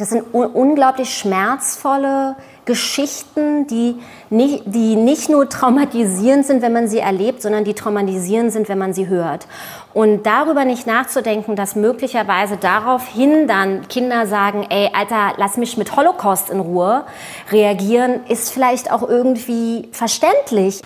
das 0.00 0.08
sind 0.08 0.32
un 0.32 0.46
unglaublich 0.46 1.12
schmerzvolle 1.12 2.34
Geschichten, 2.64 3.66
die 3.66 3.96
nicht, 4.30 4.62
die 4.64 4.96
nicht 4.96 5.28
nur 5.28 5.46
traumatisierend 5.46 6.46
sind, 6.46 6.62
wenn 6.62 6.72
man 6.72 6.88
sie 6.88 7.00
erlebt, 7.00 7.42
sondern 7.42 7.64
die 7.64 7.74
traumatisierend 7.74 8.50
sind, 8.50 8.70
wenn 8.70 8.78
man 8.78 8.94
sie 8.94 9.08
hört. 9.08 9.46
Und 9.92 10.24
darüber 10.24 10.64
nicht 10.64 10.86
nachzudenken, 10.86 11.54
dass 11.54 11.76
möglicherweise 11.76 12.56
daraufhin 12.56 13.46
dann 13.46 13.88
Kinder 13.88 14.26
sagen, 14.26 14.66
ey, 14.70 14.88
Alter, 14.94 15.34
lass 15.36 15.58
mich 15.58 15.76
mit 15.76 15.94
Holocaust 15.94 16.48
in 16.48 16.60
Ruhe 16.60 17.04
reagieren, 17.50 18.20
ist 18.28 18.52
vielleicht 18.52 18.90
auch 18.90 19.06
irgendwie 19.06 19.88
verständlich. 19.92 20.80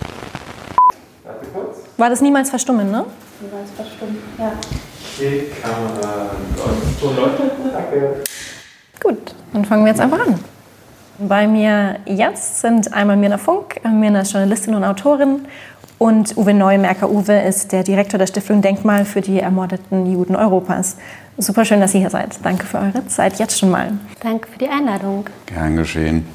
War 1.95 2.09
das 2.09 2.19
niemals 2.19 2.49
verstummen, 2.49 2.91
ne? 2.91 3.05
Niemals 3.39 3.71
verstummen, 3.77 4.17
ja. 4.37 4.51
Die 5.17 5.49
Kamera 5.61 6.31
und 6.65 6.99
so 6.99 7.13
Leute. 7.13 7.51
Danke. 7.71 8.23
Gut, 9.05 9.35
dann 9.53 9.65
fangen 9.65 9.85
wir 9.85 9.91
jetzt 9.91 10.01
einfach 10.01 10.25
an. 10.25 10.39
Bei 11.19 11.47
mir 11.47 11.97
jetzt 12.05 12.61
sind 12.61 12.91
einmal 12.93 13.15
Mirna 13.15 13.37
Funk. 13.37 13.79
Mirna 13.83 14.21
ist 14.21 14.33
Journalistin 14.33 14.73
und 14.73 14.83
Autorin 14.83 15.45
und 15.99 16.35
Uwe 16.35 16.53
Neumerker. 16.53 17.09
Uwe 17.09 17.39
ist 17.41 17.71
der 17.71 17.83
Direktor 17.83 18.17
der 18.17 18.27
Stiftung 18.27 18.61
Denkmal 18.61 19.05
für 19.05 19.21
die 19.21 19.39
ermordeten 19.39 20.11
Juden 20.11 20.35
Europas. 20.35 20.97
Super 21.37 21.65
schön, 21.65 21.81
dass 21.81 21.93
ihr 21.93 21.99
hier 21.99 22.09
seid. 22.09 22.39
Danke 22.43 22.65
für 22.65 22.79
eure 22.79 23.07
Zeit 23.07 23.37
jetzt 23.37 23.59
schon 23.59 23.69
mal. 23.69 23.91
Danke 24.21 24.47
für 24.47 24.57
die 24.57 24.69
Einladung. 24.69 25.25
Gern 25.45 25.75
geschehen. 25.75 26.27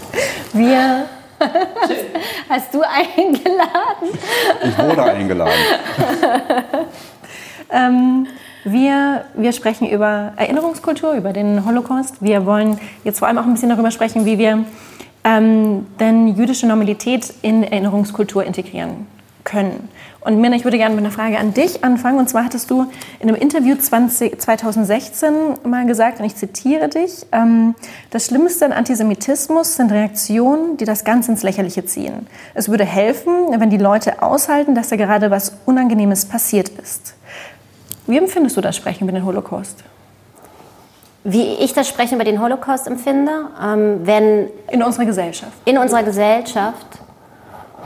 Wir 0.52 1.06
Hast 2.48 2.74
du 2.74 2.82
eingeladen? 2.82 4.08
Ich 4.62 4.78
wurde 4.78 5.04
eingeladen. 5.04 5.52
ähm, 7.70 8.26
wir, 8.64 9.24
wir 9.34 9.52
sprechen 9.52 9.88
über 9.88 10.32
Erinnerungskultur, 10.36 11.14
über 11.14 11.32
den 11.32 11.64
Holocaust. 11.64 12.16
Wir 12.20 12.46
wollen 12.46 12.78
jetzt 13.04 13.18
vor 13.18 13.28
allem 13.28 13.38
auch 13.38 13.44
ein 13.44 13.52
bisschen 13.52 13.70
darüber 13.70 13.90
sprechen, 13.90 14.24
wie 14.24 14.38
wir 14.38 14.64
ähm, 15.24 15.86
denn 15.98 16.28
jüdische 16.28 16.66
Normalität 16.66 17.32
in 17.42 17.62
Erinnerungskultur 17.62 18.44
integrieren 18.44 19.06
können. 19.44 19.88
Und 20.22 20.38
Mirna, 20.38 20.56
ich 20.56 20.64
würde 20.64 20.76
gerne 20.76 20.94
mit 20.94 21.02
einer 21.02 21.12
Frage 21.12 21.38
an 21.38 21.54
dich 21.54 21.82
anfangen. 21.82 22.18
Und 22.18 22.28
zwar 22.28 22.44
hattest 22.44 22.70
du 22.70 22.86
in 23.20 23.28
einem 23.28 23.40
Interview 23.40 23.74
20, 23.74 24.38
2016 24.38 25.32
mal 25.64 25.86
gesagt, 25.86 26.20
und 26.20 26.26
ich 26.26 26.36
zitiere 26.36 26.88
dich, 26.88 27.26
ähm, 27.32 27.74
das 28.10 28.26
Schlimmste 28.26 28.66
an 28.66 28.72
Antisemitismus 28.72 29.76
sind 29.76 29.90
Reaktionen, 29.92 30.76
die 30.76 30.84
das 30.84 31.04
Ganze 31.04 31.32
ins 31.32 31.42
Lächerliche 31.42 31.86
ziehen. 31.86 32.26
Es 32.52 32.68
würde 32.68 32.84
helfen, 32.84 33.32
wenn 33.56 33.70
die 33.70 33.78
Leute 33.78 34.22
aushalten, 34.22 34.74
dass 34.74 34.88
da 34.88 34.96
gerade 34.96 35.30
was 35.30 35.56
Unangenehmes 35.64 36.26
passiert 36.26 36.68
ist. 36.68 37.14
Wie 38.10 38.18
empfindest 38.18 38.56
du 38.56 38.60
das 38.60 38.74
Sprechen 38.74 39.04
über 39.04 39.12
den 39.12 39.24
Holocaust? 39.24 39.84
Wie 41.22 41.54
ich 41.54 41.72
das 41.74 41.88
Sprechen 41.88 42.16
über 42.16 42.24
den 42.24 42.42
Holocaust 42.42 42.88
empfinde, 42.88 43.30
ähm, 43.62 44.00
wenn 44.02 44.48
in 44.68 44.82
unserer 44.82 45.04
Gesellschaft. 45.04 45.52
In 45.64 45.78
unserer 45.78 46.02
Gesellschaft. 46.02 46.86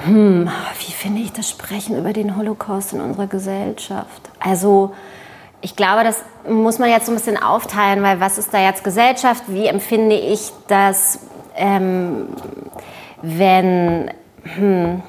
Hm, 0.06 0.48
wie 0.78 0.92
finde 0.92 1.20
ich 1.20 1.32
das 1.32 1.50
Sprechen 1.50 1.98
über 1.98 2.14
den 2.14 2.38
Holocaust 2.38 2.94
in 2.94 3.02
unserer 3.02 3.26
Gesellschaft? 3.26 4.30
Also 4.40 4.94
ich 5.60 5.76
glaube, 5.76 6.04
das 6.04 6.22
muss 6.48 6.78
man 6.78 6.88
jetzt 6.88 7.04
so 7.04 7.12
ein 7.12 7.16
bisschen 7.16 7.36
aufteilen, 7.36 8.02
weil 8.02 8.18
was 8.18 8.38
ist 8.38 8.54
da 8.54 8.60
jetzt 8.60 8.82
Gesellschaft? 8.82 9.44
Wie 9.48 9.66
empfinde 9.66 10.16
ich 10.16 10.52
das, 10.68 11.18
ähm, 11.54 12.28
wenn, 13.20 14.10
hm, 14.42 15.02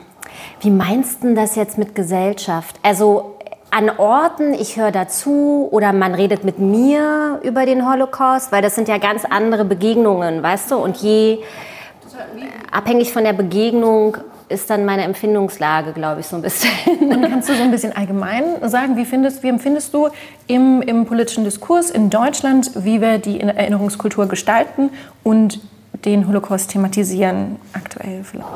wie 0.59 0.72
meinst 0.72 1.23
du 1.23 1.33
das 1.33 1.55
jetzt 1.55 1.77
mit 1.77 1.95
Gesellschaft? 1.95 2.77
Also 2.83 3.34
an 3.75 3.89
Orten, 3.89 4.53
ich 4.53 4.77
höre 4.77 4.91
dazu 4.91 5.67
oder 5.69 5.91
man 5.91 6.15
redet 6.15 6.45
mit 6.45 6.59
mir 6.59 7.41
über 7.43 7.65
den 7.65 7.85
Holocaust, 7.85 8.53
weil 8.53 8.61
das 8.61 8.73
sind 8.73 8.87
ja 8.87 8.99
ganz 8.99 9.25
andere 9.25 9.65
Begegnungen, 9.65 10.41
weißt 10.41 10.71
du? 10.71 10.77
Und 10.77 10.95
je 10.95 11.39
abhängig 12.71 13.11
von 13.11 13.25
der 13.25 13.33
Begegnung 13.33 14.15
ist 14.47 14.69
dann 14.69 14.85
meine 14.85 15.03
Empfindungslage, 15.03 15.91
glaube 15.91 16.21
ich, 16.21 16.27
so 16.27 16.37
ein 16.37 16.41
bisschen. 16.41 16.69
Und 17.01 17.22
kannst 17.29 17.50
du 17.50 17.53
so 17.53 17.63
ein 17.63 17.72
bisschen 17.72 17.94
allgemein 17.94 18.45
sagen, 18.69 18.95
wie, 18.95 19.03
findest, 19.03 19.44
wie 19.44 19.50
empfindest 19.50 19.94
du 19.94 20.07
im, 20.47 20.81
im 20.81 21.05
politischen 21.05 21.44
Diskurs 21.44 21.89
in 21.89 22.09
Deutschland, 22.09 22.71
wie 22.75 23.01
wir 23.01 23.17
die 23.17 23.41
Erinnerungskultur 23.41 24.27
gestalten 24.27 24.89
und 25.21 25.59
den 26.05 26.29
Holocaust 26.29 26.71
thematisieren 26.71 27.57
aktuell 27.73 28.23
vielleicht? 28.23 28.47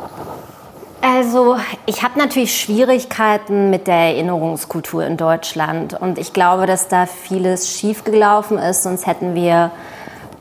Also 1.02 1.58
ich 1.86 2.04
habe 2.04 2.20
natürlich 2.20 2.60
Schwierigkeiten 2.60 3.70
mit 3.70 3.88
der 3.88 3.96
Erinnerungskultur 3.96 5.06
in 5.06 5.16
Deutschland 5.16 5.94
und 5.94 6.18
ich 6.18 6.34
glaube, 6.34 6.66
dass 6.66 6.88
da 6.88 7.06
vieles 7.06 7.70
schiefgelaufen 7.70 8.58
ist, 8.58 8.84
sonst 8.84 9.08
hätten 9.08 9.34
wir 9.34 9.72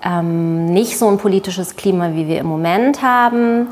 ähm, 0.05 0.67
nicht 0.67 0.99
so 0.99 1.09
ein 1.09 1.19
politisches 1.19 1.77
Klima, 1.77 2.13
wie 2.15 2.27
wir 2.27 2.41
im 2.41 2.47
Moment 2.47 3.03
haben. 3.03 3.69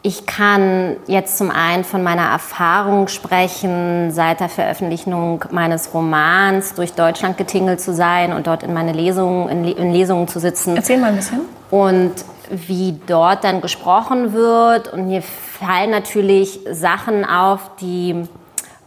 Ich 0.00 0.26
kann 0.26 0.96
jetzt 1.08 1.36
zum 1.36 1.50
einen 1.50 1.84
von 1.84 2.02
meiner 2.02 2.22
Erfahrung 2.30 3.08
sprechen, 3.08 4.10
seit 4.12 4.40
der 4.40 4.48
Veröffentlichung 4.48 5.44
meines 5.50 5.92
Romans 5.92 6.74
durch 6.74 6.94
Deutschland 6.94 7.36
getingelt 7.36 7.80
zu 7.80 7.92
sein 7.92 8.32
und 8.32 8.46
dort 8.46 8.62
in 8.62 8.72
meine 8.72 8.92
Lesungen, 8.92 9.48
in, 9.48 9.64
in 9.64 9.92
Lesungen 9.92 10.28
zu 10.28 10.38
sitzen. 10.38 10.76
Erzähl 10.76 10.98
mal 10.98 11.08
ein 11.08 11.16
bisschen. 11.16 11.40
Und 11.70 12.12
wie 12.50 12.98
dort 13.06 13.44
dann 13.44 13.60
gesprochen 13.60 14.32
wird. 14.32 14.92
Und 14.92 15.08
mir 15.08 15.22
fallen 15.22 15.90
natürlich 15.90 16.60
Sachen 16.70 17.24
auf, 17.24 17.70
die 17.80 18.24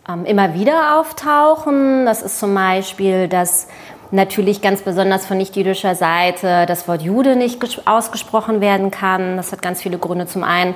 ähm, 0.07 0.25
immer 0.25 0.53
wieder 0.53 0.99
auftauchen. 0.99 2.05
Das 2.05 2.21
ist 2.21 2.39
zum 2.39 2.53
Beispiel, 2.53 3.27
dass 3.27 3.67
natürlich 4.11 4.61
ganz 4.61 4.81
besonders 4.81 5.25
von 5.25 5.37
nicht-jüdischer 5.37 5.95
Seite 5.95 6.65
das 6.67 6.87
Wort 6.87 7.01
Jude 7.01 7.35
nicht 7.35 7.87
ausgesprochen 7.87 8.61
werden 8.61 8.91
kann. 8.91 9.37
Das 9.37 9.51
hat 9.51 9.61
ganz 9.61 9.81
viele 9.81 9.97
Gründe. 9.97 10.27
Zum 10.27 10.43
einen 10.43 10.75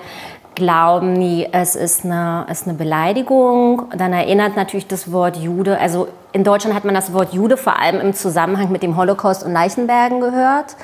glauben 0.56 1.19
die, 1.19 1.47
es 1.52 1.75
ist 1.75 2.06
eine, 2.06 2.46
ist 2.50 2.66
eine 2.66 2.78
Beleidigung. 2.78 3.90
Dann 3.96 4.13
erinnert 4.13 4.56
natürlich 4.56 4.88
das 4.88 5.12
Wort 5.12 5.35
Jude, 5.35 5.78
also 5.79 6.07
in 6.31 6.44
Deutschland 6.44 6.75
hat 6.75 6.85
man 6.85 6.96
das 6.96 7.13
Wort 7.13 7.34
Jude 7.34 7.57
vor 7.57 7.79
allem 7.79 8.00
im 8.00 8.13
Zusammenhang 8.13 8.72
mit 8.72 8.84
dem 8.84 8.97
Holocaust 8.97 9.44
und 9.44 9.53
Leichenbergen 9.53 10.22
gehört 10.22 10.75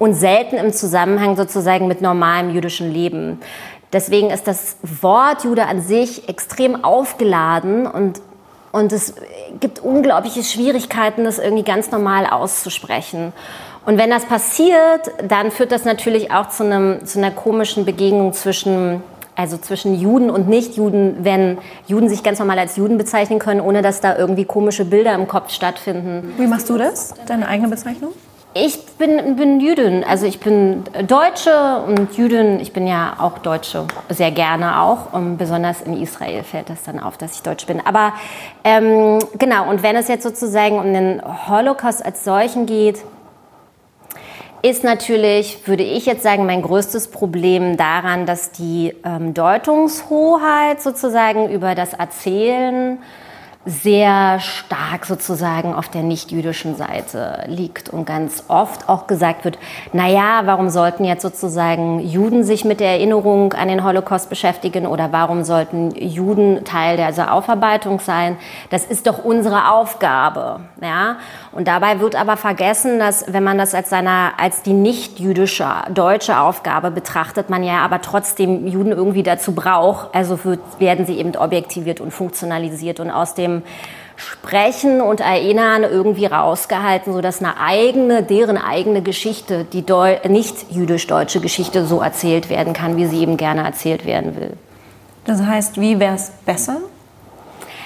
und 0.00 0.14
selten 0.14 0.56
im 0.56 0.72
Zusammenhang 0.72 1.36
sozusagen 1.36 1.86
mit 1.86 2.00
normalem 2.00 2.50
jüdischen 2.50 2.90
Leben. 2.90 3.38
Deswegen 3.92 4.30
ist 4.30 4.46
das 4.46 4.76
Wort 4.82 5.44
Jude 5.44 5.66
an 5.66 5.82
sich 5.82 6.28
extrem 6.28 6.84
aufgeladen 6.84 7.86
und, 7.86 8.20
und 8.72 8.92
es 8.92 9.14
gibt 9.60 9.80
unglaubliche 9.80 10.42
Schwierigkeiten, 10.42 11.24
das 11.24 11.38
irgendwie 11.38 11.64
ganz 11.64 11.90
normal 11.90 12.26
auszusprechen. 12.26 13.34
Und 13.84 13.98
wenn 13.98 14.08
das 14.08 14.24
passiert, 14.24 15.10
dann 15.28 15.50
führt 15.50 15.70
das 15.70 15.84
natürlich 15.84 16.32
auch 16.32 16.48
zu, 16.48 16.64
einem, 16.64 17.04
zu 17.04 17.18
einer 17.18 17.30
komischen 17.30 17.84
Begegnung 17.84 18.32
zwischen, 18.32 19.02
also 19.36 19.58
zwischen 19.58 20.00
Juden 20.00 20.30
und 20.30 20.48
Nichtjuden, 20.48 21.18
wenn 21.24 21.58
Juden 21.86 22.08
sich 22.08 22.22
ganz 22.22 22.38
normal 22.38 22.58
als 22.58 22.76
Juden 22.76 22.96
bezeichnen 22.96 23.38
können, 23.38 23.60
ohne 23.60 23.82
dass 23.82 24.00
da 24.00 24.16
irgendwie 24.16 24.46
komische 24.46 24.86
Bilder 24.86 25.14
im 25.14 25.28
Kopf 25.28 25.50
stattfinden. 25.50 26.32
Wie 26.38 26.46
machst 26.46 26.70
du 26.70 26.78
das, 26.78 27.12
deine 27.26 27.48
eigene 27.48 27.68
Bezeichnung? 27.68 28.12
Ich 28.52 28.84
bin, 28.98 29.36
bin 29.36 29.60
Jüdin, 29.60 30.02
also 30.02 30.26
ich 30.26 30.40
bin 30.40 30.82
Deutsche 31.06 31.84
und 31.86 32.16
Jüdin, 32.18 32.58
ich 32.58 32.72
bin 32.72 32.84
ja 32.84 33.14
auch 33.20 33.38
Deutsche, 33.38 33.86
sehr 34.08 34.32
gerne 34.32 34.82
auch. 34.82 35.12
Und 35.12 35.36
besonders 35.36 35.82
in 35.82 36.02
Israel 36.02 36.42
fällt 36.42 36.68
das 36.68 36.82
dann 36.82 36.98
auf, 36.98 37.16
dass 37.16 37.36
ich 37.36 37.42
Deutsch 37.42 37.66
bin. 37.66 37.80
Aber 37.86 38.12
ähm, 38.64 39.20
genau, 39.38 39.70
und 39.70 39.84
wenn 39.84 39.94
es 39.94 40.08
jetzt 40.08 40.24
sozusagen 40.24 40.80
um 40.80 40.92
den 40.92 41.22
Holocaust 41.48 42.04
als 42.04 42.24
solchen 42.24 42.66
geht, 42.66 42.98
ist 44.62 44.82
natürlich, 44.82 45.68
würde 45.68 45.84
ich 45.84 46.04
jetzt 46.04 46.24
sagen, 46.24 46.44
mein 46.44 46.62
größtes 46.62 47.12
Problem 47.12 47.76
daran, 47.76 48.26
dass 48.26 48.50
die 48.50 48.96
ähm, 49.04 49.32
Deutungshoheit 49.32 50.82
sozusagen 50.82 51.50
über 51.50 51.76
das 51.76 51.94
Erzählen 51.94 52.98
sehr 53.66 54.40
stark 54.40 55.04
sozusagen 55.04 55.74
auf 55.74 55.90
der 55.90 56.02
nicht-jüdischen 56.02 56.76
Seite 56.76 57.44
liegt 57.46 57.90
und 57.90 58.06
ganz 58.06 58.44
oft 58.48 58.88
auch 58.88 59.06
gesagt 59.06 59.44
wird, 59.44 59.58
naja, 59.92 60.42
warum 60.46 60.70
sollten 60.70 61.04
jetzt 61.04 61.20
sozusagen 61.20 62.00
Juden 62.00 62.42
sich 62.42 62.64
mit 62.64 62.80
der 62.80 62.92
Erinnerung 62.92 63.52
an 63.52 63.68
den 63.68 63.84
Holocaust 63.84 64.30
beschäftigen 64.30 64.86
oder 64.86 65.12
warum 65.12 65.44
sollten 65.44 65.90
Juden 65.90 66.64
Teil 66.64 66.96
dieser 66.96 67.34
Aufarbeitung 67.34 68.00
sein? 68.00 68.38
Das 68.70 68.86
ist 68.86 69.06
doch 69.06 69.22
unsere 69.26 69.70
Aufgabe, 69.72 70.60
ja? 70.80 71.16
Und 71.52 71.68
dabei 71.68 72.00
wird 72.00 72.16
aber 72.16 72.38
vergessen, 72.38 72.98
dass 72.98 73.30
wenn 73.30 73.44
man 73.44 73.58
das 73.58 73.74
als 73.74 73.90
seiner, 73.90 74.32
als 74.38 74.62
die 74.62 74.72
nicht-jüdische 74.72 75.68
deutsche 75.92 76.40
Aufgabe 76.40 76.90
betrachtet, 76.90 77.50
man 77.50 77.62
ja 77.62 77.80
aber 77.80 78.00
trotzdem 78.00 78.66
Juden 78.66 78.92
irgendwie 78.92 79.22
dazu 79.22 79.52
braucht, 79.52 80.14
also 80.14 80.42
wird, 80.44 80.60
werden 80.78 81.04
sie 81.04 81.18
eben 81.18 81.36
objektiviert 81.36 82.00
und 82.00 82.10
funktionalisiert 82.10 83.00
und 83.00 83.10
aus 83.10 83.34
dem 83.34 83.49
dem 83.50 83.62
Sprechen 84.16 85.00
und 85.00 85.20
Erinnern 85.20 85.82
irgendwie 85.82 86.26
rausgehalten, 86.26 87.12
sodass 87.12 87.40
eine 87.40 87.58
eigene, 87.58 88.22
deren 88.22 88.58
eigene 88.58 89.00
Geschichte, 89.00 89.64
die 89.64 89.84
nicht 90.28 90.70
jüdisch-deutsche 90.70 91.40
Geschichte 91.40 91.86
so 91.86 92.00
erzählt 92.00 92.50
werden 92.50 92.74
kann, 92.74 92.96
wie 92.98 93.06
sie 93.06 93.22
eben 93.22 93.38
gerne 93.38 93.64
erzählt 93.64 94.04
werden 94.04 94.36
will. 94.36 94.52
Das 95.24 95.42
heißt, 95.42 95.80
wie 95.80 95.98
wäre 95.98 96.16
es 96.16 96.30
besser? 96.44 96.78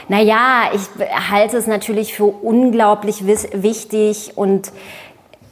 Naja, 0.09 0.71
ich 0.75 0.83
halte 1.31 1.57
es 1.57 1.67
natürlich 1.67 2.15
für 2.15 2.27
unglaublich 2.27 3.27
wichtig 3.27 4.33
und 4.37 4.73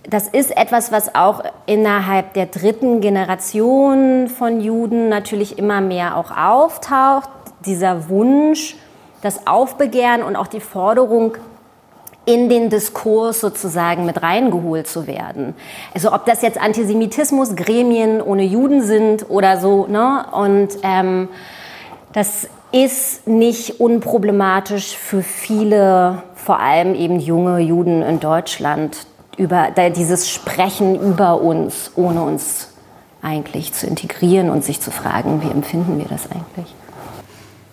das 0.09 0.27
ist 0.27 0.57
etwas, 0.57 0.91
was 0.91 1.15
auch 1.15 1.45
innerhalb 1.67 2.35
der 2.35 2.47
dritten 2.47 3.01
Generation 3.01 4.29
von 4.29 4.61
Juden 4.61 5.09
natürlich 5.09 5.59
immer 5.59 5.81
mehr 5.81 6.17
auch 6.17 6.37
auftaucht. 6.37 7.31
Dieser 7.65 8.09
Wunsch, 8.09 8.75
das 9.23 9.47
Aufbegehren 9.47 10.23
und 10.23 10.37
auch 10.37 10.49
die 10.49 10.61
Forderung, 10.61 11.37
in 12.25 12.49
den 12.49 12.71
Diskurs 12.71 13.41
sozusagen 13.41 14.07
mit 14.07 14.23
reingeholt 14.23 14.87
zu 14.87 15.07
werden. 15.07 15.55
Also 15.93 16.13
ob 16.13 16.25
das 16.25 16.43
jetzt 16.43 16.61
Antisemitismus, 16.61 17.57
Gremien 17.57 18.23
ohne 18.23 18.45
Juden 18.45 18.83
sind 18.83 19.29
oder 19.29 19.59
so. 19.59 19.87
Ne? 19.89 20.25
Und 20.31 20.69
ähm, 20.85 21.29
das 22.13 22.49
ist 22.71 23.27
nicht 23.27 23.81
unproblematisch 23.81 24.97
für 24.97 25.23
viele, 25.23 26.23
vor 26.37 26.61
allem 26.61 26.95
eben 26.95 27.19
junge 27.19 27.59
Juden 27.59 28.03
in 28.03 28.21
Deutschland, 28.21 29.07
über 29.37 29.69
dieses 29.97 30.31
Sprechen 30.31 30.95
über 31.01 31.41
uns, 31.41 31.93
ohne 31.97 32.23
uns 32.23 32.69
eigentlich 33.23 33.73
zu 33.73 33.87
integrieren 33.87 34.51
und 34.51 34.63
sich 34.63 34.81
zu 34.81 34.91
fragen, 34.91 35.43
wie 35.43 35.51
empfinden 35.51 35.99
wir 35.99 36.07
das 36.07 36.29
eigentlich? 36.31 36.75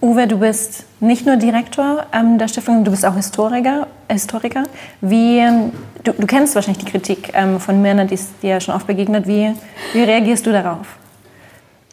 Uwe, 0.01 0.27
du 0.27 0.37
bist 0.37 0.85
nicht 1.01 1.25
nur 1.25 1.35
Direktor 1.35 2.05
ähm, 2.13 2.37
der 2.37 2.47
Stiftung, 2.47 2.85
du 2.85 2.91
bist 2.91 3.05
auch 3.05 3.15
Historiker. 3.15 3.87
Historiker. 4.09 4.63
Wie, 5.01 5.39
ähm, 5.39 5.71
du, 6.05 6.13
du, 6.13 6.25
kennst 6.25 6.55
wahrscheinlich 6.55 6.85
die 6.85 6.89
Kritik 6.89 7.31
ähm, 7.33 7.59
von 7.59 7.81
Männern, 7.81 8.07
die 8.07 8.13
ist 8.13 8.29
dir 8.41 8.61
schon 8.61 8.75
oft 8.75 8.87
begegnet. 8.87 9.27
Wie, 9.27 9.51
wie 9.91 10.01
reagierst 10.01 10.45
du 10.45 10.51
darauf? 10.53 10.97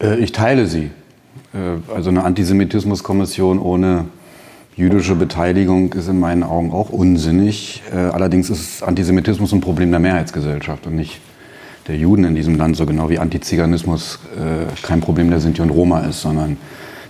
Äh, 0.01 0.19
ich 0.19 0.31
teile 0.31 0.67
sie. 0.67 0.89
Äh, 1.53 1.93
also 1.93 2.09
eine 2.09 2.23
Antisemitismuskommission 2.23 3.59
ohne 3.59 4.05
jüdische 4.77 5.15
Beteiligung 5.15 5.91
ist 5.91 6.07
in 6.07 6.19
meinen 6.19 6.43
Augen 6.43 6.71
auch 6.71 6.89
unsinnig. 6.89 7.83
Äh, 7.93 7.97
allerdings 7.97 8.49
ist 8.49 8.83
Antisemitismus 8.83 9.51
ein 9.51 9.59
Problem 9.59 9.91
der 9.91 9.99
Mehrheitsgesellschaft 9.99 10.87
und 10.87 10.95
nicht 10.95 11.19
der 11.89 11.97
Juden 11.97 12.23
in 12.23 12.35
diesem 12.35 12.55
Land, 12.55 12.77
so 12.77 12.85
genau 12.85 13.09
wie 13.09 13.17
Antiziganismus 13.17 14.19
kein 14.81 14.99
Problem 14.99 15.29
der 15.29 15.39
Sinti 15.39 15.61
und 15.61 15.69
Roma 15.69 16.01
ist, 16.01 16.19
sondern 16.19 16.57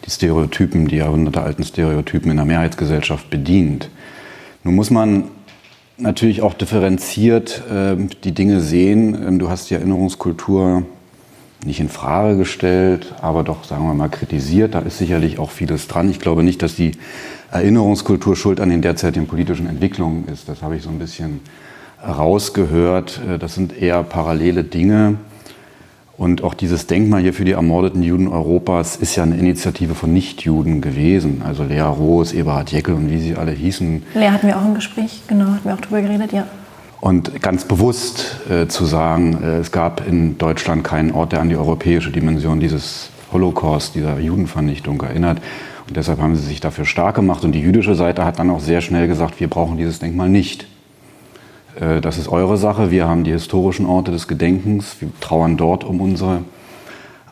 die 0.07 0.11
Stereotypen, 0.11 0.87
die 0.87 0.97
jahrhundertealten 0.97 1.63
Stereotypen 1.65 2.31
in 2.31 2.37
der 2.37 2.45
Mehrheitsgesellschaft 2.45 3.29
bedient. 3.29 3.89
Nun 4.63 4.75
muss 4.75 4.89
man 4.89 5.25
natürlich 5.97 6.41
auch 6.41 6.53
differenziert 6.53 7.63
äh, 7.69 7.95
die 8.23 8.33
Dinge 8.33 8.61
sehen. 8.61 9.15
Ähm, 9.15 9.39
du 9.39 9.49
hast 9.49 9.69
die 9.69 9.75
Erinnerungskultur 9.75 10.83
nicht 11.65 11.79
in 11.79 11.89
Frage 11.89 12.37
gestellt, 12.37 13.15
aber 13.21 13.43
doch, 13.43 13.63
sagen 13.63 13.85
wir 13.85 13.93
mal, 13.93 14.09
kritisiert. 14.09 14.75
Da 14.75 14.79
ist 14.79 14.97
sicherlich 14.97 15.39
auch 15.39 15.49
vieles 15.49 15.87
dran. 15.87 16.09
Ich 16.09 16.19
glaube 16.19 16.43
nicht, 16.43 16.61
dass 16.61 16.75
die 16.75 16.91
Erinnerungskultur 17.51 18.35
schuld 18.35 18.59
an 18.59 18.69
den 18.69 18.81
derzeitigen 18.81 19.27
politischen 19.27 19.67
Entwicklungen 19.67 20.27
ist. 20.27 20.47
Das 20.47 20.61
habe 20.61 20.77
ich 20.77 20.83
so 20.83 20.89
ein 20.89 20.99
bisschen 20.99 21.41
rausgehört. 22.05 23.19
Äh, 23.27 23.39
das 23.39 23.55
sind 23.55 23.79
eher 23.79 24.03
parallele 24.03 24.63
Dinge. 24.63 25.15
Und 26.17 26.43
auch 26.43 26.55
dieses 26.55 26.87
Denkmal 26.87 27.21
hier 27.21 27.33
für 27.33 27.45
die 27.45 27.51
ermordeten 27.51 28.01
Juden 28.01 28.27
Europas 28.27 28.95
ist 28.95 29.15
ja 29.15 29.23
eine 29.23 29.37
Initiative 29.37 29.93
von 29.93 30.11
Nichtjuden 30.11 30.81
gewesen. 30.81 31.43
Also 31.45 31.63
Lea 31.63 31.81
Roos, 31.81 32.33
Eberhard 32.33 32.71
Jeckel 32.71 32.95
und 32.95 33.11
wie 33.11 33.19
sie 33.19 33.35
alle 33.35 33.51
hießen. 33.51 34.03
Lea 34.15 34.29
hatten 34.29 34.47
wir 34.47 34.57
auch 34.57 34.65
im 34.65 34.73
Gespräch, 34.73 35.21
genau, 35.27 35.45
hatten 35.45 35.65
wir 35.65 35.75
auch 35.75 35.81
drüber 35.81 36.01
geredet, 36.01 36.33
ja. 36.33 36.47
Und 36.99 37.39
ganz 37.43 37.65
bewusst 37.65 38.37
äh, 38.49 38.67
zu 38.67 38.85
sagen, 38.85 39.37
äh, 39.43 39.57
es 39.57 39.71
gab 39.71 40.07
in 40.07 40.39
Deutschland 40.39 40.83
keinen 40.83 41.11
Ort, 41.11 41.33
der 41.33 41.41
an 41.41 41.49
die 41.49 41.55
europäische 41.55 42.09
Dimension 42.09 42.59
dieses 42.59 43.11
Holocaust, 43.31 43.93
dieser 43.93 44.19
Judenvernichtung 44.19 44.99
erinnert. 45.01 45.39
Und 45.87 45.95
deshalb 45.95 46.19
haben 46.19 46.35
sie 46.35 46.41
sich 46.41 46.59
dafür 46.59 46.85
stark 46.85 47.15
gemacht. 47.15 47.43
Und 47.45 47.51
die 47.51 47.61
jüdische 47.61 47.93
Seite 47.93 48.25
hat 48.25 48.39
dann 48.39 48.49
auch 48.49 48.59
sehr 48.59 48.81
schnell 48.81 49.07
gesagt, 49.07 49.39
wir 49.39 49.49
brauchen 49.49 49.77
dieses 49.77 49.99
Denkmal 49.99 50.29
nicht. 50.29 50.65
Äh, 51.79 52.01
das 52.01 52.17
ist 52.17 52.27
eure 52.27 52.57
Sache. 52.57 52.91
Wir 52.91 53.07
haben 53.07 53.23
die 53.23 53.31
historischen 53.31 53.85
Orte 53.85 54.11
des 54.11 54.27
Gedenkens. 54.27 54.97
Wir 54.99 55.09
trauern 55.19 55.57
dort 55.57 55.83
um 55.83 56.01
unsere 56.01 56.41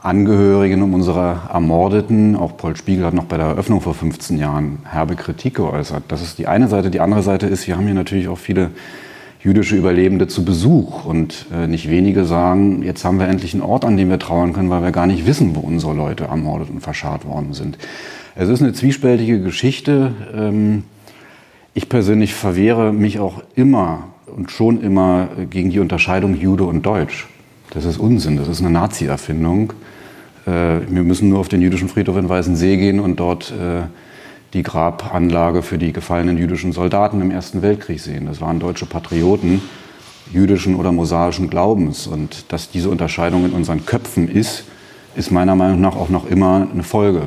Angehörigen, 0.01 0.83
um 0.83 0.94
unsere 0.94 1.42
Ermordeten. 1.51 2.36
Auch 2.36 2.57
Paul 2.57 2.75
Spiegel 2.75 3.06
hat 3.06 3.13
noch 3.13 3.25
bei 3.25 3.38
der 3.38 3.47
Eröffnung 3.47 3.81
vor 3.81 3.94
15 3.94 4.38
Jahren 4.38 4.80
herbe 4.86 5.15
Kritik 5.15 5.56
geäußert. 5.56 6.03
Das 6.09 6.21
ist 6.21 6.38
die 6.38 6.47
eine 6.47 6.68
Seite. 6.68 6.92
Die 6.92 7.00
andere 7.00 7.24
Seite 7.24 7.47
ist, 7.47 7.68
wir 7.68 7.75
haben 7.75 7.86
hier 7.86 7.95
natürlich 7.95 8.27
auch 8.27 8.38
viele 8.38 8.71
jüdische 9.42 9.75
Überlebende 9.75 10.27
zu 10.27 10.45
Besuch. 10.45 11.06
Und 11.06 11.48
äh, 11.53 11.68
nicht 11.68 11.89
wenige 11.89 12.25
sagen, 12.25 12.83
jetzt 12.83 13.03
haben 13.03 13.19
wir 13.19 13.27
endlich 13.27 13.53
einen 13.53 13.63
Ort, 13.63 13.83
an 13.86 13.98
dem 13.98 14.09
wir 14.09 14.19
trauern 14.19 14.53
können, 14.53 14.69
weil 14.69 14.83
wir 14.83 14.91
gar 14.91 15.07
nicht 15.07 15.25
wissen, 15.25 15.56
wo 15.56 15.62
unsere 15.62 15.94
Leute 15.94 16.25
ermordet 16.25 16.69
und 16.69 16.81
verscharrt 16.81 17.25
worden 17.25 17.53
sind. 17.53 17.77
Es 18.36 18.50
ist 18.50 18.62
eine 18.62 18.74
zwiespältige 18.74 19.41
Geschichte. 19.41 20.12
Ähm, 20.36 20.83
ich 21.74 21.89
persönlich 21.89 22.33
verwehre 22.33 22.94
mich 22.94 23.19
auch 23.19 23.41
immer 23.56 24.14
und 24.35 24.51
schon 24.51 24.81
immer 24.81 25.29
gegen 25.49 25.69
die 25.69 25.79
Unterscheidung 25.79 26.35
Jude 26.35 26.65
und 26.65 26.85
Deutsch. 26.85 27.27
Das 27.69 27.85
ist 27.85 27.97
Unsinn, 27.97 28.35
das 28.35 28.49
ist 28.49 28.59
eine 28.59 28.69
Nazi-Erfindung. 28.69 29.71
Äh, 30.45 30.51
wir 30.89 31.03
müssen 31.03 31.29
nur 31.29 31.39
auf 31.39 31.47
den 31.47 31.61
jüdischen 31.61 31.87
Friedhof 31.87 32.17
in 32.17 32.27
Weißensee 32.27 32.75
gehen 32.75 32.99
und 32.99 33.17
dort 33.17 33.51
äh, 33.51 33.83
die 34.53 34.61
Grabanlage 34.61 35.61
für 35.61 35.77
die 35.77 35.93
gefallenen 35.93 36.37
jüdischen 36.37 36.73
Soldaten 36.73 37.21
im 37.21 37.31
Ersten 37.31 37.61
Weltkrieg 37.61 38.01
sehen. 38.01 38.25
Das 38.25 38.41
waren 38.41 38.59
deutsche 38.59 38.85
Patrioten 38.85 39.61
jüdischen 40.33 40.75
oder 40.75 40.91
mosaischen 40.91 41.49
Glaubens. 41.49 42.05
Und 42.05 42.51
dass 42.51 42.69
diese 42.69 42.89
Unterscheidung 42.89 43.45
in 43.45 43.51
unseren 43.51 43.85
Köpfen 43.85 44.27
ist, 44.27 44.65
ist 45.15 45.31
meiner 45.31 45.55
Meinung 45.55 45.79
nach 45.79 45.95
auch 45.95 46.09
noch 46.09 46.29
immer 46.29 46.67
eine 46.71 46.83
Folge 46.83 47.23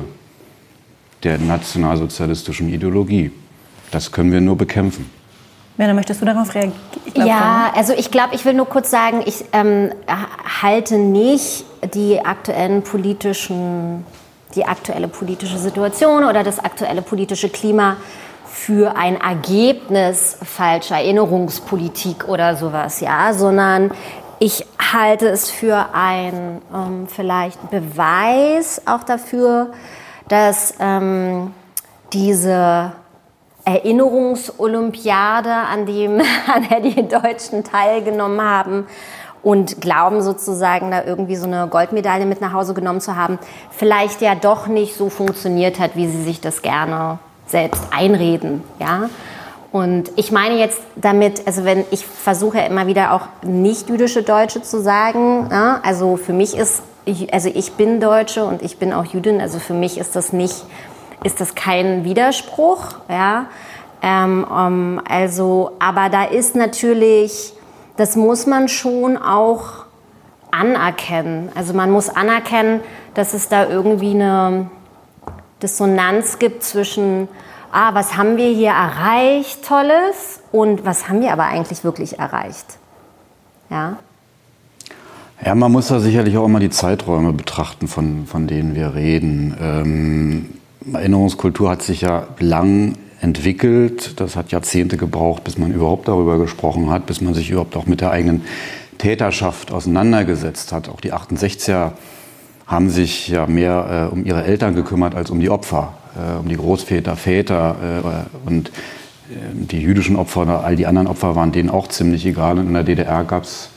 der 1.23 1.39
nationalsozialistischen 1.39 2.71
Ideologie. 2.71 3.31
Das 3.89 4.11
können 4.11 4.31
wir 4.31 4.41
nur 4.41 4.57
bekämpfen. 4.57 5.18
Werner, 5.79 5.93
möchtest 5.93 6.21
du 6.21 6.25
darauf 6.25 6.53
reagieren? 6.53 6.75
Ja, 7.15 7.71
also 7.73 7.93
ich 7.93 8.11
glaube, 8.11 8.35
ich 8.35 8.43
will 8.43 8.53
nur 8.53 8.65
kurz 8.65 8.91
sagen, 8.91 9.23
ich 9.25 9.45
ähm, 9.53 9.91
halte 10.61 10.97
nicht 10.97 11.63
die 11.93 12.19
aktuellen 12.19 12.83
politischen, 12.83 14.05
die 14.55 14.65
aktuelle 14.65 15.07
politische 15.07 15.57
Situation 15.57 16.25
oder 16.25 16.43
das 16.43 16.59
aktuelle 16.59 17.01
politische 17.01 17.47
Klima 17.47 17.95
für 18.45 18.97
ein 18.97 19.21
Ergebnis 19.21 20.37
falscher 20.43 20.97
Erinnerungspolitik 20.97 22.27
oder 22.27 22.57
sowas, 22.57 22.99
ja, 22.99 23.31
sondern 23.31 23.91
ich 24.39 24.65
halte 24.91 25.29
es 25.29 25.49
für 25.49 25.93
ein 25.93 26.61
ähm, 26.75 27.07
vielleicht 27.07 27.71
Beweis 27.71 28.81
auch 28.85 29.03
dafür, 29.05 29.71
dass 30.27 30.73
ähm, 30.81 31.53
diese 32.11 32.91
Erinnerungsolympiade, 33.65 35.51
an, 35.51 35.85
dem, 35.85 36.19
an 36.53 36.67
der 36.69 36.81
die 36.81 37.07
Deutschen 37.07 37.63
teilgenommen 37.63 38.41
haben 38.41 38.87
und 39.41 39.79
glauben 39.81 40.21
sozusagen 40.21 40.91
da 40.91 41.03
irgendwie 41.03 41.35
so 41.35 41.47
eine 41.47 41.67
Goldmedaille 41.67 42.25
mit 42.25 42.41
nach 42.41 42.53
Hause 42.53 42.73
genommen 42.73 43.01
zu 43.01 43.15
haben, 43.15 43.39
vielleicht 43.71 44.21
ja 44.21 44.35
doch 44.35 44.67
nicht 44.67 44.95
so 44.95 45.09
funktioniert 45.09 45.79
hat, 45.79 45.95
wie 45.95 46.07
sie 46.07 46.23
sich 46.23 46.41
das 46.41 46.61
gerne 46.61 47.19
selbst 47.47 47.81
einreden, 47.91 48.63
ja. 48.79 49.09
Und 49.71 50.11
ich 50.15 50.31
meine 50.31 50.57
jetzt 50.57 50.81
damit, 50.95 51.45
also 51.45 51.63
wenn 51.63 51.85
ich 51.91 52.03
versuche 52.03 52.59
immer 52.59 52.87
wieder 52.87 53.13
auch 53.13 53.27
nicht 53.43 53.87
jüdische 53.87 54.23
Deutsche 54.23 54.63
zu 54.63 54.81
sagen, 54.81 55.47
ja, 55.51 55.79
also 55.83 56.17
für 56.17 56.33
mich 56.33 56.57
ist, 56.57 56.81
also 57.31 57.51
ich 57.53 57.73
bin 57.73 57.99
Deutsche 57.99 58.45
und 58.45 58.63
ich 58.63 58.77
bin 58.77 58.93
auch 58.93 59.05
Jüdin, 59.05 59.39
also 59.39 59.59
für 59.59 59.75
mich 59.75 59.99
ist 59.99 60.15
das 60.15 60.33
nicht 60.33 60.65
ist 61.23 61.41
das 61.41 61.55
kein 61.55 62.03
Widerspruch. 62.03 62.95
Ja? 63.09 63.47
Ähm, 64.01 64.45
um, 64.49 64.57
ähm, 64.57 65.01
also, 65.07 65.71
aber 65.79 66.09
da 66.09 66.23
ist 66.25 66.55
natürlich, 66.55 67.53
das 67.97 68.15
muss 68.15 68.45
man 68.45 68.67
schon 68.67 69.17
auch 69.17 69.85
anerkennen. 70.51 71.49
Also 71.55 71.73
man 71.73 71.91
muss 71.91 72.09
anerkennen, 72.09 72.81
dass 73.13 73.33
es 73.33 73.49
da 73.49 73.67
irgendwie 73.67 74.11
eine 74.11 74.69
Dissonanz 75.61 76.39
gibt 76.39 76.63
zwischen, 76.63 77.27
ah, 77.71 77.93
was 77.93 78.17
haben 78.17 78.37
wir 78.37 78.49
hier 78.49 78.71
erreicht, 78.71 79.65
Tolles, 79.65 80.41
und 80.51 80.85
was 80.85 81.09
haben 81.09 81.21
wir 81.21 81.31
aber 81.31 81.45
eigentlich 81.45 81.83
wirklich 81.83 82.17
erreicht. 82.17 82.77
Ja. 83.69 83.97
Ja, 85.45 85.55
man 85.55 85.71
muss 85.71 85.87
da 85.87 85.99
sicherlich 85.99 86.37
auch 86.37 86.45
immer 86.45 86.59
die 86.59 86.69
Zeiträume 86.69 87.31
betrachten, 87.31 87.87
von, 87.87 88.25
von 88.25 88.47
denen 88.47 88.75
wir 88.75 88.93
reden. 88.93 89.55
Ähm, 89.61 90.58
Erinnerungskultur 90.93 91.69
hat 91.69 91.81
sich 91.81 92.01
ja 92.01 92.27
lang 92.39 92.95
entwickelt. 93.21 94.19
Das 94.19 94.35
hat 94.35 94.51
Jahrzehnte 94.51 94.97
gebraucht, 94.97 95.43
bis 95.43 95.57
man 95.57 95.71
überhaupt 95.71 96.07
darüber 96.07 96.37
gesprochen 96.37 96.89
hat, 96.89 97.05
bis 97.05 97.21
man 97.21 97.33
sich 97.33 97.49
überhaupt 97.51 97.75
auch 97.75 97.85
mit 97.85 98.01
der 98.01 98.11
eigenen 98.11 98.43
Täterschaft 98.97 99.71
auseinandergesetzt 99.71 100.71
hat. 100.71 100.89
Auch 100.89 101.01
die 101.01 101.13
68er 101.13 101.91
haben 102.67 102.89
sich 102.89 103.27
ja 103.27 103.47
mehr 103.47 104.09
äh, 104.11 104.13
um 104.13 104.25
ihre 104.25 104.43
Eltern 104.43 104.75
gekümmert 104.75 105.15
als 105.15 105.31
um 105.31 105.39
die 105.39 105.49
Opfer, 105.49 105.93
äh, 106.15 106.39
um 106.39 106.47
die 106.47 106.57
Großväter, 106.57 107.15
Väter 107.15 108.27
äh, 108.45 108.47
und 108.47 108.69
äh, 108.69 108.71
die 109.53 109.81
jüdischen 109.81 110.15
Opfer 110.15 110.43
oder 110.43 110.63
all 110.63 110.75
die 110.75 110.85
anderen 110.85 111.07
Opfer 111.07 111.35
waren 111.35 111.51
denen 111.51 111.69
auch 111.69 111.87
ziemlich 111.87 112.25
egal. 112.25 112.59
Und 112.59 112.67
in 112.67 112.73
der 112.73 112.83
DDR 112.83 113.23
gab 113.23 113.43
es 113.43 113.69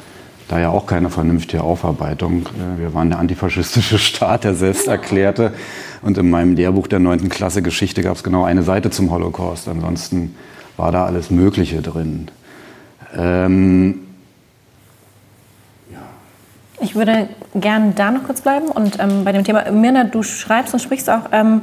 da 0.52 0.60
ja 0.60 0.68
auch 0.68 0.86
keine 0.86 1.08
vernünftige 1.08 1.62
Aufarbeitung. 1.62 2.42
Äh, 2.42 2.78
wir 2.78 2.94
waren 2.94 3.08
der 3.08 3.18
antifaschistische 3.18 3.98
Staat, 4.10 4.44
der 4.44 4.54
selbst 4.54 4.86
erklärte. 4.86 5.52
Und 6.02 6.18
in 6.18 6.28
meinem 6.28 6.54
Lehrbuch 6.54 6.88
der 6.88 6.98
9. 6.98 7.30
Klasse 7.30 7.62
Geschichte 7.62 8.02
gab 8.02 8.16
es 8.16 8.22
genau 8.22 8.44
eine 8.44 8.62
Seite 8.62 8.90
zum 8.90 9.10
Holocaust. 9.10 9.66
Ansonsten 9.68 10.34
war 10.76 10.92
da 10.92 11.06
alles 11.06 11.30
Mögliche 11.30 11.80
drin. 11.80 12.30
Ähm, 13.16 14.00
Ich 16.80 16.96
würde 16.96 17.28
gern 17.54 17.94
da 17.94 18.10
noch 18.10 18.24
kurz 18.24 18.40
bleiben 18.40 18.66
und 18.66 18.98
ähm, 18.98 19.24
bei 19.24 19.30
dem 19.30 19.44
Thema, 19.44 19.70
Mirna, 19.70 20.02
du 20.02 20.24
schreibst 20.24 20.74
und 20.74 20.80
sprichst 20.80 21.08
auch 21.08 21.28
ähm, 21.30 21.60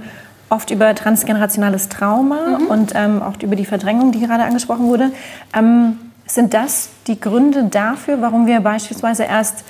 oft 0.49 0.71
über 0.71 0.95
transgenerationales 0.95 1.89
Trauma 1.89 2.57
mhm. 2.57 2.67
und 2.67 2.93
ähm, 2.95 3.21
auch 3.21 3.33
über 3.41 3.57
die 3.57 3.65
Verdrängung, 3.65 4.13
die 4.13 4.21
gerade 4.21 4.43
angesprochen 4.43 4.87
wurde. 4.87 5.11
Ähm, 5.53 5.97
sind 6.31 6.53
das 6.53 6.89
die 7.07 7.19
Gründe 7.19 7.65
dafür, 7.65 8.21
warum 8.21 8.47
wir 8.47 8.59
beispielsweise 8.61 9.23
erst 9.23 9.63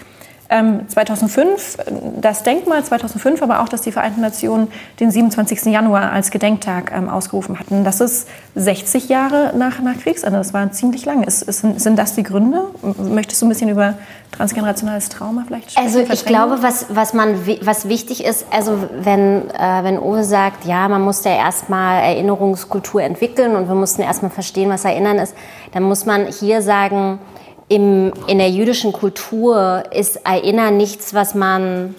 2005 0.49 1.77
ähm, 1.85 2.21
das 2.21 2.43
Denkmal, 2.43 2.83
2005 2.83 3.41
aber 3.43 3.61
auch, 3.61 3.69
dass 3.69 3.81
die 3.81 3.91
Vereinten 3.91 4.21
Nationen 4.21 4.69
den 4.99 5.11
27. 5.11 5.65
Januar 5.65 6.11
als 6.11 6.31
Gedenktag 6.31 6.91
ähm, 6.91 7.07
ausgerufen 7.07 7.59
hatten. 7.59 7.83
Das 7.83 8.01
ist 8.01 8.27
60 8.55 9.09
Jahre 9.09 9.53
nach, 9.55 9.79
nach 9.81 9.97
Kriegsende, 9.99 10.37
das 10.37 10.53
war 10.53 10.71
ziemlich 10.71 11.05
lang. 11.05 11.23
Ist, 11.23 11.43
ist, 11.43 11.61
sind 11.61 11.97
das 11.97 12.15
die 12.15 12.23
Gründe? 12.23 12.63
Möchtest 12.97 13.41
du 13.41 13.45
ein 13.45 13.49
bisschen 13.49 13.69
über 13.69 13.93
transgenerationales 14.31 15.09
Trauma 15.09 15.43
vielleicht 15.45 15.71
sprechen? 15.71 15.85
Also 15.85 15.99
ich 16.11 16.25
glaube, 16.25 16.57
was, 16.61 16.87
was, 16.89 17.13
man, 17.13 17.35
was 17.61 17.87
wichtig 17.87 18.25
ist, 18.25 18.47
also 18.51 18.89
wenn, 19.01 19.49
äh, 19.51 19.83
wenn 19.83 19.99
Uwe 19.99 20.23
sagt, 20.23 20.65
ja, 20.65 20.87
man 20.87 21.01
muss 21.01 21.23
ja 21.23 21.35
erstmal 21.35 22.03
Erinnerungskultur 22.03 23.03
entwickeln 23.03 23.55
und 23.55 23.67
wir 23.67 23.75
mussten 23.75 24.01
erstmal 24.01 24.31
verstehen, 24.31 24.69
was 24.71 24.83
Erinnern 24.83 25.19
ist, 25.19 25.35
dann 25.73 25.83
muss 25.83 26.07
man 26.07 26.25
hier 26.25 26.63
sagen, 26.63 27.19
im, 27.69 28.11
in 28.27 28.39
der 28.39 28.49
jüdischen 28.49 28.91
Kultur 28.91 29.83
ist 29.91 30.25
Erinnern 30.25 30.75
nichts, 30.75 31.13
was 31.13 31.35
man, 31.35 31.95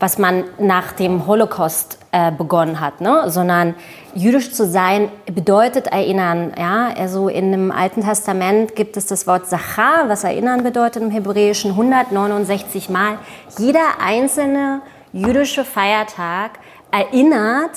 was 0.00 0.18
man 0.18 0.44
nach 0.58 0.92
dem 0.92 1.26
Holocaust 1.26 1.98
äh, 2.10 2.32
begonnen 2.32 2.80
hat, 2.80 3.02
ne? 3.02 3.24
sondern 3.26 3.74
jüdisch 4.14 4.52
zu 4.52 4.66
sein 4.66 5.10
bedeutet 5.26 5.88
erinnern. 5.88 6.52
Ja? 6.58 6.88
Also 6.98 7.28
in 7.28 7.52
dem 7.52 7.70
Alten 7.70 8.02
Testament 8.02 8.74
gibt 8.74 8.96
es 8.96 9.06
das 9.06 9.26
Wort 9.26 9.46
Zachar, 9.46 10.08
was 10.08 10.24
erinnern 10.24 10.64
bedeutet 10.64 11.02
im 11.02 11.10
Hebräischen 11.10 11.72
169 11.72 12.88
Mal. 12.88 13.18
Jeder 13.58 14.00
einzelne 14.02 14.80
jüdische 15.12 15.64
Feiertag 15.64 16.52
erinnert 16.90 17.76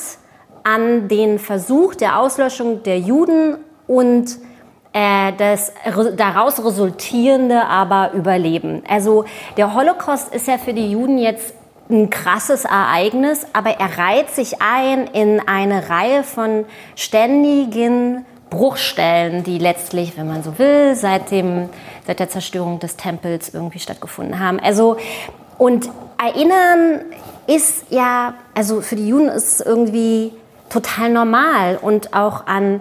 an 0.64 1.10
den 1.10 1.40
Versuch 1.40 1.94
der 1.94 2.20
Auslöschung 2.20 2.84
der 2.84 3.00
Juden 3.00 3.58
und 3.86 4.30
äh, 4.30 4.53
das 4.94 5.74
daraus 6.16 6.64
resultierende 6.64 7.66
aber 7.66 8.12
Überleben. 8.14 8.84
Also 8.88 9.26
der 9.58 9.74
Holocaust 9.74 10.34
ist 10.34 10.48
ja 10.48 10.58
für 10.60 10.74
die 10.74 10.92
Juden 10.92 11.18
jetzt 11.18 11.56
ein 11.90 12.10
krasses 12.10 12.66
Ereignis, 12.66 13.46
aber 13.54 13.72
er 13.72 13.98
reiht 13.98 14.30
sich 14.30 14.62
ein 14.62 15.08
in 15.08 15.42
eine 15.48 15.90
Reihe 15.90 16.24
von 16.24 16.66
ständigen 16.96 18.26
Bruchstellen, 18.50 19.44
die 19.44 19.58
letztlich, 19.58 20.16
wenn 20.16 20.28
man 20.28 20.44
so 20.44 20.60
will, 20.60 20.96
seit, 20.96 21.32
dem, 21.32 21.70
seit 22.06 22.20
der 22.20 22.30
Zerstörung 22.30 22.80
des 22.80 22.96
Tempels 22.96 23.54
irgendwie 23.54 23.80
stattgefunden 23.80 24.40
haben. 24.40 24.60
Also, 24.60 24.98
und 25.58 25.90
Erinnern 26.24 27.02
ist 27.48 27.86
ja, 27.90 28.36
also 28.54 28.82
für 28.82 28.96
die 28.96 29.08
Juden 29.08 29.28
ist 29.28 29.60
es 29.60 29.66
irgendwie 29.66 30.34
total 30.70 31.10
normal 31.10 31.78
und 31.82 32.14
auch 32.14 32.48
an 32.48 32.80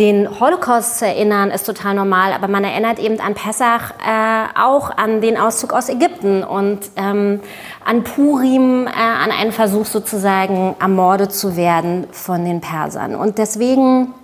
den 0.00 0.40
Holocaust 0.40 0.98
zu 0.98 1.06
erinnern, 1.06 1.50
ist 1.50 1.66
total 1.66 1.94
normal, 1.94 2.32
aber 2.32 2.48
man 2.48 2.64
erinnert 2.64 2.98
eben 2.98 3.20
an 3.20 3.34
Pessach 3.34 3.92
äh, 4.00 4.58
auch 4.58 4.96
an 4.96 5.20
den 5.20 5.36
Auszug 5.36 5.74
aus 5.74 5.90
Ägypten 5.90 6.42
und 6.42 6.80
ähm, 6.96 7.40
an 7.84 8.02
Purim, 8.02 8.86
äh, 8.86 8.90
an 8.90 9.30
einen 9.30 9.52
Versuch 9.52 9.84
sozusagen 9.84 10.74
ermordet 10.80 11.32
zu 11.32 11.54
werden 11.54 12.06
von 12.12 12.46
den 12.46 12.62
Persern. 12.62 13.14
Und 13.14 13.36
deswegen, 13.36 14.14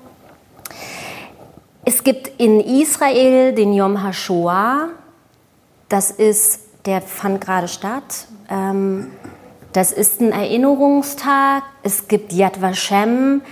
es 1.85 2.03
gibt 2.03 2.41
in 2.41 2.61
Israel 2.61 3.53
den 3.53 3.75
Yom 3.75 4.03
HaShoah, 4.03 4.89
das 5.91 6.11
ist, 6.11 6.61
der 6.87 7.03
fand 7.03 7.43
gerade 7.43 7.69
statt. 7.69 8.29
Ähm, 8.49 9.11
das 9.77 9.93
ist 9.93 10.23
ein 10.23 10.33
Erinnerungstag. 10.33 11.63
Es 11.83 12.09
gibt 12.09 12.33
Yad 12.33 12.63
Vashem. 12.63 13.43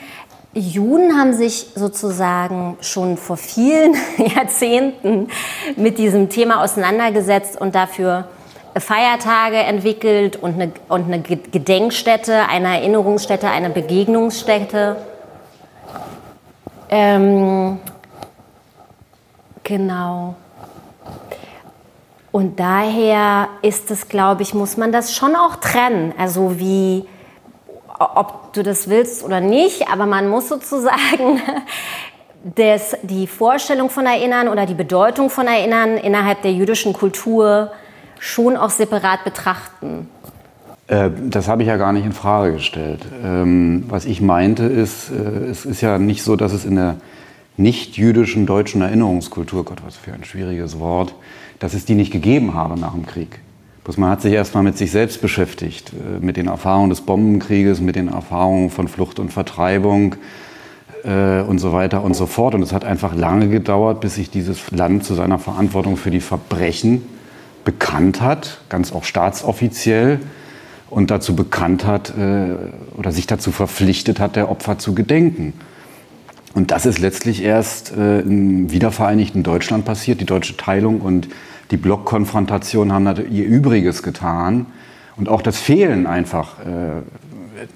Juden 0.54 1.18
haben 1.18 1.32
sich 1.32 1.66
sozusagen 1.74 2.76
schon 2.80 3.16
vor 3.16 3.36
vielen 3.36 3.94
Jahrzehnten 4.36 5.28
mit 5.76 5.98
diesem 5.98 6.28
Thema 6.28 6.62
auseinandergesetzt 6.62 7.60
und 7.60 7.74
dafür 7.74 8.28
Feiertage 8.76 9.56
entwickelt 9.56 10.36
und 10.36 10.54
eine, 10.54 10.72
und 10.88 11.06
eine 11.06 11.20
Gedenkstätte, 11.20 12.48
eine 12.48 12.78
Erinnerungsstätte, 12.78 13.48
eine 13.48 13.70
Begegnungsstätte. 13.70 14.96
Ähm, 16.88 17.78
genau. 19.62 20.34
Und 22.32 22.58
daher 22.58 23.48
ist 23.62 23.92
es, 23.92 24.08
glaube 24.08 24.42
ich, 24.42 24.54
muss 24.54 24.76
man 24.76 24.90
das 24.90 25.14
schon 25.14 25.36
auch 25.36 25.56
trennen. 25.56 26.12
Also 26.18 26.58
wie 26.58 27.04
ob 27.98 28.52
du 28.52 28.62
das 28.62 28.88
willst 28.88 29.24
oder 29.24 29.40
nicht, 29.40 29.88
aber 29.88 30.06
man 30.06 30.28
muss 30.28 30.48
sozusagen 30.48 31.40
das, 32.44 32.96
die 33.02 33.26
Vorstellung 33.26 33.90
von 33.90 34.06
Erinnern 34.06 34.48
oder 34.48 34.66
die 34.66 34.74
Bedeutung 34.74 35.30
von 35.30 35.46
Erinnern 35.46 35.96
innerhalb 35.96 36.42
der 36.42 36.52
jüdischen 36.52 36.92
Kultur 36.92 37.70
schon 38.18 38.56
auch 38.56 38.70
separat 38.70 39.24
betrachten. 39.24 40.08
Äh, 40.86 41.10
das 41.28 41.48
habe 41.48 41.62
ich 41.62 41.68
ja 41.68 41.76
gar 41.76 41.92
nicht 41.92 42.04
in 42.04 42.12
Frage 42.12 42.54
gestellt. 42.54 43.00
Ähm, 43.22 43.84
was 43.88 44.04
ich 44.04 44.20
meinte 44.20 44.64
ist, 44.64 45.10
äh, 45.10 45.50
es 45.50 45.64
ist 45.64 45.80
ja 45.80 45.98
nicht 45.98 46.22
so, 46.22 46.36
dass 46.36 46.52
es 46.52 46.64
in 46.64 46.76
der 46.76 46.96
nicht-jüdischen 47.56 48.46
deutschen 48.46 48.82
Erinnerungskultur, 48.82 49.64
Gott, 49.64 49.78
was 49.84 49.96
für 49.96 50.12
ein 50.12 50.24
schwieriges 50.24 50.78
Wort, 50.80 51.14
dass 51.60 51.72
es 51.72 51.84
die 51.84 51.94
nicht 51.94 52.12
gegeben 52.12 52.54
habe 52.54 52.78
nach 52.78 52.92
dem 52.92 53.06
Krieg. 53.06 53.40
Bloß 53.84 53.98
man 53.98 54.10
hat 54.10 54.22
sich 54.22 54.32
erstmal 54.32 54.62
mit 54.62 54.78
sich 54.78 54.90
selbst 54.90 55.20
beschäftigt, 55.20 55.92
äh, 55.92 56.24
mit 56.24 56.36
den 56.36 56.48
Erfahrungen 56.48 56.90
des 56.90 57.02
Bombenkrieges, 57.02 57.80
mit 57.80 57.96
den 57.96 58.08
Erfahrungen 58.08 58.70
von 58.70 58.88
Flucht 58.88 59.18
und 59.18 59.32
Vertreibung 59.32 60.16
äh, 61.04 61.42
und 61.42 61.58
so 61.58 61.72
weiter 61.72 62.02
und 62.02 62.14
so 62.14 62.26
fort. 62.26 62.54
Und 62.54 62.62
es 62.62 62.72
hat 62.72 62.84
einfach 62.84 63.14
lange 63.14 63.48
gedauert, 63.48 64.00
bis 64.00 64.14
sich 64.14 64.30
dieses 64.30 64.70
Land 64.70 65.04
zu 65.04 65.14
seiner 65.14 65.38
Verantwortung 65.38 65.98
für 65.98 66.10
die 66.10 66.20
Verbrechen 66.20 67.02
bekannt 67.64 68.20
hat, 68.20 68.60
ganz 68.68 68.92
auch 68.92 69.04
staatsoffiziell, 69.04 70.20
und 70.90 71.10
dazu 71.10 71.34
bekannt 71.34 71.86
hat 71.86 72.10
äh, 72.16 72.54
oder 72.96 73.10
sich 73.10 73.26
dazu 73.26 73.50
verpflichtet 73.50 74.20
hat, 74.20 74.36
der 74.36 74.50
Opfer 74.50 74.78
zu 74.78 74.94
gedenken. 74.94 75.52
Und 76.54 76.70
das 76.70 76.86
ist 76.86 77.00
letztlich 77.00 77.42
erst 77.42 77.96
äh, 77.96 78.20
im 78.20 78.70
wiedervereinigten 78.70 79.42
Deutschland 79.42 79.84
passiert, 79.84 80.20
die 80.20 80.26
deutsche 80.26 80.56
Teilung 80.56 81.00
und 81.00 81.28
die 81.74 81.78
Blockkonfrontation 81.78 82.92
haben 82.92 83.04
ihr 83.32 83.46
Übriges 83.46 84.04
getan 84.04 84.66
und 85.16 85.28
auch 85.28 85.42
das 85.42 85.58
Fehlen 85.58 86.06
einfach 86.06 86.60
äh, 86.60 87.02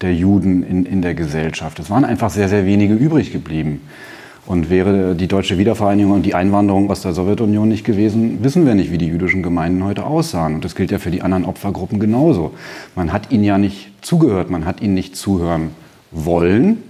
der 0.01 0.15
Juden 0.15 0.63
in, 0.63 0.87
in 0.87 1.03
der 1.03 1.15
Gesellschaft. 1.15 1.81
Es 1.81 1.91
waren 1.91 2.05
einfach 2.05 2.31
sehr, 2.31 2.49
sehr 2.49 2.65
wenige 2.65 2.95
übrig 2.95 3.33
geblieben. 3.33 3.81
Und 4.47 4.71
wäre 4.71 5.17
die 5.17 5.27
deutsche 5.27 5.59
Wiedervereinigung 5.59 6.13
und 6.13 6.23
die 6.23 6.37
Einwanderung 6.37 6.89
aus 6.93 7.03
der 7.03 7.13
Sowjetunion 7.13 7.69
nicht 7.69 7.85
gewesen, 7.85 8.45
wissen 8.45 8.65
wir 8.67 8.77
nicht, 8.77 8.93
wie 8.93 8.99
die 8.99 9.09
jüdischen 9.09 9.43
Gemeinden 9.43 9.83
heute 9.83 10.07
aussahen. 10.07 10.55
Und 10.55 10.65
das 10.65 10.77
gilt 10.77 10.93
ja 10.93 11.01
für 11.01 11.11
die 11.11 11.23
anderen 11.23 11.45
Opfergruppen 11.45 11.99
genauso. 11.99 12.55
Man 12.95 13.13
hat 13.13 13.33
ihnen 13.33 13.43
ja 13.43 13.59
nicht 13.59 13.91
zugehört, 14.01 14.49
man 14.49 14.65
hat 14.65 14.81
ihnen 14.81 14.95
nicht 14.95 15.17
zuhören 15.17 15.71
wollen. 16.13 16.85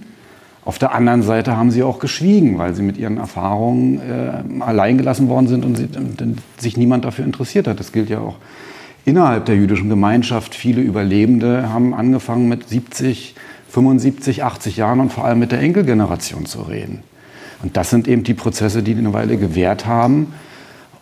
Auf 0.69 0.79
der 0.79 0.93
anderen 0.93 1.23
Seite 1.23 1.57
haben 1.57 1.71
sie 1.71 1.83
auch 1.83 1.99
geschwiegen, 1.99 2.59
weil 2.59 2.75
sie 2.75 2.83
mit 2.83 2.99
ihren 2.99 3.17
Erfahrungen 3.17 4.03
äh, 4.03 4.63
allein 4.63 4.99
gelassen 4.99 5.31
worden 5.31 5.49
sind 5.49 5.65
und, 5.65 5.79
sie, 5.79 5.89
und 5.97 6.43
sich 6.59 6.77
niemand 6.77 7.07
dafür 7.07 7.25
interessiert 7.25 7.67
hat. 7.67 7.81
Das 7.81 7.91
gilt 7.91 8.11
ja 8.11 8.21
auch 8.21 8.37
innerhalb 9.07 9.47
der 9.47 9.55
jüdischen 9.55 9.89
Gemeinschaft. 9.89 10.55
Viele 10.55 10.83
Überlebende 10.83 11.73
haben 11.73 11.95
angefangen 11.95 12.51
mit 12.51 12.69
70, 12.69 13.35
75, 13.71 14.45
80 14.45 14.77
Jahren 14.77 15.01
und 15.01 15.11
vor 15.11 15.25
allem 15.25 15.39
mit 15.39 15.53
der 15.53 15.61
Enkelgeneration 15.61 16.45
zu 16.45 16.61
reden. 16.61 17.03
Und 17.63 17.79
das 17.79 17.89
sind 17.89 18.07
eben 18.07 18.23
die 18.23 18.35
Prozesse, 18.35 18.83
die 18.83 18.95
eine 18.95 19.15
Weile 19.15 19.39
gewährt 19.39 19.87
haben. 19.87 20.35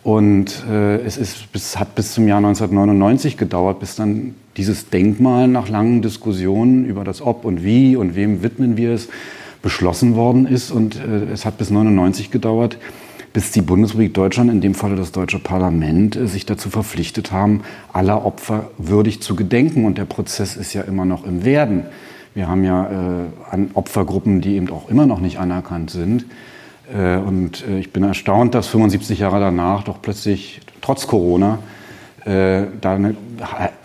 Und 0.01 0.63
äh, 0.71 1.01
es 1.01 1.17
ist, 1.17 1.51
bis, 1.51 1.77
hat 1.77 1.93
bis 1.93 2.13
zum 2.13 2.25
Jahr 2.29 2.37
1999 2.37 3.35
gedauert, 3.35 3.81
bis 3.81 3.97
dann 3.97 4.33
dieses 4.55 4.89
Denkmal 4.89 5.49
nach 5.49 5.67
langen 5.67 6.01
Diskussionen 6.01 6.85
über 6.85 7.03
das 7.03 7.21
Ob 7.21 7.43
und 7.43 7.65
Wie 7.65 7.97
und 7.97 8.15
wem 8.15 8.43
widmen 8.43 8.77
wir 8.77 8.93
es 8.93 9.09
beschlossen 9.67 10.15
worden 10.15 10.47
ist. 10.47 10.71
Und 10.71 10.95
äh, 10.95 11.33
es 11.33 11.45
hat 11.45 11.57
bis 11.57 11.71
99 11.71 12.31
gedauert, 12.31 12.77
bis 13.33 13.51
die 13.51 13.61
Bundesrepublik 13.61 14.13
Deutschland, 14.13 14.49
in 14.49 14.61
dem 14.61 14.73
Falle 14.73 14.95
das 14.95 15.11
deutsche 15.11 15.39
Parlament, 15.39 16.15
äh, 16.15 16.25
sich 16.25 16.45
dazu 16.45 16.69
verpflichtet 16.69 17.33
haben, 17.33 17.63
aller 17.91 18.25
Opfer 18.25 18.71
würdig 18.77 19.21
zu 19.21 19.35
gedenken. 19.35 19.83
Und 19.83 19.97
der 19.97 20.05
Prozess 20.05 20.55
ist 20.55 20.73
ja 20.73 20.83
immer 20.83 21.03
noch 21.03 21.25
im 21.25 21.43
Werden. 21.43 21.83
Wir 22.33 22.47
haben 22.47 22.63
ja 22.63 22.85
äh, 22.85 23.25
an 23.51 23.71
Opfergruppen, 23.73 24.39
die 24.39 24.55
eben 24.55 24.69
auch 24.69 24.87
immer 24.87 25.05
noch 25.05 25.19
nicht 25.19 25.37
anerkannt 25.37 25.91
sind. 25.91 26.23
Äh, 26.93 27.17
und 27.17 27.67
äh, 27.67 27.79
ich 27.79 27.91
bin 27.91 28.03
erstaunt, 28.03 28.55
dass 28.55 28.67
75 28.67 29.19
Jahre 29.19 29.41
danach 29.41 29.83
doch 29.83 30.01
plötzlich, 30.01 30.61
trotz 30.79 31.07
Corona, 31.07 31.59
äh, 32.23 32.67
da 32.79 32.95
eine 32.95 33.17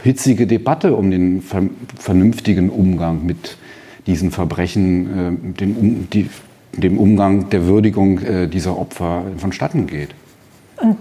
hitzige 0.04 0.46
Debatte 0.46 0.94
um 0.94 1.10
den 1.10 1.42
ver 1.42 1.62
vernünftigen 1.98 2.70
Umgang 2.70 3.26
mit 3.26 3.56
diesen 4.06 4.30
Verbrechen, 4.30 5.54
äh, 5.54 5.54
dem, 5.60 6.08
die, 6.10 6.28
dem 6.72 6.98
Umgang 6.98 7.50
der 7.50 7.66
Würdigung 7.66 8.18
äh, 8.20 8.48
dieser 8.48 8.78
Opfer 8.78 9.24
vonstatten 9.38 9.86
geht. 9.86 10.14
Und 10.80 10.96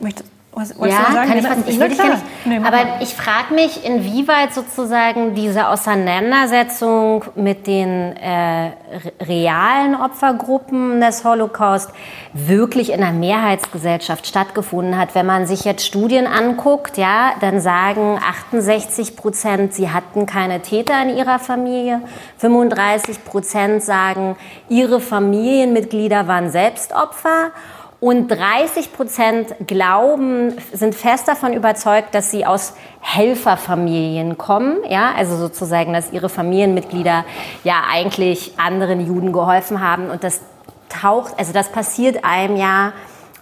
möchte 0.00 0.24
Was, 0.58 0.70
ja, 0.70 1.26
kann 1.26 1.36
ich, 1.36 1.44
was, 1.44 1.58
ich 1.66 1.78
will 1.78 1.88
dich 1.90 1.98
gar 1.98 2.08
nicht. 2.08 2.22
Nee, 2.46 2.56
aber 2.56 2.70
mal. 2.70 2.86
ich 3.00 3.14
frage 3.14 3.52
mich, 3.52 3.84
inwieweit 3.84 4.54
sozusagen 4.54 5.34
diese 5.34 5.68
Auseinandersetzung 5.68 7.24
mit 7.34 7.66
den 7.66 8.16
äh, 8.16 8.70
re- 8.70 8.72
realen 9.20 9.94
Opfergruppen 9.94 10.98
des 11.02 11.24
Holocaust 11.26 11.90
wirklich 12.32 12.90
in 12.90 13.00
der 13.02 13.12
Mehrheitsgesellschaft 13.12 14.26
stattgefunden 14.26 14.96
hat. 14.96 15.14
Wenn 15.14 15.26
man 15.26 15.46
sich 15.46 15.64
jetzt 15.64 15.84
Studien 15.84 16.26
anguckt, 16.26 16.96
ja, 16.96 17.32
dann 17.42 17.60
sagen 17.60 18.18
68 18.26 19.14
Prozent, 19.14 19.74
sie 19.74 19.90
hatten 19.90 20.24
keine 20.24 20.62
Täter 20.62 21.02
in 21.02 21.18
ihrer 21.18 21.38
Familie. 21.38 22.00
35 22.38 23.26
Prozent 23.26 23.82
sagen, 23.82 24.36
ihre 24.70 25.00
Familienmitglieder 25.00 26.26
waren 26.28 26.50
selbst 26.50 26.94
Opfer. 26.94 27.50
Und 27.98 28.28
30 28.28 28.92
Prozent 28.92 29.54
glauben, 29.66 30.54
sind 30.72 30.94
fest 30.94 31.28
davon 31.28 31.54
überzeugt, 31.54 32.14
dass 32.14 32.30
sie 32.30 32.44
aus 32.44 32.74
Helferfamilien 33.00 34.36
kommen, 34.36 34.78
ja, 34.88 35.12
also 35.16 35.36
sozusagen, 35.36 35.94
dass 35.94 36.12
ihre 36.12 36.28
Familienmitglieder 36.28 37.24
ja 37.64 37.84
eigentlich 37.90 38.52
anderen 38.58 39.06
Juden 39.06 39.32
geholfen 39.32 39.80
haben. 39.80 40.10
Und 40.10 40.24
das 40.24 40.42
taucht, 40.90 41.38
also 41.38 41.54
das 41.54 41.70
passiert 41.70 42.22
einem 42.22 42.56
ja 42.56 42.92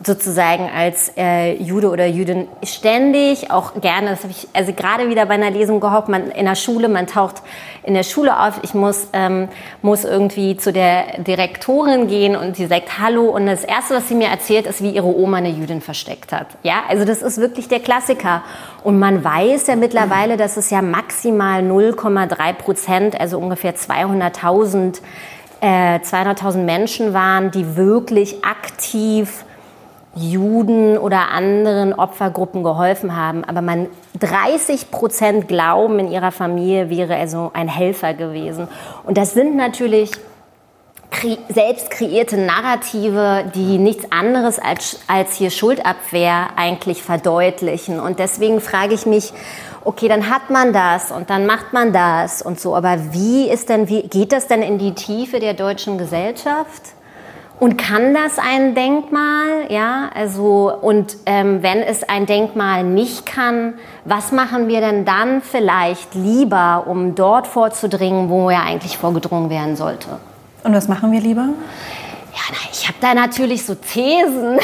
sozusagen 0.06 0.68
als 0.74 1.12
äh, 1.16 1.54
Jude 1.54 1.90
oder 1.90 2.06
Jüdin 2.06 2.48
ständig, 2.62 3.50
auch 3.50 3.80
gerne, 3.80 4.10
das 4.10 4.22
habe 4.22 4.32
ich 4.32 4.48
also 4.52 4.72
gerade 4.72 5.08
wieder 5.08 5.26
bei 5.26 5.34
einer 5.34 5.50
Lesung 5.50 5.80
gehofft, 5.80 6.08
man 6.08 6.30
in 6.30 6.46
der 6.46 6.54
Schule, 6.54 6.88
man 6.88 7.06
taucht 7.06 7.42
in 7.82 7.94
der 7.94 8.02
Schule 8.02 8.38
auf, 8.40 8.60
ich 8.62 8.74
muss, 8.74 9.08
ähm, 9.12 9.48
muss 9.82 10.04
irgendwie 10.04 10.56
zu 10.56 10.72
der 10.72 11.18
Direktorin 11.18 12.08
gehen 12.08 12.36
und 12.36 12.56
sie 12.56 12.66
sagt 12.66 12.98
Hallo 12.98 13.24
und 13.24 13.46
das 13.46 13.64
Erste, 13.64 13.94
was 13.94 14.08
sie 14.08 14.14
mir 14.14 14.28
erzählt, 14.28 14.66
ist, 14.66 14.82
wie 14.82 14.90
ihre 14.90 15.06
Oma 15.06 15.38
eine 15.38 15.50
Jüdin 15.50 15.80
versteckt 15.80 16.32
hat. 16.32 16.48
Ja, 16.62 16.82
also 16.88 17.04
das 17.04 17.22
ist 17.22 17.38
wirklich 17.38 17.68
der 17.68 17.80
Klassiker. 17.80 18.42
Und 18.82 18.98
man 18.98 19.24
weiß 19.24 19.66
ja 19.66 19.76
mittlerweile, 19.76 20.36
dass 20.36 20.56
es 20.56 20.70
ja 20.70 20.82
maximal 20.82 21.62
0,3 21.62 22.52
Prozent, 22.54 23.20
also 23.20 23.38
ungefähr 23.38 23.74
200.000 23.74 25.00
äh, 25.60 25.98
200.000 25.98 26.58
Menschen 26.58 27.14
waren, 27.14 27.50
die 27.50 27.76
wirklich 27.76 28.44
aktiv 28.44 29.44
Juden 30.14 30.96
oder 30.96 31.30
anderen 31.30 31.92
Opfergruppen 31.92 32.62
geholfen 32.62 33.16
haben. 33.16 33.44
Aber 33.44 33.62
man 33.62 33.88
30 34.20 34.90
Prozent 34.90 35.48
glauben, 35.48 35.98
in 35.98 36.10
ihrer 36.10 36.32
Familie 36.32 36.90
wäre 36.90 37.16
also 37.16 37.50
ein 37.54 37.68
Helfer 37.68 38.14
gewesen. 38.14 38.68
Und 39.04 39.18
das 39.18 39.34
sind 39.34 39.56
natürlich 39.56 40.10
selbst 41.48 41.90
kreierte 41.90 42.36
Narrative, 42.36 43.44
die 43.54 43.78
nichts 43.78 44.10
anderes 44.10 44.58
als, 44.58 45.00
als 45.06 45.34
hier 45.36 45.50
Schuldabwehr 45.50 46.48
eigentlich 46.56 47.02
verdeutlichen. 47.02 48.00
Und 48.00 48.18
deswegen 48.18 48.60
frage 48.60 48.94
ich 48.94 49.06
mich, 49.06 49.32
okay, 49.84 50.08
dann 50.08 50.28
hat 50.30 50.50
man 50.50 50.72
das 50.72 51.10
und 51.10 51.30
dann 51.30 51.46
macht 51.46 51.72
man 51.72 51.92
das 51.92 52.42
und 52.42 52.60
so. 52.60 52.74
Aber 52.74 53.12
wie 53.12 53.48
ist 53.48 53.68
denn, 53.68 53.88
wie 53.88 54.02
geht 54.02 54.32
das 54.32 54.48
denn 54.48 54.62
in 54.62 54.78
die 54.78 54.94
Tiefe 54.94 55.40
der 55.40 55.54
deutschen 55.54 55.98
Gesellschaft? 55.98 56.93
Und 57.64 57.78
kann 57.78 58.12
das 58.12 58.38
ein 58.38 58.74
Denkmal? 58.74 59.72
Ja, 59.72 60.10
also 60.14 60.70
und 60.82 61.16
ähm, 61.24 61.62
wenn 61.62 61.78
es 61.78 62.02
ein 62.02 62.26
Denkmal 62.26 62.84
nicht 62.84 63.24
kann, 63.24 63.72
was 64.04 64.32
machen 64.32 64.68
wir 64.68 64.82
denn 64.82 65.06
dann 65.06 65.40
vielleicht 65.40 66.14
lieber, 66.14 66.84
um 66.86 67.14
dort 67.14 67.46
vorzudringen, 67.46 68.28
wo 68.28 68.50
ja 68.50 68.64
eigentlich 68.64 68.98
vorgedrungen 68.98 69.48
werden 69.48 69.76
sollte? 69.76 70.18
Und 70.62 70.74
was 70.74 70.88
machen 70.88 71.10
wir 71.10 71.22
lieber? 71.22 71.48
Ja, 72.34 72.56
ich 72.70 72.86
habe 72.86 72.98
da 73.00 73.14
natürlich 73.14 73.64
so 73.64 73.74
Thesen. 73.74 74.58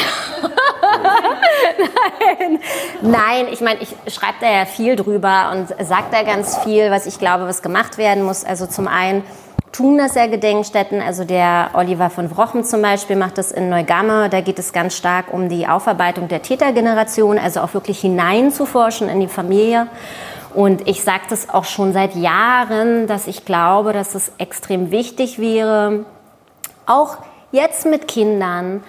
Nein. 2.37 2.59
Nein, 3.01 3.47
ich 3.51 3.61
meine, 3.61 3.79
ich 3.81 4.13
schreibe 4.13 4.35
da 4.41 4.47
ja 4.47 4.65
viel 4.65 4.95
drüber 4.95 5.53
und 5.53 5.69
sage 5.87 6.05
da 6.11 6.21
ganz 6.21 6.59
viel, 6.59 6.91
was 6.91 7.07
ich 7.07 7.17
glaube, 7.17 7.47
was 7.47 7.63
gemacht 7.63 7.97
werden 7.97 8.21
muss. 8.21 8.45
Also 8.45 8.67
zum 8.67 8.87
einen 8.87 9.23
tun 9.71 9.97
das 9.97 10.15
ja 10.15 10.27
Gedenkstätten. 10.27 11.01
Also 11.01 11.23
der 11.23 11.71
Oliver 11.73 12.09
von 12.09 12.35
Wrochen 12.35 12.63
zum 12.63 12.81
Beispiel 12.81 13.15
macht 13.15 13.37
das 13.37 13.51
in 13.51 13.69
Neugamme. 13.69 14.29
Da 14.29 14.41
geht 14.41 14.59
es 14.59 14.73
ganz 14.73 14.95
stark 14.95 15.33
um 15.33 15.49
die 15.49 15.67
Aufarbeitung 15.67 16.27
der 16.27 16.41
Tätergeneration, 16.41 17.37
also 17.37 17.61
auch 17.61 17.73
wirklich 17.73 17.99
hineinzuforschen 17.99 19.09
in 19.09 19.19
die 19.19 19.27
Familie. 19.27 19.87
Und 20.53 20.87
ich 20.87 21.03
sage 21.03 21.23
das 21.29 21.49
auch 21.49 21.65
schon 21.65 21.93
seit 21.93 22.15
Jahren, 22.15 23.07
dass 23.07 23.27
ich 23.27 23.45
glaube, 23.45 23.93
dass 23.93 24.15
es 24.15 24.33
extrem 24.37 24.91
wichtig 24.91 25.39
wäre, 25.39 26.05
auch 26.85 27.17
jetzt 27.51 27.85
mit 27.85 28.07
Kindern 28.07 28.83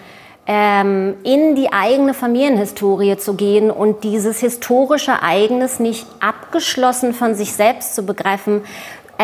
ähm, 0.47 1.15
in 1.23 1.55
die 1.55 1.73
eigene 1.73 2.15
Familienhistorie 2.15 3.17
zu 3.17 3.35
gehen 3.35 3.71
und 3.71 4.03
dieses 4.03 4.41
historische 4.41 5.13
Ereignis 5.13 5.79
nicht 5.79 6.05
abgeschlossen 6.19 7.15
von 7.15 7.37
sich 7.37 7.53
selbst 7.53 7.95
zu 7.95 8.03
begreifen. 8.03 8.63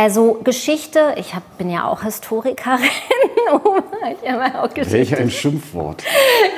Also 0.00 0.38
Geschichte, 0.44 1.16
ich 1.16 1.34
hab, 1.34 1.58
bin 1.58 1.68
ja 1.68 1.88
auch 1.88 2.04
Historikerin. 2.04 2.78
ich 4.22 4.30
habe 4.30 4.62
auch 4.62 4.68
Geschichte 4.72 4.92
Welch 4.92 5.18
ein 5.18 5.28
Schimpfwort. 5.42 6.04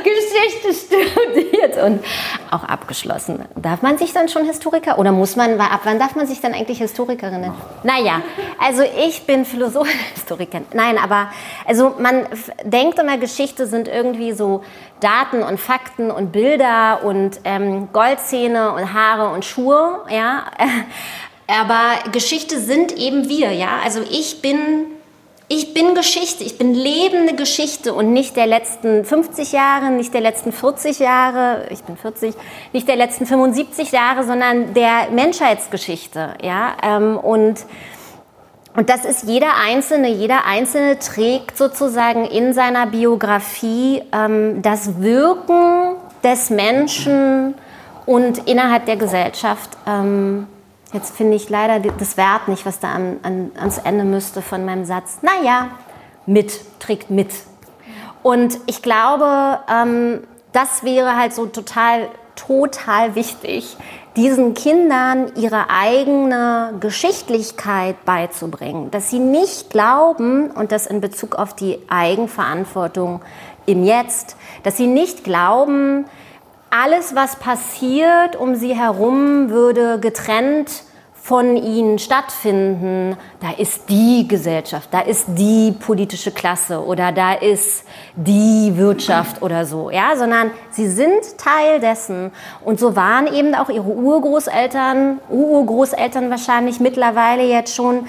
Geschichte 0.05 0.75
studiert 0.75 1.83
und 1.83 2.05
auch 2.51 2.65
abgeschlossen. 2.65 3.47
Darf 3.57 3.81
man 3.81 3.97
sich 3.97 4.13
dann 4.13 4.29
schon 4.29 4.45
Historiker 4.45 4.99
oder 4.99 5.11
muss 5.11 5.37
man, 5.37 5.59
ab 5.59 5.81
wann 5.85 5.99
darf 5.99 6.17
man 6.17 6.27
sich 6.27 6.43
dann 6.43 6.53
eigentlich 6.53 6.81
Historikerin 6.81 7.41
nennen? 7.41 7.55
Naja, 7.83 8.21
also 8.63 8.83
ich 8.83 9.25
bin 9.25 9.47
Philosophin, 9.47 9.99
Historikerin. 10.15 10.67
Nein, 10.75 10.99
aber 11.03 11.31
also 11.67 11.95
man 11.99 12.27
denkt 12.63 12.99
immer, 12.99 13.17
Geschichte 13.17 13.67
sind 13.67 13.89
irgendwie 13.89 14.33
so 14.33 14.63
Daten 15.01 15.43
und 15.43 15.59
Fakten 15.59 16.11
und 16.11 16.31
Bilder 16.31 17.01
und 17.05 17.41
ähm, 17.45 17.89
Goldzähne 17.91 18.73
und 18.73 18.93
Haare 18.93 19.33
und 19.33 19.47
Schuhe, 19.47 20.01
ja. 20.11 20.45
Aber 21.51 22.11
Geschichte 22.13 22.61
sind 22.61 22.97
eben 22.97 23.29
wir, 23.29 23.53
ja. 23.53 23.81
Also 23.85 24.03
ich 24.09 24.41
bin 24.41 24.87
ich 25.53 25.75
bin 25.75 25.97
Geschichte, 25.97 26.45
ich 26.45 26.59
bin 26.59 26.75
lebende 26.75 27.35
Geschichte 27.35 27.93
und 27.93 28.13
nicht 28.13 28.37
der 28.37 28.47
letzten 28.47 29.05
50 29.05 29.51
Jahre, 29.51 29.91
nicht 29.91 30.15
der 30.15 30.21
letzten 30.21 30.53
40 30.53 31.01
Jahre, 31.01 31.67
ich 31.71 31.83
bin 31.83 31.97
40, 31.97 32.37
nicht 32.73 32.87
der 32.87 32.95
letzten 32.95 33.27
75 33.27 33.91
Jahre, 33.91 34.23
sondern 34.23 34.75
der 34.75 35.11
Menschheitsgeschichte. 35.11 36.35
Ja? 36.41 36.77
Ähm, 36.85 37.19
Und, 37.19 37.67
und 38.77 38.89
das 38.89 39.05
ist 39.05 39.25
jeder 39.25 39.57
Einzelne, 39.57 40.11
jeder 40.11 40.45
Einzelne 40.47 41.01
trägt 41.01 41.59
sozusagen 41.59 42.27
in 42.27 42.53
seiner 42.53 42.87
Biografie 42.87 44.05
ähm, 44.13 44.63
das 44.63 45.01
Wirken 45.03 45.97
des 46.23 46.51
Menschen 46.51 47.57
und 48.07 48.49
innerhalb 48.49 48.87
der 48.87 48.97
Gesellschaft. 48.97 49.71
Ähm, 49.85 50.47
Jetzt 50.93 51.17
finde 51.17 51.37
ich 51.37 51.49
leider 51.49 51.79
das 51.79 52.17
Verb 52.17 52.49
nicht, 52.49 52.67
was 52.67 52.81
da 52.81 52.93
an, 52.93 53.21
an, 53.23 53.53
ans 53.59 53.79
Ende 53.79 54.05
müsste 54.05 54.43
von 54.43 54.65
meinem 54.65 54.85
Satz. 54.85 55.19
Naja, 55.23 55.69
mit, 56.27 56.61
trägt 56.81 57.11
mit. 57.11 57.31
Und 58.23 58.59
ich 58.67 58.83
glaube, 58.83 59.61
ähm, 59.73 60.21
das 60.53 60.83
wäre 60.83 61.17
halt 61.17 61.33
so 61.33 61.47
total, 61.47 62.09
total 62.35 63.15
wichtig, 63.15 63.77
diesen 64.17 64.55
Kindern 64.55 65.31
ihre 65.37 65.71
eigene 65.71 66.75
Geschichtlichkeit 66.81 68.05
beizubringen. 68.05 68.91
Dass 68.91 69.11
sie 69.11 69.21
nicht 69.21 69.71
glauben, 69.71 70.51
und 70.51 70.73
das 70.73 70.87
in 70.87 71.01
Bezug 71.01 71.37
auf 71.37 71.55
die 71.55 71.79
Eigenverantwortung 71.89 73.23
im 73.67 73.85
Jetzt, 73.85 74.37
dass 74.65 74.77
sie 74.77 74.89
nicht 74.89 75.23
glauben, 75.23 76.07
alles, 76.71 77.15
was 77.15 77.37
passiert 77.37 78.37
um 78.37 78.55
sie 78.55 78.75
herum, 78.75 79.51
würde 79.51 79.99
getrennt 79.99 80.85
von 81.23 81.57
ihnen 81.57 81.99
stattfinden. 81.99 83.17
Da 83.41 83.51
ist 83.51 83.89
die 83.89 84.27
Gesellschaft, 84.27 84.89
da 84.91 85.01
ist 85.01 85.27
die 85.29 85.73
politische 85.73 86.31
Klasse 86.31 86.83
oder 86.83 87.13
da 87.13 87.35
ist 87.35 87.85
die 88.17 88.73
Wirtschaft 88.77 89.43
oder 89.43 89.67
so, 89.67 89.91
ja, 89.91 90.17
sondern 90.17 90.51
sie 90.71 90.89
sind 90.89 91.39
Teil 91.39 91.79
dessen. 91.81 92.33
Und 92.65 92.81
so 92.81 92.97
waren 92.97 93.27
eben 93.33 93.55
auch 93.55 93.69
ihre 93.69 93.83
Urgroßeltern, 93.91 95.21
Urgroßeltern 95.29 96.31
wahrscheinlich 96.31 96.81
mittlerweile 96.81 97.45
jetzt 97.45 97.75
schon 97.75 98.07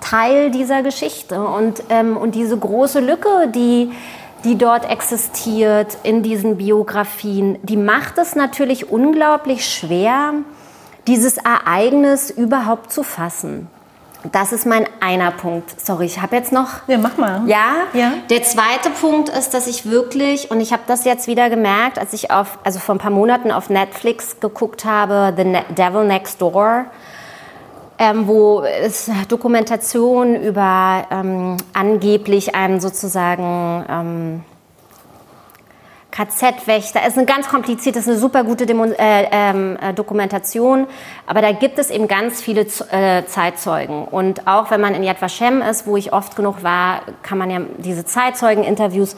Teil 0.00 0.50
dieser 0.50 0.82
Geschichte. 0.82 1.40
Und, 1.42 1.82
ähm, 1.90 2.16
und 2.16 2.34
diese 2.34 2.56
große 2.56 3.00
Lücke, 3.00 3.48
die 3.54 3.90
die 4.46 4.56
dort 4.56 4.88
existiert 4.88 5.98
in 6.04 6.22
diesen 6.22 6.56
Biografien, 6.56 7.58
die 7.64 7.76
macht 7.76 8.16
es 8.16 8.36
natürlich 8.36 8.88
unglaublich 8.90 9.66
schwer, 9.68 10.34
dieses 11.08 11.36
Ereignis 11.38 12.30
überhaupt 12.30 12.92
zu 12.92 13.02
fassen. 13.02 13.66
Das 14.32 14.52
ist 14.52 14.64
mein 14.64 14.86
einer 15.00 15.30
Punkt. 15.32 15.80
Sorry, 15.80 16.06
ich 16.06 16.20
habe 16.22 16.36
jetzt 16.36 16.52
noch 16.52 16.68
Ja, 16.86 16.96
mach 16.98 17.16
mal. 17.16 17.42
ja? 17.46 17.74
Ja. 17.92 18.12
Der 18.30 18.42
zweite 18.44 18.90
Punkt 18.90 19.28
ist, 19.28 19.52
dass 19.52 19.66
ich 19.66 19.88
wirklich, 19.90 20.50
und 20.50 20.60
ich 20.60 20.72
habe 20.72 20.82
das 20.86 21.04
jetzt 21.04 21.26
wieder 21.26 21.50
gemerkt, 21.50 21.98
als 21.98 22.12
ich 22.12 22.30
auf, 22.30 22.58
also 22.64 22.78
vor 22.78 22.94
ein 22.94 22.98
paar 22.98 23.10
Monaten 23.10 23.50
auf 23.50 23.68
Netflix 23.68 24.38
geguckt 24.40 24.84
habe, 24.84 25.32
The 25.36 25.44
Ne- 25.44 25.64
Devil 25.76 26.04
Next 26.04 26.40
Door, 26.40 26.86
ähm, 27.98 28.26
wo 28.26 28.62
es 28.62 29.10
Dokumentation 29.28 30.36
über 30.36 31.06
ähm, 31.10 31.56
angeblich 31.72 32.54
einen 32.54 32.80
sozusagen 32.80 33.84
ähm, 33.88 34.44
KZ-Wächter. 36.10 37.00
Es 37.02 37.08
ist 37.08 37.18
eine 37.18 37.26
ganz 37.26 37.48
komplizierte, 37.48 37.98
es 37.98 38.06
ist 38.06 38.10
eine 38.10 38.18
super 38.18 38.44
gute 38.44 38.64
Demo 38.64 38.84
äh, 38.84 39.26
ähm, 39.30 39.76
äh, 39.80 39.92
Dokumentation, 39.92 40.86
aber 41.26 41.42
da 41.42 41.52
gibt 41.52 41.78
es 41.78 41.90
eben 41.90 42.08
ganz 42.08 42.40
viele 42.40 42.62
äh, 42.62 43.24
Zeitzeugen. 43.26 44.04
Und 44.04 44.46
auch 44.46 44.70
wenn 44.70 44.80
man 44.80 44.94
in 44.94 45.02
Yad 45.02 45.20
Vashem 45.20 45.60
ist, 45.60 45.86
wo 45.86 45.96
ich 45.96 46.12
oft 46.12 46.34
genug 46.34 46.62
war, 46.62 47.02
kann 47.22 47.36
man 47.36 47.50
ja 47.50 47.60
diese 47.78 48.04
Zeitzeugen-Interviews 48.04 49.16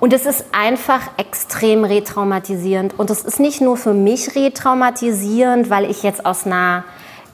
und 0.00 0.12
es 0.12 0.26
ist 0.26 0.46
einfach 0.52 1.00
extrem 1.16 1.84
retraumatisierend. 1.84 2.98
Und 2.98 3.10
es 3.10 3.22
ist 3.22 3.40
nicht 3.40 3.60
nur 3.60 3.76
für 3.76 3.94
mich 3.94 4.34
retraumatisierend, 4.34 5.70
weil 5.70 5.90
ich 5.90 6.02
jetzt 6.02 6.26
aus 6.26 6.44
einer 6.44 6.84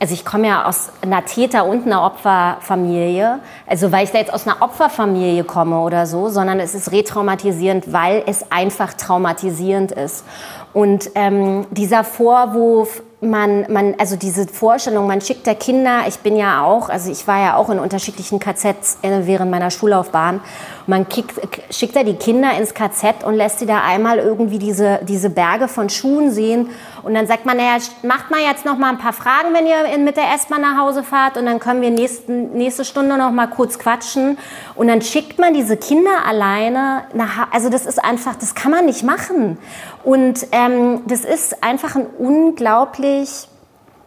also 0.01 0.15
ich 0.15 0.25
komme 0.25 0.49
ja 0.49 0.65
aus 0.65 0.91
einer 1.03 1.25
Täter- 1.27 1.67
und 1.67 1.85
einer 1.85 2.03
Opferfamilie, 2.03 3.41
also 3.67 3.93
weil 3.93 4.05
ich 4.05 4.11
da 4.11 4.19
jetzt 4.19 4.33
aus 4.33 4.47
einer 4.47 4.63
Opferfamilie 4.63 5.45
komme 5.45 5.79
oder 5.81 6.07
so, 6.07 6.31
sondern 6.31 6.59
es 6.59 6.75
ist 6.75 6.91
retraumatisierend, 6.91 7.93
weil 7.93 8.23
es 8.27 8.51
einfach 8.51 8.95
traumatisierend 8.95 9.93
ist. 9.93 10.25
Und 10.73 11.11
ähm, 11.17 11.67
dieser 11.71 12.05
Vorwurf, 12.05 13.03
man, 13.21 13.71
man, 13.71 13.95
also 13.99 14.17
diese 14.17 14.47
Vorstellung, 14.47 15.07
man 15.07 15.21
schickt 15.21 15.47
der 15.47 15.57
Kinder, 15.57 16.05
ich 16.07 16.21
bin 16.21 16.37
ja 16.37 16.65
auch, 16.65 16.89
also 16.89 17.11
ich 17.11 17.27
war 17.27 17.39
ja 17.39 17.57
auch 17.57 17.69
in 17.69 17.79
unterschiedlichen 17.79 18.39
KZs 18.39 18.99
äh, 19.03 19.27
während 19.27 19.51
meiner 19.51 19.71
Schullaufbahn, 19.71 20.41
man 20.87 21.09
kickt, 21.09 21.35
schickt 21.71 21.97
da 21.97 22.05
die 22.05 22.15
Kinder 22.15 22.57
ins 22.57 22.73
KZ 22.73 23.25
und 23.25 23.35
lässt 23.35 23.59
sie 23.59 23.67
da 23.67 23.83
einmal 23.83 24.19
irgendwie 24.19 24.59
diese, 24.59 25.01
diese 25.03 25.29
Berge 25.29 25.69
von 25.69 25.91
Schuhen 25.91 26.31
sehen 26.31 26.71
und 27.03 27.15
dann 27.15 27.27
sagt 27.27 27.47
man, 27.47 27.57
naja, 27.57 27.79
macht 28.03 28.31
mal 28.31 28.41
jetzt 28.41 28.65
noch 28.65 28.77
mal 28.77 28.91
ein 28.91 28.99
paar 28.99 29.13
Fragen, 29.13 29.53
wenn 29.53 29.67
ihr 29.67 29.99
mit 29.99 30.17
der 30.17 30.33
S-Bahn 30.35 30.61
nach 30.61 30.77
Hause 30.77 31.03
fahrt. 31.03 31.37
Und 31.37 31.47
dann 31.47 31.61
können 31.61 31.81
wir 31.81 31.91
nächsten, 31.91 32.53
nächste 32.53 32.85
Stunde 32.85 33.17
noch 33.17 33.31
mal 33.31 33.47
kurz 33.47 33.79
quatschen. 33.79 34.39
Und 34.75 34.89
dann 34.89 35.03
schickt 35.03 35.39
man 35.39 35.55
diese 35.55 35.77
Kinder 35.77 36.27
alleine 36.27 37.05
nach, 37.15 37.53
also 37.53 37.69
das 37.69 37.87
ist 37.87 38.03
einfach, 38.03 38.37
das 38.37 38.55
kann 38.55 38.71
man 38.71 38.87
nicht 38.87 39.03
machen. 39.03 39.59
Und 40.05 40.47
ähm, 40.53 41.03
das 41.07 41.25
ist 41.25 41.63
einfach 41.63 41.97
ein 41.97 42.07
unglaublich, 42.19 43.49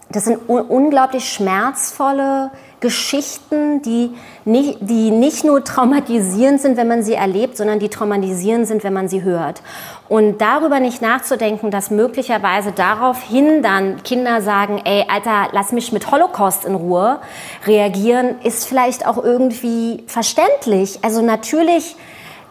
das 0.09 0.25
sind 0.25 0.47
unglaublich 0.47 1.31
schmerzvolle 1.31 2.51
Geschichten, 2.83 3.81
die 3.81 4.11
nicht, 4.43 4.77
die 4.81 5.09
nicht 5.09 5.45
nur 5.45 5.63
traumatisierend 5.63 6.59
sind, 6.59 6.75
wenn 6.75 6.89
man 6.89 7.01
sie 7.01 7.13
erlebt, 7.13 7.55
sondern 7.55 7.79
die 7.79 7.87
traumatisierend 7.87 8.67
sind, 8.67 8.83
wenn 8.83 8.91
man 8.91 9.07
sie 9.07 9.23
hört. 9.23 9.61
Und 10.09 10.41
darüber 10.41 10.81
nicht 10.81 11.01
nachzudenken, 11.01 11.71
dass 11.71 11.91
möglicherweise 11.91 12.73
daraufhin 12.73 13.63
dann 13.63 14.03
Kinder 14.03 14.41
sagen, 14.41 14.81
ey, 14.83 15.05
Alter, 15.07 15.47
lass 15.53 15.71
mich 15.71 15.93
mit 15.93 16.11
Holocaust 16.11 16.65
in 16.65 16.75
Ruhe 16.75 17.21
reagieren, 17.65 18.35
ist 18.43 18.65
vielleicht 18.65 19.07
auch 19.07 19.23
irgendwie 19.23 20.03
verständlich. 20.07 20.99
Also 21.03 21.21
natürlich 21.21 21.95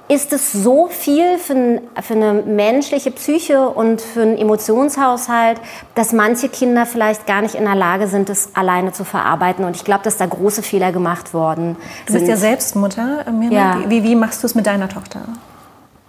ist 0.09 0.33
es 0.33 0.53
so 0.53 0.89
viel 0.89 1.39
für, 1.39 1.81
für, 2.03 2.15
eine 2.15 2.35
menschliche 2.35 3.11
Psyche 3.11 3.69
und 3.69 4.01
für 4.01 4.23
einen 4.23 4.37
Emotionshaushalt, 4.37 5.61
dass 5.95 6.13
manche 6.13 6.49
Kinder 6.49 6.87
vielleicht 6.87 7.27
gar 7.27 7.41
nicht 7.41 7.55
in 7.55 7.65
der 7.65 7.75
Lage 7.75 8.09
sind, 8.09 8.29
das 8.29 8.51
alleine 8.55 8.93
zu 8.93 9.05
verarbeiten. 9.05 9.65
Und 9.65 9.77
ich 9.77 9.85
glaube, 9.85 10.05
dass 10.05 10.17
da 10.17 10.27
große 10.27 10.63
Fehler 10.63 10.93
gemacht 10.93 11.33
worden 11.33 11.77
Du 12.07 12.15
bist 12.15 12.27
ja 12.27 12.37
selbst 12.37 12.77
Mutter. 12.77 13.25
Mirna. 13.31 13.81
Ja. 13.81 13.91
Wie, 13.91 14.03
wie 14.03 14.15
machst 14.15 14.43
du 14.43 14.47
es 14.47 14.55
mit 14.55 14.67
deiner 14.67 14.89
Tochter? 14.89 15.21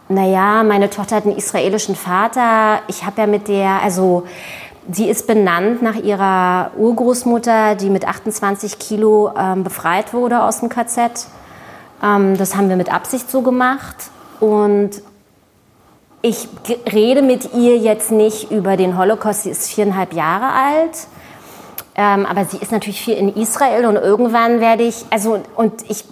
Naja, 0.10 0.64
meine 0.64 0.90
Tochter 0.90 1.18
hat 1.18 1.26
einen 1.26 1.38
israelischen 1.38 1.96
Vater. 1.96 2.82
Ich 2.88 3.06
habe 3.06 3.22
ja 3.22 3.28
mit 3.28 3.48
der, 3.48 3.82
also 3.82 4.24
sie 4.92 5.10
ist 5.10 5.28
benannt 5.28 5.82
nach 5.82 5.96
ihrer 5.96 6.72
Urgroßmutter, 6.78 7.76
die 7.76 7.90
mit 7.90 8.06
28 8.06 8.80
Kilo 8.80 9.32
ähm, 9.38 9.64
befreit 9.64 10.14
wurde 10.14 10.44
aus 10.44 10.60
dem 10.60 10.70
KZ. 10.70 11.28
Ähm, 12.04 12.38
das 12.38 12.56
haben 12.56 12.70
wir 12.70 12.76
mit 12.76 12.94
Absicht 12.94 13.32
so 13.32 13.42
gemacht. 13.42 13.96
Und 14.40 15.02
ich 16.22 16.48
rede 16.92 17.22
mit 17.22 17.54
ihr 17.54 17.78
jetzt 17.78 18.12
nicht 18.12 18.52
über 18.52 18.78
den 18.78 18.98
Holocaust. 18.98 19.44
Sie 19.44 19.50
ist 19.50 19.70
viereinhalb 19.70 20.14
Jahre 20.14 20.52
alt. 20.52 21.08
Ähm, 21.96 22.26
aber 22.26 22.46
sie 22.46 22.58
ist 22.58 22.72
natürlich 22.72 23.02
viel 23.02 23.16
in 23.16 23.36
Israel 23.36 23.86
und 23.86 23.98
irgendwann 23.98 24.60
werde 24.60 24.82
ich, 24.82 25.06
also 25.12 25.40
und 25.56 25.74
ich 25.90 26.04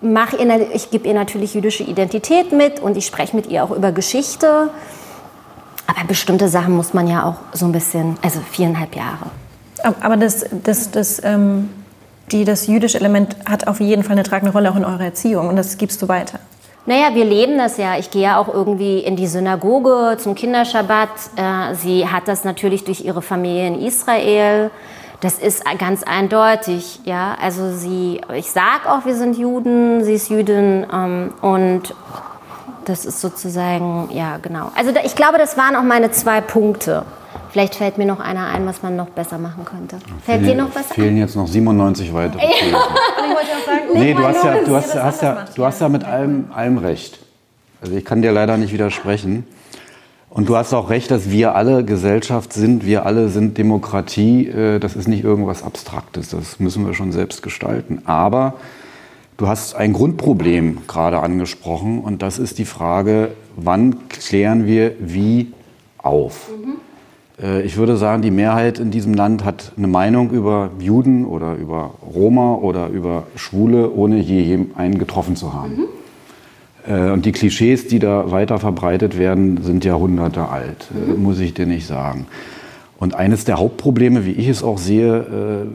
mache 0.00 0.36
ihr, 0.36 0.72
ich 0.72 0.90
gebe 0.90 1.08
ihr 1.08 1.14
natürlich 1.14 1.54
jüdische 1.54 1.82
Identität 1.82 2.52
mit 2.52 2.78
und 2.78 2.96
ich 2.96 3.04
spreche 3.04 3.34
mit 3.34 3.48
ihr 3.48 3.64
auch 3.64 3.72
über 3.72 3.90
Geschichte. 3.90 4.70
Aber 5.88 6.06
bestimmte 6.06 6.48
Sachen 6.48 6.76
muss 6.76 6.94
man 6.94 7.08
ja 7.08 7.24
auch 7.24 7.56
so 7.56 7.66
ein 7.66 7.72
bisschen, 7.72 8.16
also 8.22 8.38
viereinhalb 8.40 8.94
Jahre. 8.94 9.30
Aber 10.00 10.16
das, 10.16 10.44
das, 10.62 10.90
das 10.92 11.20
ähm, 11.24 11.70
die, 12.32 12.44
das 12.44 12.66
jüdische 12.66 12.98
Element 12.98 13.36
hat 13.48 13.66
auf 13.66 13.80
jeden 13.80 14.02
Fall 14.02 14.12
eine 14.12 14.22
tragende 14.22 14.52
Rolle 14.52 14.70
auch 14.70 14.76
in 14.76 14.84
eurer 14.84 15.04
Erziehung 15.04 15.48
und 15.48 15.56
das 15.56 15.78
gibst 15.78 16.00
du 16.02 16.08
weiter. 16.08 16.38
Naja, 16.86 17.14
wir 17.14 17.26
leben 17.26 17.58
das 17.58 17.76
ja. 17.76 17.98
Ich 17.98 18.10
gehe 18.10 18.22
ja 18.22 18.38
auch 18.38 18.48
irgendwie 18.48 19.00
in 19.00 19.14
die 19.14 19.26
Synagoge 19.26 20.16
zum 20.18 20.34
Kinderschabbat. 20.34 21.10
Äh, 21.36 21.74
sie 21.74 22.08
hat 22.08 22.28
das 22.28 22.44
natürlich 22.44 22.84
durch 22.84 23.04
ihre 23.04 23.20
Familie 23.20 23.66
in 23.66 23.82
Israel. 23.82 24.70
Das 25.20 25.38
ist 25.38 25.64
ganz 25.78 26.02
eindeutig, 26.02 27.00
ja. 27.04 27.36
Also 27.42 27.72
sie, 27.72 28.20
ich 28.34 28.50
sag 28.50 28.86
auch, 28.86 29.04
wir 29.04 29.16
sind 29.16 29.36
Juden, 29.36 30.02
sie 30.02 30.14
ist 30.14 30.30
Jüdin 30.30 30.86
ähm, 30.90 31.34
und 31.42 31.94
das 32.86 33.04
ist 33.04 33.20
sozusagen, 33.20 34.08
ja, 34.12 34.38
genau. 34.38 34.70
Also 34.74 34.92
ich 35.04 35.14
glaube, 35.14 35.36
das 35.36 35.58
waren 35.58 35.76
auch 35.76 35.82
meine 35.82 36.10
zwei 36.10 36.40
Punkte. 36.40 37.04
Vielleicht 37.50 37.74
fällt 37.74 37.98
mir 37.98 38.06
noch 38.06 38.20
einer 38.20 38.46
ein, 38.48 38.66
was 38.66 38.82
man 38.82 38.96
noch 38.96 39.08
besser 39.08 39.38
machen 39.38 39.64
könnte. 39.64 39.98
Fällt 40.22 40.42
fehlen, 40.42 40.56
dir 40.56 40.62
noch 40.62 40.74
was 40.74 40.86
fehlen 40.86 41.16
jetzt 41.16 41.36
noch 41.36 41.46
97 41.46 42.12
weitere 42.12 42.42
ja. 42.42 42.48
ich 42.60 42.72
wollte 42.72 42.76
auch 42.76 43.66
sagen, 43.66 43.82
nee, 43.94 44.14
du 44.14 44.24
hast 44.24 44.44
ja, 44.44 44.64
du 44.64 44.74
hast, 44.74 44.94
hast 44.94 45.22
ja, 45.22 45.44
du 45.54 45.64
hast 45.64 45.80
ja 45.80 45.88
mit 45.88 46.04
allem, 46.04 46.46
allem 46.54 46.78
recht. 46.78 47.18
Also 47.80 47.94
ich 47.94 48.04
kann 48.04 48.22
dir 48.22 48.32
leider 48.32 48.56
nicht 48.56 48.72
widersprechen. 48.72 49.44
Und 50.30 50.48
du 50.48 50.56
hast 50.56 50.74
auch 50.74 50.90
recht, 50.90 51.10
dass 51.10 51.30
wir 51.30 51.54
alle 51.54 51.84
Gesellschaft 51.84 52.52
sind, 52.52 52.84
wir 52.84 53.06
alle 53.06 53.28
sind 53.28 53.56
Demokratie. 53.56 54.46
Äh, 54.48 54.78
das 54.78 54.94
ist 54.94 55.08
nicht 55.08 55.24
irgendwas 55.24 55.62
Abstraktes, 55.62 56.28
das 56.28 56.60
müssen 56.60 56.86
wir 56.86 56.94
schon 56.94 57.12
selbst 57.12 57.42
gestalten. 57.42 58.02
Aber 58.04 58.54
du 59.36 59.48
hast 59.48 59.74
ein 59.74 59.92
Grundproblem 59.92 60.86
gerade 60.86 61.20
angesprochen 61.20 62.00
und 62.00 62.20
das 62.20 62.38
ist 62.38 62.58
die 62.58 62.66
Frage, 62.66 63.30
wann 63.56 64.08
klären 64.08 64.66
wir 64.66 64.92
wie 65.00 65.52
auf? 65.96 66.50
Mhm. 66.50 66.87
Äh, 67.42 67.62
ich 67.62 67.76
würde 67.76 67.96
sagen, 67.96 68.22
die 68.22 68.30
Mehrheit 68.30 68.78
in 68.78 68.90
diesem 68.90 69.14
Land 69.14 69.44
hat 69.44 69.72
eine 69.76 69.86
Meinung 69.86 70.30
über 70.30 70.70
Juden 70.78 71.24
oder 71.24 71.54
über 71.54 71.94
Roma 72.14 72.54
oder 72.54 72.88
über 72.88 73.24
Schwule, 73.36 73.92
ohne 73.92 74.18
je 74.18 74.58
einen 74.76 74.98
getroffen 74.98 75.36
zu 75.36 75.52
haben. 75.54 75.76
Mhm. 75.76 75.84
Und 76.88 77.26
die 77.26 77.32
Klischees, 77.32 77.86
die 77.88 77.98
da 77.98 78.30
weiter 78.30 78.58
verbreitet 78.58 79.18
werden, 79.18 79.62
sind 79.62 79.84
Jahrhunderte 79.84 80.48
alt, 80.48 80.88
äh, 80.90 81.12
mhm. 81.12 81.22
muss 81.22 81.38
ich 81.38 81.52
dir 81.52 81.66
nicht 81.66 81.86
sagen. 81.86 82.26
Und 82.98 83.14
eines 83.14 83.44
der 83.44 83.58
Hauptprobleme, 83.58 84.24
wie 84.24 84.32
ich 84.32 84.48
es 84.48 84.64
auch 84.64 84.78
sehe, 84.78 85.68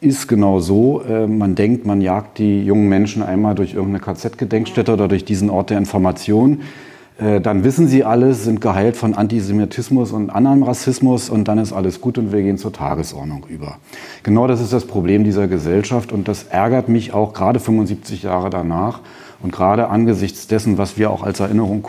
ist 0.00 0.28
genau 0.28 0.60
so. 0.60 1.02
Man 1.28 1.54
denkt, 1.54 1.84
man 1.84 2.00
jagt 2.00 2.38
die 2.38 2.64
jungen 2.64 2.88
Menschen 2.88 3.22
einmal 3.22 3.54
durch 3.54 3.74
irgendeine 3.74 4.02
KZ-Gedenkstätte 4.02 4.94
oder 4.94 5.06
durch 5.06 5.26
diesen 5.26 5.50
Ort 5.50 5.68
der 5.68 5.76
Information 5.76 6.60
äh, 6.60 6.93
dann 7.18 7.62
wissen 7.62 7.86
sie 7.86 8.02
alles, 8.02 8.42
sind 8.42 8.60
geheilt 8.60 8.96
von 8.96 9.14
Antisemitismus 9.14 10.10
und 10.10 10.30
anderem 10.30 10.64
Rassismus 10.64 11.30
und 11.30 11.46
dann 11.46 11.58
ist 11.58 11.72
alles 11.72 12.00
gut 12.00 12.18
und 12.18 12.32
wir 12.32 12.42
gehen 12.42 12.58
zur 12.58 12.72
Tagesordnung 12.72 13.46
über. 13.48 13.76
Genau 14.24 14.48
das 14.48 14.60
ist 14.60 14.72
das 14.72 14.84
Problem 14.84 15.22
dieser 15.22 15.46
Gesellschaft 15.46 16.10
und 16.10 16.26
das 16.26 16.42
ärgert 16.44 16.88
mich 16.88 17.14
auch 17.14 17.32
gerade 17.32 17.60
75 17.60 18.24
Jahre 18.24 18.50
danach 18.50 19.00
und 19.42 19.52
gerade 19.52 19.90
angesichts 19.90 20.48
dessen, 20.48 20.76
was 20.76 20.98
wir 20.98 21.10
auch 21.10 21.22
als 21.22 21.38
Erinnerung, 21.38 21.86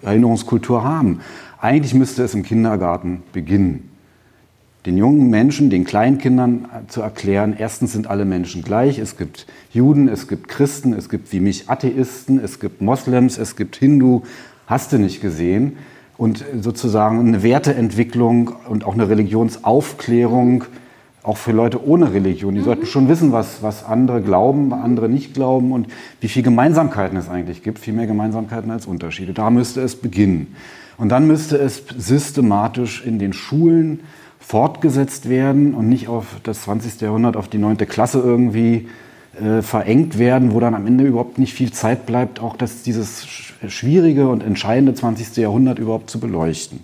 Erinnerungskultur 0.00 0.84
haben. 0.84 1.20
Eigentlich 1.60 1.92
müsste 1.92 2.22
es 2.22 2.32
im 2.32 2.42
Kindergarten 2.42 3.22
beginnen 3.34 3.90
den 4.86 4.96
jungen 4.96 5.28
Menschen, 5.28 5.68
den 5.68 5.84
Kleinkindern 5.84 6.66
zu 6.86 7.02
erklären, 7.02 7.56
erstens 7.58 7.92
sind 7.92 8.06
alle 8.06 8.24
Menschen 8.24 8.62
gleich. 8.62 8.98
Es 8.98 9.16
gibt 9.16 9.46
Juden, 9.72 10.08
es 10.08 10.28
gibt 10.28 10.46
Christen, 10.48 10.92
es 10.92 11.08
gibt 11.08 11.32
wie 11.32 11.40
mich 11.40 11.68
Atheisten, 11.68 12.38
es 12.42 12.60
gibt 12.60 12.80
Moslems, 12.80 13.36
es 13.36 13.56
gibt 13.56 13.74
Hindu, 13.76 14.22
hast 14.66 14.92
du 14.92 14.98
nicht 14.98 15.20
gesehen. 15.20 15.76
Und 16.16 16.44
sozusagen 16.60 17.18
eine 17.18 17.42
Werteentwicklung 17.42 18.52
und 18.68 18.86
auch 18.86 18.94
eine 18.94 19.08
Religionsaufklärung, 19.08 20.64
auch 21.22 21.36
für 21.36 21.52
Leute 21.52 21.84
ohne 21.84 22.14
Religion. 22.14 22.54
Die 22.54 22.62
sollten 22.62 22.86
schon 22.86 23.08
wissen, 23.08 23.32
was, 23.32 23.62
was 23.62 23.84
andere 23.84 24.22
glauben, 24.22 24.72
andere 24.72 25.08
nicht 25.08 25.34
glauben 25.34 25.72
und 25.72 25.88
wie 26.20 26.28
viele 26.28 26.44
Gemeinsamkeiten 26.44 27.18
es 27.18 27.28
eigentlich 27.28 27.64
gibt. 27.64 27.80
Viel 27.80 27.92
mehr 27.92 28.06
Gemeinsamkeiten 28.06 28.70
als 28.70 28.86
Unterschiede. 28.86 29.34
Da 29.34 29.50
müsste 29.50 29.80
es 29.80 29.96
beginnen. 29.96 30.54
Und 30.96 31.10
dann 31.10 31.26
müsste 31.26 31.58
es 31.58 31.82
systematisch 31.98 33.04
in 33.04 33.18
den 33.18 33.32
Schulen, 33.32 34.00
fortgesetzt 34.46 35.28
werden 35.28 35.74
und 35.74 35.88
nicht 35.88 36.06
auf 36.06 36.26
das 36.44 36.62
20. 36.62 37.00
Jahrhundert, 37.00 37.36
auf 37.36 37.48
die 37.48 37.58
9. 37.58 37.78
Klasse 37.78 38.20
irgendwie 38.20 38.86
äh, 39.40 39.60
verengt 39.60 40.18
werden, 40.18 40.52
wo 40.52 40.60
dann 40.60 40.76
am 40.76 40.86
Ende 40.86 41.02
überhaupt 41.02 41.38
nicht 41.38 41.52
viel 41.52 41.72
Zeit 41.72 42.06
bleibt, 42.06 42.38
auch 42.40 42.56
das, 42.56 42.84
dieses 42.84 43.26
schwierige 43.26 44.28
und 44.28 44.44
entscheidende 44.44 44.94
20. 44.94 45.36
Jahrhundert 45.38 45.80
überhaupt 45.80 46.10
zu 46.10 46.20
beleuchten. 46.20 46.78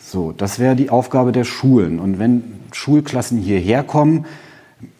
So, 0.00 0.32
das 0.32 0.58
wäre 0.58 0.74
die 0.74 0.90
Aufgabe 0.90 1.30
der 1.30 1.44
Schulen. 1.44 2.00
Und 2.00 2.18
wenn 2.18 2.42
Schulklassen 2.72 3.38
hierher 3.38 3.84
kommen, 3.84 4.26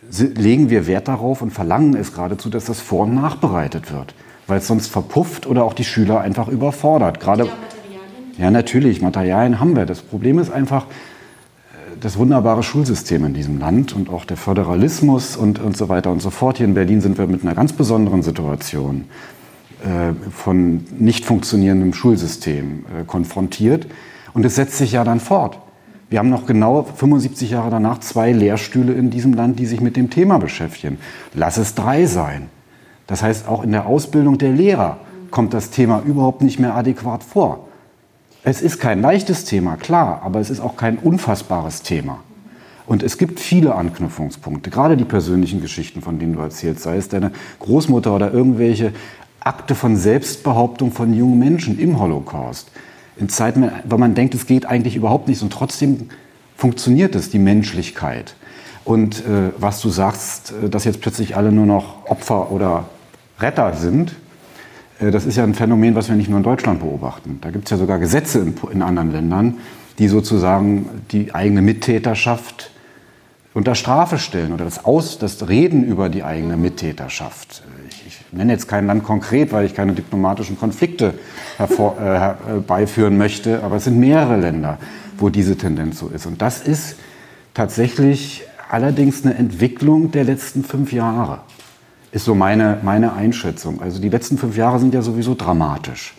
legen 0.09 0.71
wir 0.71 0.87
Wert 0.87 1.09
darauf 1.09 1.43
und 1.43 1.51
verlangen 1.51 1.97
es 1.97 2.15
geradezu, 2.15 2.49
dass 2.49 2.67
das 2.67 2.81
vor- 2.81 3.07
und 3.07 3.15
nachbereitet 3.17 3.93
wird. 3.93 4.15
weil 4.47 4.59
es 4.59 4.67
sonst 4.67 4.89
verpufft 4.89 5.47
oder 5.47 5.65
auch 5.65 5.73
die 5.73 5.85
Schüler 5.85 6.21
einfach 6.21 6.49
überfordert. 6.49 7.21
Gerade 7.21 7.49
ja, 8.39 8.51
natürlich, 8.51 9.01
Materialien 9.01 9.61
haben 9.61 9.77
wir. 9.77 9.87
Das 9.87 10.03
Problem 10.03 10.39
ist 10.39 10.51
einfach 10.51 10.87
das 12.03 12.19
wunderbare 12.19 12.65
Schulsystem 12.65 13.25
in 13.25 13.33
diesem 13.33 13.61
Land 13.61 13.95
und 13.95 14.11
auch 14.11 14.25
der 14.25 14.37
Föderalismus 14.37 15.37
und, 15.37 15.61
und 15.61 15.77
so 15.77 15.89
weiter 15.89 16.11
und 16.11 16.21
so 16.21 16.31
fort. 16.31 16.57
Hier 16.59 16.67
in 16.67 16.75
Berlin 16.75 17.01
sind 17.01 17.17
wir 17.17 17.29
mit 17.29 17.43
einer 17.43 17.55
ganz 17.55 17.73
besonderen 17.73 18.25
Situation 18.25 19.05
äh, 19.85 20.13
von 20.33 20.85
nicht 20.99 21.25
funktionierendem 21.25 21.93
Schulsystem 21.95 22.85
äh, 22.87 23.05
konfrontiert. 23.05 23.87
Und 24.35 24.45
es 24.45 24.57
setzt 24.57 24.79
sich 24.79 24.93
ja 24.93 25.05
dann 25.05 25.21
fort. 25.21 25.61
Wir 26.11 26.19
haben 26.19 26.29
noch 26.29 26.45
genau 26.45 26.83
75 26.83 27.53
Jahre 27.53 27.71
danach 27.71 28.01
zwei 28.01 28.33
Lehrstühle 28.33 28.93
in 28.95 29.11
diesem 29.11 29.33
Land, 29.33 29.61
die 29.61 29.67
sich 29.67 29.81
mit 29.81 29.97
dem 29.97 30.11
Thema 30.11 30.39
beschäftigen. 30.39 30.99
Lass 31.35 31.57
es 31.57 31.77
drei 31.77 32.07
sein. 32.07 32.49
Das 33.07 33.23
heißt, 33.23 33.47
auch 33.47 33.63
in 33.63 33.71
der 33.71 33.87
Ausbildung 33.87 34.39
der 34.39 34.51
Lehrer 34.51 34.99
kommt 35.31 35.55
das 35.55 35.71
Thema 35.71 36.03
überhaupt 36.05 36.43
nicht 36.43 36.59
mehr 36.59 36.75
adäquat 36.75 37.23
vor. 37.23 37.69
Es 38.45 38.61
ist 38.61 38.81
kein 38.81 39.01
leichtes 39.01 39.45
Thema, 39.45 39.77
klar, 39.77 40.23
aber 40.25 40.41
es 40.41 40.51
ist 40.51 40.61
auch 40.61 40.77
kein 40.77 40.99
unfassbares 40.99 41.83
Thema. 41.83 42.21
Und 42.87 43.05
es 43.05 43.17
gibt 43.17 43.39
viele 43.39 43.77
Anknüpfungspunkte, 43.77 44.69
gerade 44.69 44.97
die 44.97 45.05
persönlichen 45.05 45.61
Geschichten, 45.61 46.03
von 46.03 46.19
denen 46.19 46.33
du 46.33 46.41
erzählst, 46.41 46.83
sei 46.83 46.97
es 46.97 47.09
deine 47.09 47.31
Großmutter 47.61 48.13
oder 48.13 48.33
irgendwelche 48.33 48.93
Akte 49.39 49.77
von 49.77 49.97
Selbstbehauptung 49.97 50.91
von 50.91 51.15
jungen 51.15 51.39
Menschen 51.39 51.79
im 51.79 52.01
Holocaust 52.01 52.73
in 53.17 53.29
Zeiten, 53.29 53.71
weil 53.85 53.99
man 53.99 54.15
denkt, 54.15 54.35
es 54.35 54.47
geht 54.47 54.67
eigentlich 54.67 54.97
überhaupt 54.97 55.29
nicht 55.29 55.41
und 55.43 55.53
trotzdem 55.53 56.09
funktioniert 56.57 57.15
es, 57.15 57.31
die 57.31 57.39
Menschlichkeit. 57.39 58.35
Und 58.85 59.21
äh, 59.21 59.51
was 59.59 59.81
du 59.81 59.89
sagst, 59.89 60.53
äh, 60.65 60.69
dass 60.69 60.85
jetzt 60.85 61.01
plötzlich 61.01 61.37
alle 61.37 61.53
nur 61.53 61.67
noch 61.67 62.07
Opfer 62.07 62.51
oder 62.51 62.87
Retter 63.39 63.75
sind, 63.75 64.17
das 65.11 65.27
ist 65.27 65.37
ja 65.37 65.45
ein 65.45 65.55
Phänomen, 65.55 65.95
was 65.95 66.09
wir 66.09 66.17
nicht 66.17 66.29
nur 66.29 66.39
in 66.39 66.45
Deutschland 66.45 66.81
beobachten. 66.81 67.39
Da 67.41 67.51
gibt 67.51 67.65
es 67.65 67.71
ja 67.71 67.77
sogar 67.77 67.99
Gesetze 67.99 68.39
in, 68.39 68.55
in, 68.73 68.83
anderen 68.83 69.13
Ländern, 69.13 69.59
die 69.99 70.09
sozusagen 70.09 70.87
die 71.11 71.35
eigene 71.35 71.63
Mittäterschaft 71.63 72.71
unter 73.55 73.75
Strafe 73.75 74.19
stellen 74.19 74.53
oder 74.53 74.65
das, 74.65 74.85
Aus, 74.85 75.19
das 75.19 75.49
Reden 75.49 75.85
über 75.85 76.09
die 76.09 76.23
eigene 76.23 76.57
Mittäterschaft 76.57 77.63
nenne 78.33 78.53
jetzt 78.53 78.67
kein 78.67 78.87
Land 78.87 79.05
konkret, 79.05 79.53
weil 79.53 79.67
ich 79.67 79.75
keine 79.75 79.93
diplomatischen 79.93 80.59
Konflikte 80.59 81.15
hervor, 81.59 81.97
äh, 82.01 82.19
herbeiführen 82.19 83.17
möchte, 83.17 83.63
aber 83.63 83.77
es 83.77 83.85
sind 83.85 83.99
mehrere 83.99 84.37
Länder, 84.37 84.79
wo 85.19 85.29
diese 85.29 85.57
Tendenz 85.57 85.99
so 85.99 86.09
ist. 86.09 86.27
Und 86.27 86.43
das 86.43 86.61
ist 86.61 86.97
tatsächlich 87.55 88.43
allerdings 88.71 89.25
eine 89.25 89.35
Entwicklung 89.35 90.11
der 90.11 90.25
letzten 90.25 90.65
fünf 90.65 90.93
Jahre, 90.93 91.41
ist 92.13 92.27
so 92.27 92.35
meine, 92.35 92.79
meine 92.83 93.15
Einschätzung. 93.15 93.83
Also 93.83 94.01
die 94.01 94.11
letzten 94.11 94.39
fünf 94.39 94.57
Jahre 94.57 94.79
sind 94.79 94.95
ja 94.95 95.03
sowieso 95.03 95.35
dramatisch. 95.35 96.15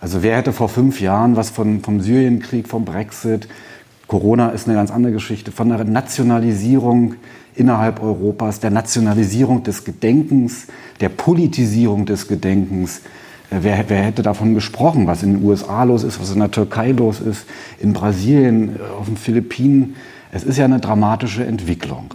Also 0.00 0.22
wer 0.22 0.36
hätte 0.38 0.52
vor 0.52 0.70
fünf 0.70 1.00
Jahren 1.00 1.36
was 1.36 1.50
von, 1.50 1.82
vom 1.82 2.00
Syrienkrieg, 2.00 2.66
vom 2.66 2.86
Brexit, 2.86 3.46
Corona 4.08 4.48
ist 4.48 4.66
eine 4.66 4.76
ganz 4.76 4.90
andere 4.90 5.12
Geschichte, 5.12 5.52
von 5.52 5.68
der 5.68 5.84
Nationalisierung 5.84 7.14
innerhalb 7.54 8.02
Europas, 8.02 8.58
der 8.58 8.70
Nationalisierung 8.70 9.62
des 9.62 9.84
Gedenkens, 9.84 10.66
der 11.00 11.10
Politisierung 11.10 12.06
des 12.06 12.26
Gedenkens. 12.26 13.02
Äh, 13.50 13.58
wer, 13.60 13.84
wer, 13.88 14.02
hätte 14.02 14.22
davon 14.22 14.54
gesprochen, 14.54 15.06
was 15.06 15.22
in 15.22 15.34
den 15.34 15.44
USA 15.44 15.84
los 15.84 16.02
ist, 16.02 16.20
was 16.20 16.32
in 16.32 16.40
der 16.40 16.50
Türkei 16.50 16.92
los 16.92 17.20
ist, 17.20 17.46
in 17.78 17.92
Brasilien, 17.92 18.76
äh, 18.76 18.98
auf 18.98 19.06
den 19.06 19.16
Philippinen? 19.16 19.94
Es 20.32 20.44
ist 20.44 20.56
ja 20.56 20.64
eine 20.64 20.80
dramatische 20.80 21.44
Entwicklung. 21.44 22.14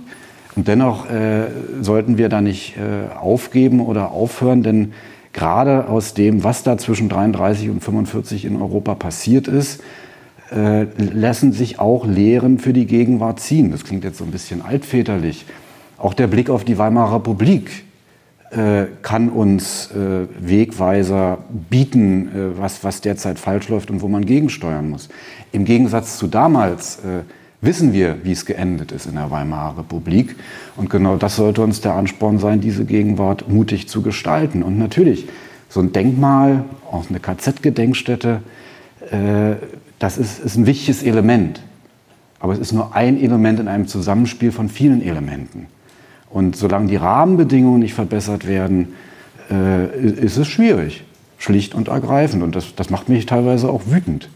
Und 0.56 0.68
dennoch 0.68 1.10
äh, 1.10 1.48
sollten 1.82 2.18
wir 2.18 2.30
da 2.30 2.42
nicht 2.42 2.76
äh, 2.78 3.14
aufgeben 3.16 3.82
oder 3.82 4.12
aufhören, 4.12 4.64
denn 4.64 4.94
gerade 5.34 5.88
aus 5.90 6.14
dem, 6.14 6.44
was 6.44 6.64
da 6.64 6.78
zwischen 6.78 7.10
33 7.10 7.70
und 7.70 7.84
45 7.84 8.46
in 8.46 8.62
Europa 8.62 8.96
passiert 8.96 9.48
ist, 9.48 9.84
äh, 10.52 10.86
lassen 10.98 11.52
sich 11.52 11.80
auch 11.80 12.06
Lehren 12.06 12.60
für 12.60 12.72
die 12.72 12.86
Gegenwart 12.86 13.40
ziehen. 13.40 13.72
Das 13.72 13.84
klingt 13.84 14.04
jetzt 14.04 14.18
so 14.18 14.24
ein 14.24 14.32
bisschen 14.32 14.62
altväterlich. 14.62 15.46
Auch 15.98 16.14
der 16.14 16.28
Blick 16.28 16.50
auf 16.50 16.64
die 16.64 16.78
Weimarer 16.78 17.16
Republik 17.16 17.84
äh, 18.52 18.86
kann 19.02 19.30
uns 19.30 19.92
äh, 19.92 20.28
Wegweiser 20.40 21.40
bieten, 21.70 22.28
äh, 22.28 22.60
was, 22.60 22.84
was 22.84 23.02
derzeit 23.02 23.40
falsch 23.40 23.70
läuft 23.70 23.90
und 23.92 24.02
wo 24.02 24.08
man 24.08 24.26
gegensteuern 24.26 24.90
muss. 24.90 25.10
Im 25.52 25.66
Gegensatz 25.66 26.18
zu 26.18 26.28
damals 26.28 26.98
äh, 26.98 27.24
wissen 27.66 27.94
wir, 27.94 28.18
wie 28.24 28.32
es 28.32 28.46
geendet 28.46 28.92
ist 28.92 29.06
in 29.06 29.16
der 29.16 29.32
Weimarer 29.32 29.80
Republik. 29.80 30.36
Und 30.76 30.90
genau 30.90 31.18
das 31.18 31.36
sollte 31.36 31.62
uns 31.62 31.82
der 31.82 31.94
Ansporn 31.94 32.40
sein, 32.40 32.62
diese 32.62 32.86
Gegenwart 32.86 33.50
mutig 33.50 33.88
zu 33.88 34.02
gestalten. 34.02 34.64
Und 34.64 34.78
natürlich, 34.78 35.28
so 35.70 35.80
ein 35.80 35.92
Denkmal, 35.92 36.66
auch 36.92 37.10
eine 37.10 37.20
KZ-Gedenkstätte, 37.20 38.42
äh, 39.12 39.56
das 40.00 40.18
ist, 40.18 40.40
ist 40.40 40.58
ein 40.58 40.66
wichtiges 40.66 41.04
Element. 41.04 41.62
Aber 42.40 42.54
es 42.54 42.60
ist 42.60 42.74
nur 42.74 42.96
ein 42.96 43.22
Element 43.22 43.60
in 43.60 43.68
einem 43.68 43.88
Zusammenspiel 43.88 44.52
von 44.52 44.70
vielen 44.70 45.02
Elementen. 45.02 45.68
Und 46.30 46.56
solange 46.56 46.88
die 46.88 46.98
Rahmenbedingungen 46.98 47.80
nicht 47.80 47.94
verbessert 47.94 48.48
werden, 48.48 48.90
äh, 49.50 49.98
ist 49.98 50.38
es 50.38 50.48
schwierig, 50.48 51.04
schlicht 51.38 51.74
und 51.74 51.88
ergreifend. 51.88 52.44
Und 52.44 52.56
das, 52.56 52.76
das 52.76 52.90
macht 52.90 53.10
mich 53.10 53.26
teilweise 53.26 53.70
auch 53.70 53.84
wütend. 53.88 54.30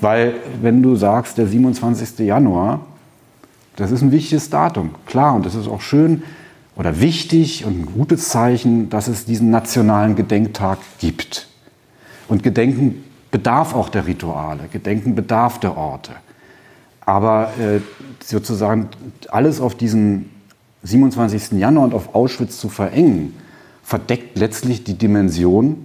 Weil 0.00 0.34
wenn 0.62 0.82
du 0.82 0.96
sagst, 0.96 1.38
der 1.38 1.46
27. 1.46 2.20
Januar, 2.20 2.80
das 3.76 3.90
ist 3.90 4.02
ein 4.02 4.12
wichtiges 4.12 4.50
Datum, 4.50 4.90
klar, 5.06 5.34
und 5.34 5.46
das 5.46 5.54
ist 5.54 5.68
auch 5.68 5.80
schön 5.80 6.22
oder 6.76 7.00
wichtig 7.00 7.64
und 7.64 7.80
ein 7.80 7.86
gutes 7.86 8.28
Zeichen, 8.28 8.88
dass 8.88 9.08
es 9.08 9.24
diesen 9.24 9.50
nationalen 9.50 10.16
Gedenktag 10.16 10.78
gibt. 10.98 11.48
Und 12.28 12.42
Gedenken 12.42 13.04
bedarf 13.30 13.74
auch 13.74 13.88
der 13.88 14.06
Rituale, 14.06 14.68
Gedenken 14.72 15.14
bedarf 15.14 15.60
der 15.60 15.76
Orte. 15.76 16.12
Aber 17.00 17.52
äh, 17.58 17.80
sozusagen 18.24 18.88
alles 19.28 19.60
auf 19.60 19.74
diesen 19.74 20.30
27. 20.82 21.58
Januar 21.58 21.84
und 21.84 21.94
auf 21.94 22.14
Auschwitz 22.14 22.58
zu 22.58 22.68
verengen, 22.68 23.34
verdeckt 23.82 24.38
letztlich 24.38 24.84
die 24.84 24.94
Dimension 24.96 25.76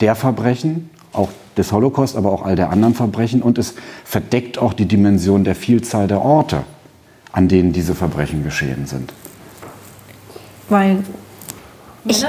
der 0.00 0.14
Verbrechen, 0.14 0.90
auch 1.12 1.30
des 1.56 1.72
Holocaust, 1.72 2.16
aber 2.16 2.32
auch 2.32 2.42
all 2.42 2.56
der 2.56 2.70
anderen 2.70 2.94
Verbrechen 2.94 3.42
und 3.42 3.58
es 3.58 3.74
verdeckt 4.04 4.58
auch 4.58 4.72
die 4.72 4.86
Dimension 4.86 5.44
der 5.44 5.54
Vielzahl 5.54 6.06
der 6.06 6.22
Orte, 6.22 6.62
an 7.32 7.48
denen 7.48 7.72
diese 7.72 7.94
Verbrechen 7.94 8.44
geschehen 8.44 8.86
sind. 8.86 9.12
Weil 10.68 11.02
ich, 12.04 12.24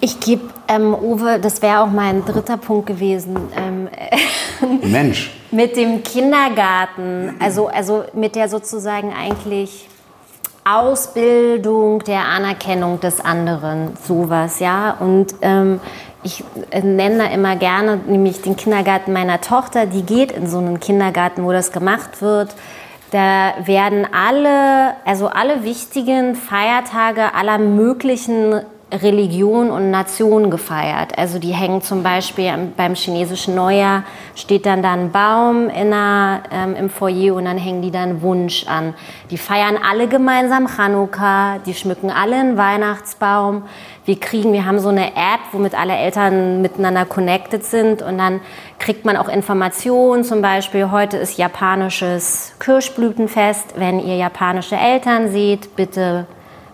ich 0.00 0.20
gebe 0.20 0.42
ähm, 0.68 0.94
Uwe, 0.94 1.38
das 1.38 1.60
wäre 1.60 1.80
auch 1.80 1.90
mein 1.90 2.24
dritter 2.24 2.56
Punkt 2.56 2.86
gewesen. 2.86 3.36
Ähm, 3.56 3.88
Mensch. 4.90 5.32
mit 5.50 5.76
dem 5.76 6.02
Kindergarten, 6.02 7.34
also, 7.38 7.66
also 7.66 8.04
mit 8.14 8.36
der 8.36 8.48
sozusagen 8.48 9.12
eigentlich 9.12 9.88
Ausbildung 10.64 12.04
der 12.04 12.24
Anerkennung 12.24 13.00
des 13.00 13.20
anderen, 13.20 13.96
sowas, 14.06 14.60
ja. 14.60 14.96
Und 14.98 15.34
ähm, 15.42 15.80
ich 16.22 16.44
äh, 16.70 16.80
nenne 16.80 17.18
da 17.18 17.26
immer 17.26 17.56
gerne 17.56 17.98
nämlich 18.06 18.42
den 18.42 18.56
Kindergarten 18.56 19.12
meiner 19.12 19.40
Tochter, 19.40 19.86
die 19.86 20.02
geht 20.02 20.32
in 20.32 20.46
so 20.46 20.58
einen 20.58 20.80
Kindergarten, 20.80 21.44
wo 21.44 21.52
das 21.52 21.72
gemacht 21.72 22.22
wird. 22.22 22.54
Da 23.10 23.52
werden 23.64 24.06
alle, 24.10 24.94
also 25.04 25.28
alle 25.28 25.64
wichtigen 25.64 26.34
Feiertage 26.34 27.34
aller 27.34 27.58
möglichen 27.58 28.62
Religion 28.92 29.70
und 29.70 29.90
Nation 29.90 30.50
gefeiert. 30.50 31.16
Also 31.16 31.38
die 31.38 31.52
hängen 31.52 31.80
zum 31.80 32.02
Beispiel 32.02 32.52
beim 32.76 32.94
chinesischen 32.94 33.54
Neujahr, 33.54 34.04
steht 34.34 34.66
dann 34.66 34.82
da 34.82 34.92
ein 34.92 35.10
Baum 35.10 35.70
in 35.70 35.90
der, 35.90 36.42
ähm, 36.52 36.76
im 36.76 36.90
Foyer 36.90 37.34
und 37.34 37.46
dann 37.46 37.56
hängen 37.56 37.80
die 37.82 37.90
dann 37.90 38.20
Wunsch 38.20 38.66
an. 38.66 38.94
Die 39.30 39.38
feiern 39.38 39.78
alle 39.82 40.08
gemeinsam 40.08 40.68
Chanukka, 40.68 41.58
die 41.64 41.74
schmücken 41.74 42.10
alle 42.10 42.36
einen 42.36 42.56
Weihnachtsbaum. 42.56 43.64
Wir 44.04 44.18
kriegen, 44.18 44.52
wir 44.52 44.66
haben 44.66 44.80
so 44.80 44.88
eine 44.88 45.12
App, 45.12 45.40
womit 45.52 45.78
alle 45.78 45.94
Eltern 45.94 46.60
miteinander 46.60 47.04
connected 47.04 47.64
sind 47.64 48.02
und 48.02 48.18
dann 48.18 48.40
kriegt 48.80 49.04
man 49.04 49.16
auch 49.16 49.28
Informationen, 49.28 50.24
zum 50.24 50.42
Beispiel 50.42 50.90
heute 50.90 51.18
ist 51.18 51.38
japanisches 51.38 52.52
Kirschblütenfest. 52.58 53.74
Wenn 53.76 54.00
ihr 54.00 54.16
japanische 54.16 54.74
Eltern 54.74 55.30
seht, 55.30 55.76
bitte 55.76 56.26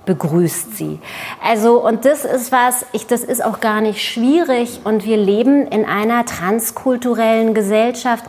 begrüßt 0.06 0.74
sie. 0.74 1.00
Also, 1.44 1.84
und 1.86 2.06
das 2.06 2.24
ist 2.24 2.50
was, 2.50 2.86
ich, 2.92 3.06
das 3.06 3.22
ist 3.22 3.44
auch 3.44 3.60
gar 3.60 3.82
nicht 3.82 4.02
schwierig 4.02 4.80
und 4.84 5.04
wir 5.04 5.18
leben 5.18 5.66
in 5.66 5.84
einer 5.84 6.24
transkulturellen 6.24 7.52
Gesellschaft. 7.52 8.24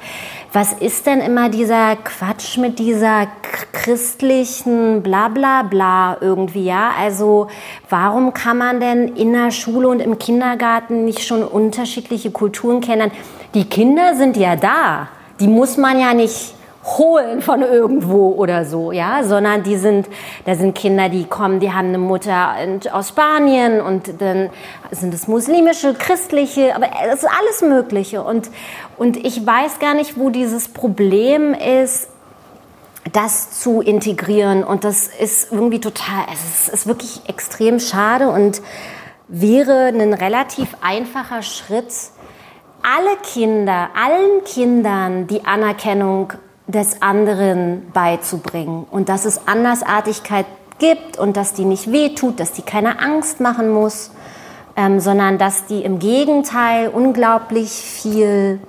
Was 0.51 0.73
ist 0.73 1.05
denn 1.05 1.19
immer 1.21 1.49
dieser 1.49 1.95
Quatsch 1.95 2.57
mit 2.57 2.79
dieser 2.79 3.27
christlichen 3.71 5.03
Blablabla 5.03 5.61
bla, 5.61 6.15
bla 6.15 6.17
irgendwie, 6.21 6.65
ja? 6.65 6.91
Also, 6.99 7.49
warum 7.87 8.33
kann 8.33 8.57
man 8.57 8.79
denn 8.79 9.15
in 9.15 9.31
der 9.31 9.51
Schule 9.51 9.87
und 9.89 9.99
im 9.99 10.17
Kindergarten 10.17 11.05
nicht 11.05 11.23
schon 11.23 11.43
unterschiedliche 11.43 12.31
Kulturen 12.31 12.81
kennen? 12.81 13.11
Die 13.53 13.65
Kinder 13.65 14.15
sind 14.15 14.37
ja 14.37 14.55
da. 14.55 15.09
Die 15.39 15.47
muss 15.47 15.77
man 15.77 15.99
ja 15.99 16.15
nicht 16.15 16.55
holen 16.97 17.41
von 17.41 17.61
irgendwo 17.61 18.31
oder 18.31 18.65
so, 18.65 18.91
ja, 18.91 19.23
sondern 19.23 19.63
die 19.63 19.77
sind, 19.77 20.07
da 20.45 20.55
sind 20.55 20.75
Kinder, 20.75 21.09
die 21.09 21.25
kommen, 21.25 21.59
die 21.59 21.71
haben 21.71 21.89
eine 21.89 21.97
Mutter 21.97 22.55
aus 22.91 23.09
Spanien 23.09 23.81
und 23.81 24.21
dann 24.21 24.49
sind 24.91 25.13
es 25.13 25.27
muslimische, 25.27 25.93
christliche, 25.93 26.75
aber 26.75 26.87
es 27.07 27.23
ist 27.23 27.29
alles 27.29 27.61
Mögliche. 27.61 28.23
Und, 28.23 28.49
und 28.97 29.17
ich 29.17 29.45
weiß 29.45 29.79
gar 29.79 29.93
nicht, 29.93 30.17
wo 30.17 30.29
dieses 30.29 30.69
Problem 30.69 31.53
ist, 31.53 32.09
das 33.11 33.59
zu 33.59 33.81
integrieren. 33.81 34.63
Und 34.63 34.83
das 34.83 35.07
ist 35.07 35.51
irgendwie 35.51 35.79
total, 35.79 36.25
es 36.31 36.69
ist 36.69 36.87
wirklich 36.87 37.21
extrem 37.27 37.79
schade 37.79 38.29
und 38.29 38.61
wäre 39.27 39.87
ein 39.87 40.13
relativ 40.13 40.75
einfacher 40.81 41.41
Schritt, 41.41 41.93
alle 42.81 43.17
Kinder, 43.33 43.89
allen 43.95 44.43
Kindern 44.45 45.27
die 45.27 45.45
Anerkennung 45.45 46.33
des 46.69 47.01
anderen 47.01 47.87
beizubringen 47.93 48.85
und 48.91 49.09
dass 49.09 49.25
es 49.25 49.47
Andersartigkeit 49.47 50.45
gibt 50.77 51.17
und 51.17 51.35
dass 51.35 51.53
die 51.53 51.65
nicht 51.65 51.91
wehtut, 51.91 52.39
dass 52.39 52.51
die 52.51 52.61
keine 52.61 52.99
Angst 52.99 53.39
machen 53.39 53.69
muss, 53.69 54.11
ähm, 54.75 54.99
sondern 54.99 55.39
dass 55.39 55.65
die 55.65 55.83
im 55.83 55.97
Gegenteil 55.97 56.89
unglaublich 56.89 57.71
viel 57.71 58.59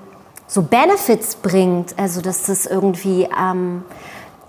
so 0.47 0.63
Benefits 0.63 1.37
bringt, 1.37 1.95
also 1.99 2.23
dass 2.23 2.45
das 2.45 2.65
irgendwie 2.65 3.29
ähm, 3.39 3.85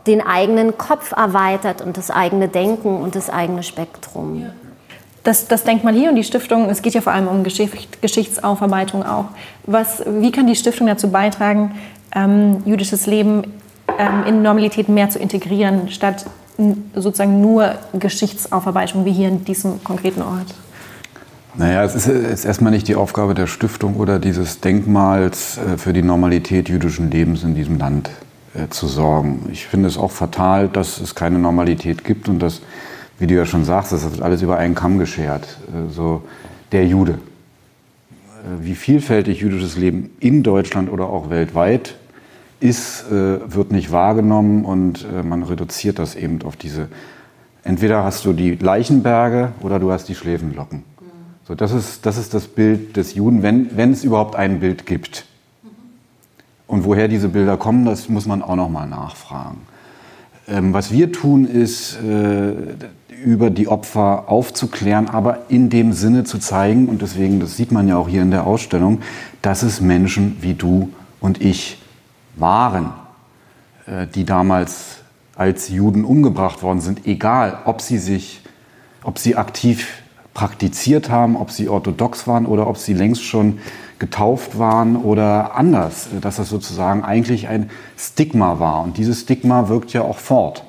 den 0.07 0.25
eigenen 0.25 0.77
Kopf 0.77 1.11
erweitert 1.11 1.81
und 1.81 1.97
das 1.97 2.09
eigene 2.09 2.47
Denken 2.47 3.01
und 3.01 3.15
das 3.15 3.29
eigene 3.29 3.63
Spektrum. 3.63 4.45
Das, 5.23 5.47
das 5.47 5.65
Denkmal 5.65 5.93
hier 5.93 6.09
und 6.09 6.15
die 6.15 6.23
Stiftung, 6.23 6.69
es 6.69 6.81
geht 6.81 6.93
ja 6.93 7.01
vor 7.01 7.13
allem 7.13 7.27
um 7.27 7.43
Geschicht, 7.43 8.01
Geschichtsaufarbeitung 8.01 9.05
auch. 9.05 9.25
Was, 9.67 10.01
wie 10.07 10.31
kann 10.31 10.47
die 10.47 10.55
Stiftung 10.55 10.87
dazu 10.87 11.11
beitragen, 11.11 11.75
ähm, 12.15 12.63
jüdisches 12.65 13.05
Leben 13.05 13.43
ähm, 13.97 14.23
in 14.27 14.41
Normalität 14.41 14.89
mehr 14.89 15.09
zu 15.09 15.19
integrieren, 15.19 15.89
statt 15.89 16.25
sozusagen 16.95 17.41
nur 17.41 17.75
Geschichtsaufarbeitung 17.93 19.05
wie 19.05 19.11
hier 19.11 19.29
in 19.29 19.45
diesem 19.45 19.83
konkreten 19.83 20.21
Ort? 20.21 20.53
Naja, 21.55 21.83
es 21.83 21.95
ist, 21.95 22.07
ist 22.07 22.45
erstmal 22.45 22.71
nicht 22.71 22.87
die 22.87 22.95
Aufgabe 22.95 23.33
der 23.33 23.47
Stiftung 23.47 23.95
oder 23.95 24.19
dieses 24.19 24.61
Denkmals 24.61 25.57
äh, 25.57 25.77
für 25.77 25.91
die 25.91 26.01
Normalität 26.01 26.69
jüdischen 26.69 27.11
Lebens 27.11 27.43
in 27.43 27.55
diesem 27.55 27.77
Land 27.77 28.09
äh, 28.53 28.69
zu 28.69 28.87
sorgen. 28.87 29.49
Ich 29.51 29.65
finde 29.65 29.87
es 29.87 29.97
auch 29.97 30.11
fatal, 30.11 30.69
dass 30.69 30.99
es 30.99 31.13
keine 31.15 31.39
Normalität 31.39 32.03
gibt 32.03 32.29
und 32.29 32.39
dass, 32.39 32.61
wie 33.19 33.27
du 33.27 33.35
ja 33.35 33.45
schon 33.45 33.65
sagst, 33.65 33.91
das 33.91 34.03
wird 34.03 34.21
alles 34.21 34.41
über 34.41 34.57
einen 34.57 34.75
Kamm 34.75 34.97
geschert. 34.97 35.57
Äh, 35.67 35.91
so 35.91 36.23
der 36.71 36.85
Jude. 36.85 37.13
Äh, 37.13 38.65
wie 38.65 38.75
vielfältig 38.75 39.41
jüdisches 39.41 39.77
Leben 39.77 40.09
in 40.19 40.43
Deutschland 40.43 40.91
oder 40.91 41.07
auch 41.07 41.29
weltweit 41.29 41.95
ist, 42.61 43.05
wird 43.09 43.71
nicht 43.71 43.91
wahrgenommen 43.91 44.63
und 44.63 45.05
man 45.25 45.43
reduziert 45.43 45.99
das 45.99 46.15
eben 46.15 46.41
auf 46.43 46.55
diese. 46.55 46.87
Entweder 47.63 48.03
hast 48.03 48.23
du 48.25 48.33
die 48.33 48.55
Leichenberge 48.55 49.51
oder 49.61 49.79
du 49.79 49.91
hast 49.91 50.07
die 50.07 50.15
Schläfenlocken. 50.15 50.83
So, 51.47 51.55
das, 51.55 51.73
ist, 51.73 52.05
das 52.05 52.17
ist 52.17 52.33
das 52.33 52.47
Bild 52.47 52.95
des 52.95 53.15
Juden, 53.15 53.43
wenn, 53.43 53.75
wenn 53.75 53.91
es 53.91 54.03
überhaupt 54.03 54.35
ein 54.35 54.59
Bild 54.59 54.85
gibt. 54.85 55.25
Und 56.65 56.85
woher 56.85 57.09
diese 57.09 57.27
Bilder 57.27 57.57
kommen, 57.57 57.83
das 57.83 58.07
muss 58.07 58.25
man 58.25 58.41
auch 58.41 58.55
noch 58.55 58.69
mal 58.69 58.87
nachfragen. 58.87 59.57
Ähm, 60.47 60.71
was 60.73 60.91
wir 60.91 61.11
tun, 61.11 61.45
ist, 61.45 61.99
äh, 62.01 62.53
über 63.25 63.49
die 63.49 63.67
Opfer 63.67 64.29
aufzuklären, 64.29 65.09
aber 65.09 65.39
in 65.49 65.69
dem 65.69 65.91
Sinne 65.91 66.23
zu 66.23 66.39
zeigen, 66.39 66.87
und 66.87 67.01
deswegen, 67.01 67.41
das 67.41 67.57
sieht 67.57 67.73
man 67.73 67.87
ja 67.89 67.97
auch 67.97 68.07
hier 68.07 68.21
in 68.21 68.31
der 68.31 68.47
Ausstellung, 68.47 69.01
dass 69.41 69.61
es 69.63 69.81
Menschen 69.81 70.37
wie 70.39 70.53
du 70.53 70.89
und 71.19 71.41
ich 71.41 71.80
waren, 72.35 72.93
äh, 73.85 74.07
die 74.07 74.25
damals 74.25 74.97
als 75.35 75.69
Juden 75.69 76.05
umgebracht 76.05 76.61
worden 76.61 76.81
sind, 76.81 77.05
egal 77.05 77.59
ob 77.65 77.81
sie 77.81 77.97
sich, 77.97 78.41
ob 79.03 79.17
sie 79.17 79.35
aktiv 79.35 80.01
praktiziert 80.33 81.09
haben, 81.09 81.35
ob 81.35 81.51
sie 81.51 81.67
orthodox 81.67 82.27
waren 82.27 82.45
oder 82.45 82.67
ob 82.67 82.77
sie 82.77 82.93
längst 82.93 83.23
schon 83.23 83.59
getauft 83.99 84.57
waren 84.57 84.95
oder 84.95 85.55
anders, 85.55 86.07
dass 86.21 86.37
das 86.37 86.49
sozusagen 86.49 87.03
eigentlich 87.03 87.47
ein 87.47 87.69
Stigma 87.97 88.59
war. 88.59 88.81
Und 88.81 88.97
dieses 88.97 89.21
Stigma 89.21 89.69
wirkt 89.69 89.93
ja 89.93 90.01
auch 90.01 90.17
fort. 90.17 90.63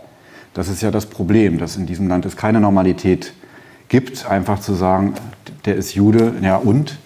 Das 0.55 0.69
ist 0.69 0.83
ja 0.83 0.91
das 0.91 1.07
Problem, 1.07 1.59
dass 1.59 1.77
in 1.77 1.87
diesem 1.87 2.09
Land 2.09 2.27
es 2.27 2.37
keine 2.37 2.61
Normalität 2.61 3.33
gibt, 3.89 4.27
einfach 4.27 4.61
zu 4.61 4.75
sagen, 4.75 5.15
der 5.65 5.77
ist 5.77 5.95
Jude, 5.95 6.35
ja 6.43 6.57
und? 6.57 6.99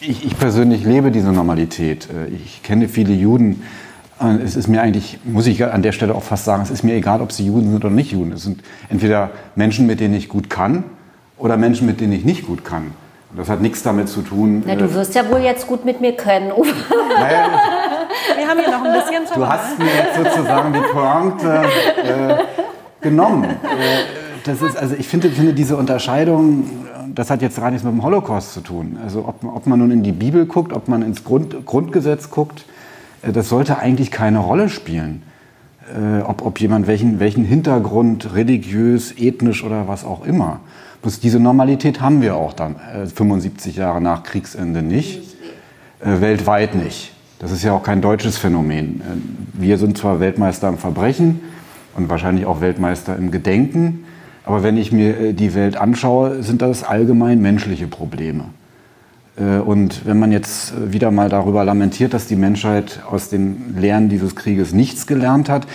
Ich, 0.00 0.24
ich 0.24 0.38
persönlich 0.38 0.84
lebe 0.84 1.10
diese 1.10 1.32
Normalität. 1.32 2.08
Ich 2.32 2.62
kenne 2.62 2.88
viele 2.88 3.12
Juden. 3.12 3.62
Es 4.44 4.56
ist 4.56 4.66
mir 4.66 4.82
eigentlich, 4.82 5.18
muss 5.24 5.46
ich 5.46 5.64
an 5.64 5.82
der 5.82 5.92
Stelle 5.92 6.14
auch 6.14 6.24
fast 6.24 6.44
sagen, 6.44 6.62
es 6.62 6.70
ist 6.70 6.82
mir 6.82 6.94
egal, 6.94 7.20
ob 7.20 7.30
sie 7.30 7.46
Juden 7.46 7.70
sind 7.70 7.84
oder 7.84 7.94
nicht 7.94 8.12
Juden. 8.12 8.32
Es 8.32 8.42
sind 8.42 8.62
entweder 8.88 9.30
Menschen, 9.54 9.86
mit 9.86 10.00
denen 10.00 10.14
ich 10.14 10.28
gut 10.28 10.50
kann, 10.50 10.84
oder 11.38 11.56
Menschen, 11.56 11.86
mit 11.86 12.00
denen 12.00 12.12
ich 12.12 12.24
nicht 12.24 12.46
gut 12.46 12.64
kann. 12.64 12.92
Das 13.36 13.48
hat 13.48 13.60
nichts 13.60 13.82
damit 13.82 14.08
zu 14.08 14.22
tun. 14.22 14.64
Na, 14.66 14.74
du 14.74 14.86
äh, 14.86 14.94
wirst 14.94 15.14
ja 15.14 15.28
wohl 15.30 15.40
jetzt 15.40 15.66
gut 15.66 15.84
mit 15.84 16.00
mir 16.00 16.16
können. 16.16 16.48
Naja, 16.48 17.46
Wir 18.36 18.48
haben 18.48 18.58
hier 18.58 18.70
noch 18.70 18.84
ein 18.84 18.92
bisschen 18.92 19.22
Du 19.34 19.46
hast 19.46 19.78
mir 19.78 19.86
jetzt 19.86 20.16
sozusagen 20.16 20.72
die 20.72 20.80
Pointe 20.80 21.62
äh, 22.02 22.34
genommen. 23.00 23.44
Äh, 23.44 23.56
das 24.44 24.62
ist, 24.62 24.76
also 24.76 24.94
ich 24.98 25.06
finde, 25.06 25.28
finde 25.28 25.52
diese 25.52 25.76
Unterscheidung, 25.76 26.64
das 27.14 27.30
hat 27.30 27.42
jetzt 27.42 27.60
gar 27.60 27.70
nichts 27.70 27.84
mit 27.84 27.92
dem 27.92 28.02
Holocaust 28.02 28.54
zu 28.54 28.60
tun. 28.60 28.98
Also 29.04 29.20
ob, 29.28 29.44
ob 29.44 29.66
man 29.66 29.78
nun 29.78 29.90
in 29.90 30.02
die 30.02 30.12
Bibel 30.12 30.46
guckt, 30.46 30.72
ob 30.72 30.88
man 30.88 31.02
ins 31.02 31.22
Grund, 31.22 31.66
Grundgesetz 31.66 32.30
guckt, 32.30 32.60
äh, 32.60 32.77
das 33.22 33.48
sollte 33.48 33.78
eigentlich 33.78 34.10
keine 34.10 34.38
Rolle 34.38 34.68
spielen. 34.68 35.22
Äh, 35.94 36.22
ob, 36.22 36.44
ob 36.44 36.60
jemand 36.60 36.86
welchen, 36.86 37.18
welchen 37.18 37.44
Hintergrund, 37.44 38.34
religiös, 38.34 39.14
ethnisch 39.16 39.64
oder 39.64 39.88
was 39.88 40.04
auch 40.04 40.24
immer. 40.24 40.60
Bloß 41.02 41.20
diese 41.20 41.40
Normalität 41.40 42.00
haben 42.00 42.20
wir 42.20 42.36
auch 42.36 42.52
dann, 42.52 42.76
äh, 42.94 43.06
75 43.06 43.76
Jahre 43.76 44.00
nach 44.00 44.22
Kriegsende 44.22 44.82
nicht, 44.82 45.22
äh, 46.00 46.20
weltweit 46.20 46.74
nicht. 46.74 47.12
Das 47.38 47.52
ist 47.52 47.62
ja 47.62 47.72
auch 47.72 47.82
kein 47.82 48.02
deutsches 48.02 48.36
Phänomen. 48.36 49.00
Äh, 49.00 49.62
wir 49.62 49.78
sind 49.78 49.96
zwar 49.96 50.20
Weltmeister 50.20 50.68
im 50.68 50.76
Verbrechen 50.76 51.40
und 51.96 52.10
wahrscheinlich 52.10 52.44
auch 52.46 52.60
Weltmeister 52.60 53.16
im 53.16 53.30
Gedenken, 53.30 54.04
aber 54.44 54.62
wenn 54.62 54.76
ich 54.76 54.92
mir 54.92 55.18
äh, 55.18 55.32
die 55.32 55.54
Welt 55.54 55.76
anschaue, 55.76 56.42
sind 56.42 56.60
das 56.60 56.82
allgemein 56.82 57.40
menschliche 57.40 57.86
Probleme. 57.86 58.44
Äh, 59.38 59.58
und 59.58 60.06
wenn 60.06 60.18
man 60.18 60.32
jetzt 60.32 60.72
äh, 60.72 60.92
wieder 60.92 61.10
mal 61.10 61.28
darüber 61.28 61.64
lamentiert, 61.64 62.14
dass 62.14 62.26
die 62.26 62.36
Menschheit 62.36 63.00
aus 63.08 63.28
den 63.28 63.76
Lehren 63.78 64.08
dieses 64.08 64.36
Krieges 64.36 64.72
nichts 64.72 65.06
gelernt 65.06 65.48
hat, 65.48 65.66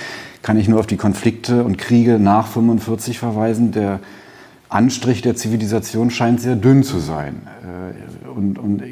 kann 0.42 0.58
ich 0.58 0.68
nur 0.68 0.80
auf 0.80 0.88
die 0.88 0.98
Konflikte 0.98 1.64
und 1.64 1.78
Kriege 1.78 2.20
nach 2.20 2.48
45 2.48 3.18
verweisen. 3.18 3.72
Der 3.72 4.00
Anstrich 4.68 5.22
der 5.22 5.36
Zivilisation 5.36 6.10
scheint 6.10 6.42
sehr 6.42 6.56
dünn 6.56 6.84
zu 6.84 7.00
sein. 7.00 7.48
Äh, 7.64 8.30
und, 8.30 8.58
und, 8.58 8.84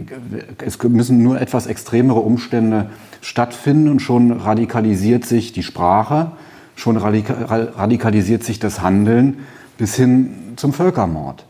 es 0.64 0.82
müssen 0.84 1.24
nur 1.24 1.42
etwas 1.42 1.66
extremere 1.66 2.20
Umstände 2.20 2.90
stattfinden 3.22 3.90
und 3.90 4.00
schon 4.00 4.32
radikalisiert 4.32 5.26
sich 5.26 5.52
die 5.52 5.64
Sprache, 5.64 6.32
schon 6.76 6.98
radikalisiert 6.98 8.44
sich 8.44 8.60
das 8.60 8.82
Handeln 8.82 9.40
bis 9.78 9.96
hin 9.96 10.54
zum 10.56 10.74
Völkermord. 10.74 11.46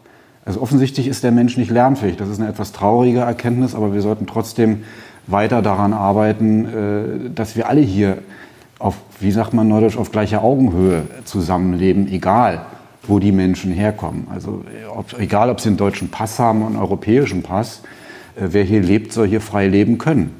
Also 0.45 0.61
offensichtlich 0.61 1.07
ist 1.07 1.23
der 1.23 1.31
Mensch 1.31 1.57
nicht 1.57 1.69
lernfähig. 1.69 2.17
Das 2.17 2.29
ist 2.29 2.39
eine 2.39 2.49
etwas 2.49 2.71
traurige 2.71 3.19
Erkenntnis, 3.19 3.75
aber 3.75 3.93
wir 3.93 4.01
sollten 4.01 4.25
trotzdem 4.27 4.83
weiter 5.27 5.61
daran 5.61 5.93
arbeiten, 5.93 6.65
äh, 6.65 7.29
dass 7.33 7.55
wir 7.55 7.69
alle 7.69 7.81
hier 7.81 8.17
auf, 8.79 8.97
wie 9.19 9.31
sagt 9.31 9.53
man 9.53 9.67
neudeutsch, 9.67 9.97
auf 9.97 10.11
gleicher 10.11 10.43
Augenhöhe 10.43 11.03
zusammenleben, 11.25 12.11
egal 12.11 12.65
wo 13.03 13.19
die 13.19 13.31
Menschen 13.31 13.71
herkommen. 13.71 14.27
Also 14.29 14.63
ob, 14.95 15.19
egal, 15.19 15.49
ob 15.49 15.59
sie 15.59 15.69
einen 15.69 15.77
deutschen 15.77 16.09
Pass 16.09 16.39
haben, 16.39 16.65
einen 16.65 16.75
europäischen 16.75 17.43
Pass, 17.43 17.81
äh, 18.35 18.47
wer 18.51 18.63
hier 18.63 18.81
lebt, 18.81 19.13
soll 19.13 19.27
hier 19.27 19.41
frei 19.41 19.67
leben 19.67 19.97
können. 19.97 20.31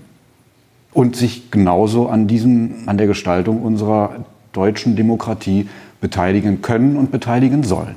Und 0.93 1.15
sich 1.15 1.51
genauso 1.51 2.09
an, 2.09 2.27
diesem, 2.27 2.87
an 2.87 2.97
der 2.97 3.07
Gestaltung 3.07 3.61
unserer 3.61 4.25
deutschen 4.51 4.95
Demokratie 4.95 5.69
beteiligen 6.01 6.61
können 6.61 6.97
und 6.97 7.11
beteiligen 7.11 7.63
sollen. 7.63 7.95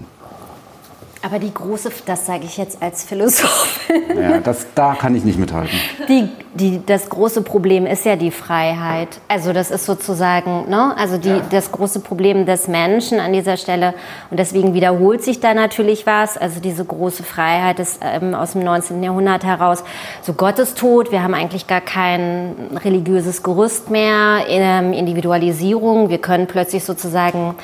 Aber 1.24 1.38
die 1.38 1.54
große, 1.54 1.90
das 2.04 2.26
sage 2.26 2.44
ich 2.44 2.58
jetzt 2.58 2.82
als 2.82 3.02
Philosophin. 3.02 4.02
Ja, 4.20 4.40
das, 4.40 4.66
da 4.74 4.94
kann 4.94 5.14
ich 5.14 5.24
nicht 5.24 5.38
mithalten. 5.38 5.78
Die, 6.06 6.28
die, 6.54 6.80
das 6.86 7.08
große 7.08 7.42
Problem 7.42 7.84
ist 7.84 8.04
ja 8.04 8.14
die 8.14 8.30
Freiheit. 8.30 9.08
Also 9.26 9.52
das 9.52 9.72
ist 9.72 9.86
sozusagen, 9.86 10.68
ne? 10.68 10.96
also 10.96 11.18
die, 11.18 11.28
ja. 11.28 11.42
das 11.50 11.72
große 11.72 12.00
Problem 12.00 12.46
des 12.46 12.68
Menschen 12.68 13.18
an 13.18 13.32
dieser 13.32 13.56
Stelle. 13.56 13.94
Und 14.30 14.38
deswegen 14.38 14.72
wiederholt 14.72 15.22
sich 15.22 15.40
da 15.40 15.52
natürlich 15.52 16.06
was. 16.06 16.38
Also 16.38 16.60
diese 16.60 16.84
große 16.84 17.24
Freiheit 17.24 17.80
ist 17.80 18.00
ähm, 18.02 18.34
aus 18.34 18.52
dem 18.52 18.62
19. 18.62 19.02
Jahrhundert 19.02 19.44
heraus. 19.44 19.82
So 20.22 20.32
Gottestod, 20.32 21.10
wir 21.10 21.24
haben 21.24 21.34
eigentlich 21.34 21.66
gar 21.66 21.80
kein 21.80 22.54
religiöses 22.84 23.42
Gerüst 23.42 23.90
mehr, 23.90 24.44
ähm, 24.48 24.92
Individualisierung. 24.92 26.08
Wir 26.08 26.18
können 26.18 26.46
plötzlich 26.46 26.84
sozusagen 26.84 27.56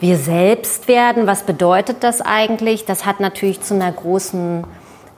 wir 0.00 0.16
selbst 0.16 0.88
werden. 0.88 1.26
Was 1.26 1.42
bedeutet 1.42 1.98
das 2.00 2.22
eigentlich? 2.22 2.86
Das 2.86 3.04
hat 3.04 3.20
natürlich 3.20 3.60
zu 3.60 3.74
einer 3.74 3.92
großen 3.92 4.64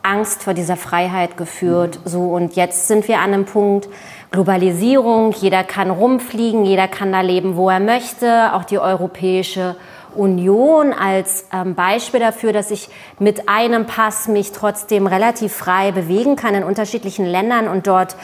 Angst 0.03 0.43
vor 0.43 0.55
dieser 0.55 0.77
Freiheit 0.77 1.37
geführt. 1.37 2.01
So 2.05 2.31
und 2.31 2.57
jetzt 2.57 2.89
sind 2.89 3.09
wir 3.09 3.19
an 3.19 3.35
einem 3.35 3.45
Punkt 3.45 3.89
Globalisierung. 4.31 5.33
Jeder 5.33 5.65
kann 5.65 5.91
rumfliegen, 5.91 6.65
jeder 6.65 6.89
kann 6.89 7.13
da 7.13 7.21
leben, 7.21 7.57
wo 7.57 7.69
er 7.69 7.81
möchte. 7.81 8.55
Auch 8.55 8.65
die 8.65 8.79
Europäische 8.79 9.77
Union 10.15 10.93
als 10.93 11.47
ähm, 11.53 11.75
Beispiel 11.75 12.21
dafür, 12.21 12.53
dass 12.53 12.71
ich 12.71 12.89
mit 13.19 13.49
einem 13.49 13.87
Pass 13.87 14.29
mich 14.29 14.53
trotzdem 14.53 15.07
relativ 15.07 15.53
frei 15.53 15.93
bewegen 15.93 16.37
kann 16.37 16.55
in 16.55 16.65
unterschiedlichen 16.65 17.27
Ländern 17.27 17.69
und 17.69 17.87
dort 17.87 18.17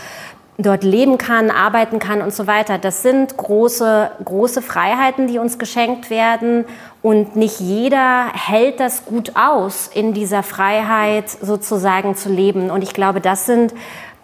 dort 0.58 0.84
leben 0.84 1.18
kann, 1.18 1.50
arbeiten 1.50 1.98
kann 1.98 2.22
und 2.22 2.32
so 2.32 2.46
weiter. 2.46 2.78
Das 2.78 3.02
sind 3.02 3.36
große, 3.36 4.10
große 4.24 4.62
Freiheiten, 4.62 5.26
die 5.26 5.38
uns 5.38 5.58
geschenkt 5.58 6.08
werden. 6.08 6.64
Und 7.02 7.36
nicht 7.36 7.60
jeder 7.60 8.32
hält 8.32 8.80
das 8.80 9.04
gut 9.04 9.32
aus, 9.36 9.88
in 9.92 10.12
dieser 10.12 10.42
Freiheit 10.42 11.30
sozusagen 11.30 12.16
zu 12.16 12.28
leben. 12.28 12.70
Und 12.70 12.82
ich 12.82 12.94
glaube, 12.94 13.20
das 13.20 13.46
sind, 13.46 13.74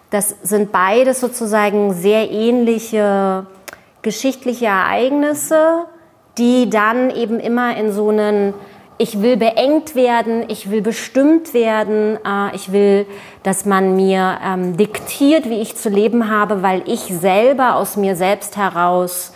das 0.09 0.35
sind 0.43 0.71
beides 0.71 1.21
sozusagen 1.21 1.93
sehr 1.93 2.29
ähnliche 2.29 3.45
geschichtliche 4.01 4.65
Ereignisse, 4.65 5.85
die 6.37 6.69
dann 6.69 7.09
eben 7.09 7.39
immer 7.39 7.75
in 7.77 7.91
so 7.91 8.09
einen 8.09 8.53
ich 8.97 9.21
will 9.21 9.37
beengt 9.37 9.95
werden, 9.95 10.45
ich 10.49 10.69
will 10.69 10.81
bestimmt 10.81 11.53
werden, 11.53 12.17
äh, 12.25 12.55
ich 12.55 12.71
will, 12.71 13.05
dass 13.41 13.65
man 13.65 13.95
mir 13.95 14.37
ähm, 14.45 14.77
diktiert, 14.77 15.49
wie 15.49 15.61
ich 15.61 15.75
zu 15.75 15.89
leben 15.89 16.29
habe, 16.29 16.61
weil 16.61 16.83
ich 16.85 17.01
selber 17.01 17.75
aus 17.75 17.97
mir 17.97 18.15
selbst 18.15 18.55
heraus 18.55 19.32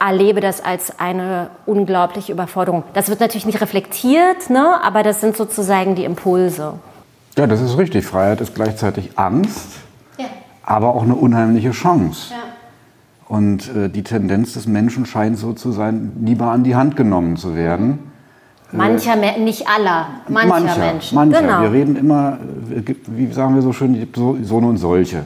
erlebe 0.00 0.40
das 0.40 0.64
als 0.64 0.98
eine 0.98 1.50
unglaubliche 1.66 2.32
Überforderung. 2.32 2.84
Das 2.94 3.08
wird 3.08 3.20
natürlich 3.20 3.46
nicht 3.46 3.60
reflektiert, 3.60 4.50
ne? 4.50 4.82
aber 4.82 5.02
das 5.02 5.20
sind 5.20 5.36
sozusagen 5.36 5.94
die 5.94 6.04
Impulse. 6.04 6.74
Ja, 7.36 7.46
das 7.46 7.60
ist 7.60 7.78
richtig. 7.78 8.04
Freiheit 8.04 8.40
ist 8.40 8.54
gleichzeitig 8.54 9.10
Angst, 9.16 9.68
ja. 10.18 10.26
aber 10.64 10.94
auch 10.94 11.02
eine 11.02 11.14
unheimliche 11.14 11.70
Chance. 11.70 12.32
Ja. 12.32 12.36
Und 13.28 13.74
äh, 13.76 13.88
die 13.88 14.02
Tendenz 14.02 14.54
des 14.54 14.66
Menschen 14.66 15.06
scheint 15.06 15.38
so 15.38 15.52
zu 15.52 15.70
sein, 15.70 16.12
lieber 16.24 16.46
an 16.46 16.64
die 16.64 16.74
Hand 16.74 16.96
genommen 16.96 17.36
zu 17.36 17.54
werden 17.54 18.10
Mancher, 18.72 19.16
nicht 19.16 19.68
aller, 19.68 20.06
mancher, 20.28 20.48
mancher 20.48 20.78
Menschen. 20.78 21.14
Mancher. 21.14 21.40
Genau. 21.42 21.62
Wir 21.62 21.72
reden 21.72 21.96
immer, 21.96 22.38
äh, 22.70 22.94
wie 23.06 23.32
sagen 23.32 23.54
wir 23.54 23.62
so 23.62 23.72
schön, 23.72 24.06
so 24.14 24.56
und 24.56 24.76
solche. 24.76 25.24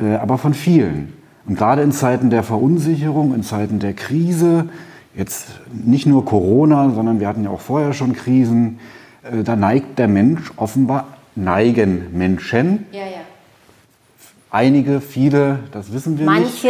Ja. 0.00 0.06
Äh, 0.06 0.16
aber 0.16 0.36
von 0.36 0.52
vielen. 0.52 1.19
Und 1.46 1.56
gerade 1.56 1.82
in 1.82 1.92
Zeiten 1.92 2.30
der 2.30 2.42
Verunsicherung, 2.42 3.34
in 3.34 3.42
Zeiten 3.42 3.78
der 3.78 3.94
Krise, 3.94 4.68
jetzt 5.14 5.48
nicht 5.72 6.06
nur 6.06 6.24
Corona, 6.24 6.90
sondern 6.90 7.20
wir 7.20 7.28
hatten 7.28 7.44
ja 7.44 7.50
auch 7.50 7.60
vorher 7.60 7.92
schon 7.92 8.12
Krisen, 8.12 8.78
äh, 9.22 9.42
da 9.42 9.56
neigt 9.56 9.98
der 9.98 10.08
Mensch 10.08 10.52
offenbar, 10.56 11.06
neigen 11.34 12.16
Menschen. 12.16 12.86
Ja, 12.92 13.00
ja. 13.00 13.20
Einige, 14.52 15.00
viele, 15.00 15.60
das 15.70 15.92
wissen 15.92 16.18
wir 16.18 16.26
Manche. 16.26 16.42
nicht. 16.42 16.64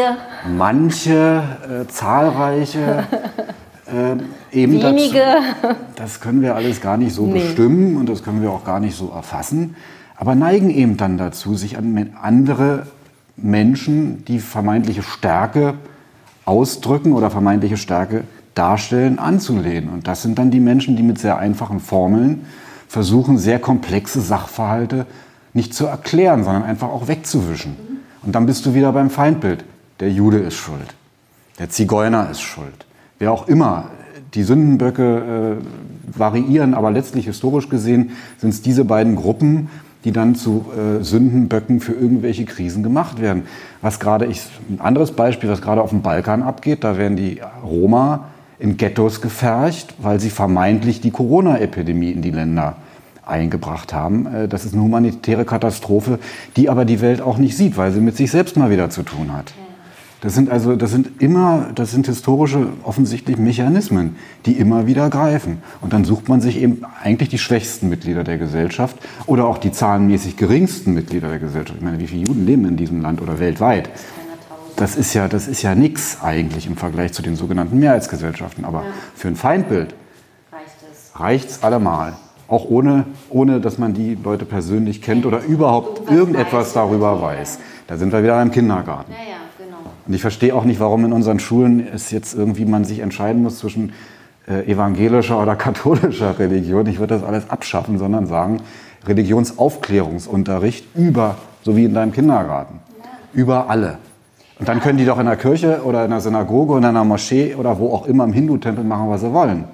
Manche. 0.57 1.43
Manche, 1.64 1.83
äh, 1.83 1.89
zahlreiche 1.89 3.05
äh, 3.87 4.57
eben 4.57 4.83
Wenige. 4.83 5.23
Das, 5.62 5.77
das, 5.97 6.21
können 6.21 6.43
wir 6.43 6.55
alles 6.55 6.81
gar 6.81 6.99
nicht 6.99 7.14
so 7.14 7.27
nee. 7.27 7.41
bestimmen 7.41 7.97
und 7.97 8.09
das 8.09 8.23
können 8.23 8.43
wir 8.43 8.51
auch 8.51 8.64
gar 8.64 8.81
nicht 8.81 8.97
so 8.97 9.11
erfassen, 9.11 9.77
aber 10.16 10.35
neigen 10.35 10.68
eben 10.68 10.99
dann 10.99 11.16
dazu, 11.16 11.55
sich 11.55 11.79
an 11.79 12.11
andere 12.21 12.87
Menschen, 13.37 14.24
die 14.24 14.39
vermeintliche 14.39 15.03
Stärke 15.03 15.74
ausdrücken 16.45 17.12
oder 17.12 17.31
vermeintliche 17.31 17.76
Stärke 17.76 18.24
darstellen, 18.55 19.18
anzulehnen. 19.18 19.91
Und 19.91 20.09
das 20.09 20.22
sind 20.22 20.39
dann 20.39 20.51
die 20.51 20.61
Menschen, 20.61 20.97
die 20.97 21.03
mit 21.03 21.18
sehr 21.18 21.39
einfachen 21.39 21.81
Formeln 21.81 22.47
versuchen, 22.89 23.39
sehr 23.39 23.59
komplexe 23.59 24.20
Sachverhalte 24.20 25.07
nicht 25.53 25.74
zu 25.74 25.87
erklären, 25.87 26.45
sondern 26.45 26.64
einfach 26.64 26.89
auch 26.89 27.09
wegzuwischen. 27.09 27.76
Und 28.22 28.35
dann 28.35 28.47
bist 28.47 28.66
du 28.66 28.74
wieder 28.74 28.93
beim 28.93 29.11
Feindbild. 29.11 29.64
Der 30.01 30.11
Jude 30.11 30.39
ist 30.39 30.55
schuld. 30.55 30.95
Der 31.59 31.70
Zigeuner 31.70 32.31
ist 32.31 32.41
schuld 32.41 32.87
wer 33.20 33.31
auch 33.31 33.47
immer. 33.47 33.91
Die 34.35 34.43
Sündenböcke 34.43 35.59
äh, 35.61 36.18
variieren, 36.18 36.74
aber 36.74 36.91
letztlich 36.91 37.26
historisch 37.26 37.68
gesehen 37.68 38.11
sind 38.39 38.51
es 38.51 38.62
diese 38.62 38.85
beiden 38.85 39.14
Gruppen, 39.14 39.68
die 40.05 40.12
dann 40.12 40.34
zu 40.34 40.66
äh, 40.72 41.03
Sündenböcken 41.03 41.80
für 41.80 41.92
irgendwelche 41.92 42.44
Krisen 42.44 42.82
gemacht 42.82 43.20
werden. 43.20 43.44
Was 43.82 44.01
gerade 44.01 44.26
ich, 44.26 44.42
ein 44.68 44.80
anderes 44.80 45.12
Beispiel, 45.12 45.51
was 45.51 45.61
gerade 45.61 45.82
auf 45.82 45.90
dem 45.90 46.03
Balkan 46.03 46.42
abgeht, 46.42 46.84
da 46.84 46.96
werden 46.96 47.16
die 47.16 47.40
Roma 47.62 48.26
in 48.59 48.76
Ghettos 48.76 49.20
gefercht, 49.20 49.94
weil 49.98 50.20
sie 50.20 50.30
vermeintlich 50.30 51.01
die 51.01 51.11
Corona-Epidemie 51.11 52.11
in 52.11 52.22
die 52.22 52.30
Länder 52.30 52.76
eingebracht 53.26 53.92
haben. 53.92 54.26
Äh, 54.26 54.48
das 54.48 54.64
ist 54.64 54.74
eine 54.74 54.82
humanitäre 54.82 55.44
Katastrophe, 55.44 56.18
die 56.57 56.68
aber 56.68 56.84
die 56.84 57.01
Welt 57.01 57.20
auch 57.20 57.38
nicht 57.38 57.57
sieht, 57.57 57.76
weil 57.76 57.92
sie 57.92 58.01
mit 58.01 58.16
sich 58.16 58.30
selbst 58.30 58.57
mal 58.57 58.70
wieder 58.70 58.90
zu 58.90 59.03
tun 59.03 59.32
hat. 59.32 59.53
Das 60.21 60.35
sind 60.35 60.51
also, 60.51 60.77
das 60.77 60.91
sind 60.91 61.23
immer, 61.23 61.71
das 61.75 61.93
sind 61.93 62.07
historische 62.07 62.66
offensichtlich 62.83 63.39
Mechanismen, 63.39 64.16
die 64.45 64.53
immer 64.53 64.87
wieder 64.87 65.09
greifen. 65.09 65.62
Und 65.81 65.95
dann 65.95 66.05
sucht 66.05 66.29
man 66.29 66.43
sich 66.43 66.61
eben 66.61 66.83
eigentlich 67.03 67.31
die 67.31 67.39
schwächsten 67.39 67.89
Mitglieder 67.89 68.23
der 68.23 68.37
Gesellschaft 68.37 68.97
oder 69.27 69.47
auch 69.47 69.57
die 69.57 69.73
zahlenmäßig 69.73 70.37
geringsten 70.37 70.93
Mitglieder 70.93 71.29
der 71.29 71.39
Gesellschaft. 71.39 71.79
Ich 71.79 71.85
meine, 71.85 71.99
wie 71.99 72.07
viele 72.07 72.27
Juden 72.27 72.45
leben 72.45 72.66
in 72.66 72.77
diesem 72.77 73.01
Land 73.01 73.23
oder 73.23 73.39
weltweit? 73.39 73.89
Das 74.77 74.97
ist 74.97 75.14
ja, 75.14 75.27
das 75.27 75.49
ist 75.49 75.62
ja 75.62 75.75
nichts 75.75 76.18
eigentlich 76.23 76.66
im 76.66 76.77
Vergleich 76.77 77.12
zu 77.12 77.23
den 77.23 77.37
sogenannten 77.37 77.79
Mehrheitsgesellschaften. 77.79 78.66
Aber 78.66 78.81
ja. 78.81 78.91
für 79.14 79.29
ein 79.29 79.37
Feindbild 79.37 79.95
reicht 81.14 81.51
es 81.51 81.62
allemal. 81.62 82.14
Auch 82.47 82.68
ohne, 82.68 83.07
ohne, 83.29 83.61
dass 83.61 83.79
man 83.79 83.95
die 83.95 84.18
Leute 84.23 84.45
persönlich 84.45 85.01
kennt 85.01 85.25
oder 85.25 85.43
überhaupt 85.45 86.11
irgendetwas 86.11 86.73
darüber 86.73 87.23
weiß. 87.23 87.59
Da 87.87 87.97
sind 87.97 88.12
wir 88.12 88.23
wieder 88.23 88.41
im 88.43 88.51
Kindergarten. 88.51 89.12
Ja, 89.12 89.18
ja. 89.18 89.39
Und 90.07 90.14
ich 90.14 90.20
verstehe 90.20 90.55
auch 90.55 90.64
nicht, 90.64 90.80
warum 90.80 91.05
in 91.05 91.12
unseren 91.12 91.38
Schulen 91.38 91.86
es 91.92 92.11
jetzt 92.11 92.34
irgendwie 92.34 92.64
man 92.64 92.84
sich 92.84 93.01
entscheiden 93.01 93.42
muss 93.42 93.59
zwischen 93.59 93.92
äh, 94.48 94.70
evangelischer 94.70 95.40
oder 95.40 95.57
katholischer 95.57 96.38
Religion. 96.38 96.86
Ich 96.86 96.98
würde 96.98 97.14
das 97.14 97.24
alles 97.24 97.48
abschaffen, 97.51 97.98
sondern 97.98 98.26
sagen, 98.26 98.61
Religionsaufklärungsunterricht 99.07 100.86
über, 100.94 101.36
so 101.62 101.76
wie 101.76 101.84
in 101.84 101.94
deinem 101.94 102.12
Kindergarten, 102.12 102.80
über 103.32 103.70
alle. 103.70 103.98
Und 104.59 104.68
dann 104.68 104.80
können 104.80 104.98
die 104.98 105.07
doch 105.07 105.18
in 105.18 105.26
der 105.26 105.36
Kirche 105.36 105.82
oder 105.84 106.05
in 106.05 106.11
der 106.11 106.20
Synagoge 106.20 106.72
oder 106.72 106.90
in 106.90 106.96
einer 106.96 107.05
Moschee 107.05 107.55
oder 107.55 107.78
wo 107.78 107.94
auch 107.94 108.07
immer 108.07 108.24
im 108.24 108.32
Hindu-Tempel 108.32 108.84
machen, 108.84 109.09
was 109.09 109.22
sie 109.22 109.32
wollen. 109.32 109.64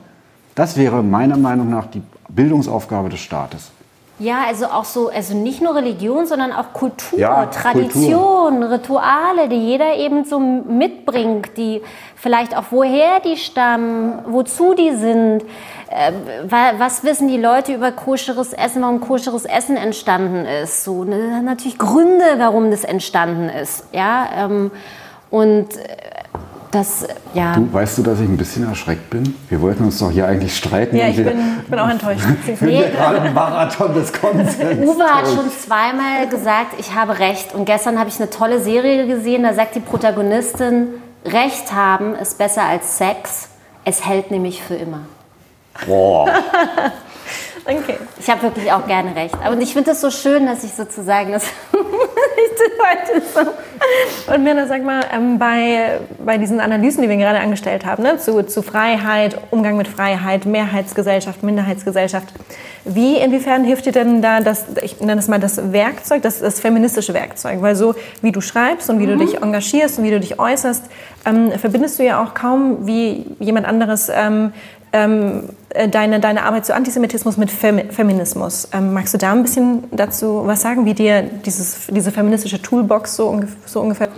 Das 0.55 0.77
wäre 0.77 1.03
meiner 1.03 1.37
Meinung 1.37 1.71
nach 1.71 1.87
die 1.87 2.03
Bildungsaufgabe 2.29 3.09
des 3.09 3.21
Staates. 3.21 3.73
Ja, 4.19 4.45
also 4.47 4.67
auch 4.67 4.87
so, 4.87 5.11
also 5.11 5.35
nicht 5.35 5.61
nur 5.61 5.75
Religion, 5.75 6.27
sondern 6.27 6.51
auch 6.51 6.73
Kultur, 6.73 7.19
ja, 7.19 7.47
Tradition, 7.47 8.61
Kultur. 8.61 8.71
Rituale, 8.71 9.49
die 9.51 9.57
jeder 9.57 9.95
eben 9.97 10.25
so 10.25 10.41
mitbringt, 10.41 11.51
die 11.59 11.83
vielleicht 12.15 12.57
auch 12.57 12.65
woher 12.71 13.21
die 13.21 13.37
stammen, 13.37 14.21
wozu 14.27 14.73
die 14.73 14.93
sind. 14.97 15.43
Äh, 15.91 16.13
was 16.79 17.05
wissen 17.05 17.29
die 17.29 17.37
Leute 17.37 17.75
über 17.75 17.93
koscheres 17.93 18.55
Essen, 18.55 18.81
warum 18.81 19.01
koscheres 19.01 19.45
Essen 19.45 19.77
entstanden 19.77 20.47
ist? 20.47 20.85
So 20.85 21.05
ne, 21.05 21.43
natürlich 21.43 21.77
Gründe, 21.77 22.25
warum 22.39 22.71
das 22.71 22.85
entstanden 22.85 23.51
ist. 23.51 23.85
Ja, 23.93 24.29
ähm, 24.39 24.71
und 25.31 25.77
äh, 25.77 26.16
das, 26.77 27.07
ja. 27.35 27.55
Du, 27.55 27.73
weißt 27.73 27.99
du, 27.99 28.03
dass 28.03 28.21
ich 28.21 28.29
ein 28.29 28.37
bisschen 28.37 28.69
erschreckt 28.69 29.11
bin? 29.11 29.35
Wir 29.49 29.61
wollten 29.61 29.85
uns 29.85 29.99
doch 29.99 30.11
hier 30.11 30.27
eigentlich 30.27 30.57
streiten. 30.57 30.97
Ja, 30.97 31.09
ich 31.09 31.17
bin, 31.17 31.39
bin, 31.69 31.79
auch 31.79 31.89
enttäuscht. 31.89 32.25
nee. 32.61 32.61
wir 32.61 32.89
gerade 32.91 33.23
einen 33.23 33.35
Marathon 33.35 33.95
des 33.95 34.13
Konsens. 34.13 34.87
Uwe 34.87 35.05
hat 35.05 35.27
schon 35.27 35.51
zweimal 35.51 36.29
gesagt, 36.29 36.75
ich 36.79 36.95
habe 36.95 37.19
recht. 37.19 37.55
Und 37.55 37.65
gestern 37.65 37.99
habe 37.99 38.09
ich 38.09 38.21
eine 38.21 38.31
tolle 38.31 38.61
Serie 38.61 39.07
gesehen, 39.07 39.43
da 39.43 39.55
sagt 39.55 39.75
die 39.75 39.81
Protagonistin, 39.81 40.89
Recht 41.25 41.73
haben 41.73 42.15
ist 42.15 42.39
besser 42.39 42.63
als 42.63 42.99
Sex. 42.99 43.49
Es 43.85 44.07
hält 44.07 44.31
nämlich 44.31 44.63
für 44.63 44.77
immer. 44.77 45.01
Boah. 45.87 46.29
Okay. 47.67 47.97
Ich 48.19 48.31
habe 48.31 48.43
wirklich 48.43 48.71
auch 48.71 48.87
gerne 48.87 49.15
recht. 49.17 49.35
Aber 49.43 49.59
ich 49.59 49.73
finde 49.73 49.91
es 49.91 50.01
so 50.01 50.11
schön, 50.11 50.47
dass 50.47 50.63
ich 50.63 50.73
sozusagen 50.73 51.33
das 51.33 51.45
heute 52.87 53.23
so. 53.35 54.33
Und 54.33 54.45
Mirna, 54.45 54.67
sag 54.67 54.83
mal, 54.85 55.05
ähm, 55.13 55.39
bei, 55.39 56.01
bei 56.25 56.39
diesen 56.39 56.61
Analysen, 56.61 57.03
die 57.03 57.09
wir 57.09 57.17
gerade 57.17 57.39
angestellt 57.39 57.85
haben, 57.85 58.03
ne, 58.03 58.19
zu, 58.19 58.45
zu 58.45 58.63
Freiheit, 58.63 59.39
Umgang 59.51 59.77
mit 59.77 59.89
Freiheit, 59.89 60.47
Mehrheitsgesellschaft, 60.47 61.43
Minderheitsgesellschaft, 61.43 62.29
wie, 62.85 63.17
inwiefern 63.19 63.65
hilft 63.65 63.87
dir 63.87 63.93
denn 63.93 64.23
da 64.23 64.41
das, 64.41 64.67
ich 64.83 65.01
nenne 65.01 65.21
es 65.21 65.29
mal 65.29 65.41
das 65.41 65.73
Werkzeug, 65.73 66.23
das, 66.23 66.41
das 66.41 66.61
feministische 66.61 67.15
Werkzeug? 67.15 67.61
Weil 67.61 67.75
so, 67.77 67.95
wie 68.23 68.33
du 68.33 68.41
schreibst 68.41 68.89
und 68.91 68.99
wie 69.01 69.07
mhm. 69.07 69.19
du 69.19 69.27
dich 69.27 69.43
engagierst 69.43 69.99
und 69.99 70.05
wie 70.05 70.11
du 70.11 70.21
dich 70.21 70.39
äußerst, 70.39 70.85
ähm, 71.27 71.53
verbindest 71.53 71.99
du 71.99 72.05
ja 72.05 72.23
auch 72.23 72.35
kaum 72.35 72.87
wie 72.87 73.27
jemand 73.41 73.67
anderes 73.67 74.11
ähm, 74.15 74.53
ähm, 74.93 75.51
äh, 75.71 75.89
deine, 75.89 76.21
deine 76.21 76.45
Arbeit 76.45 76.67
zu 76.67 76.75
Antisemitismus 76.75 77.37
mit 77.37 77.51
Fem 77.51 77.91
Feminismus. 77.91 78.69
Ähm, 78.73 78.93
magst 78.93 79.15
du 79.15 79.19
da 79.19 79.33
ein 79.33 79.43
bisschen 79.43 79.85
dazu 79.91 80.43
was 80.47 80.63
sagen, 80.63 80.85
wie 80.85 80.95
dir 80.95 81.23
dieses, 81.23 81.87
diese 81.89 82.13
feministische 82.13 82.61
Toolbox 82.61 83.17
so, 83.17 83.29
ungef 83.29 83.51
so 83.67 83.81
ungefähr? 83.81 84.09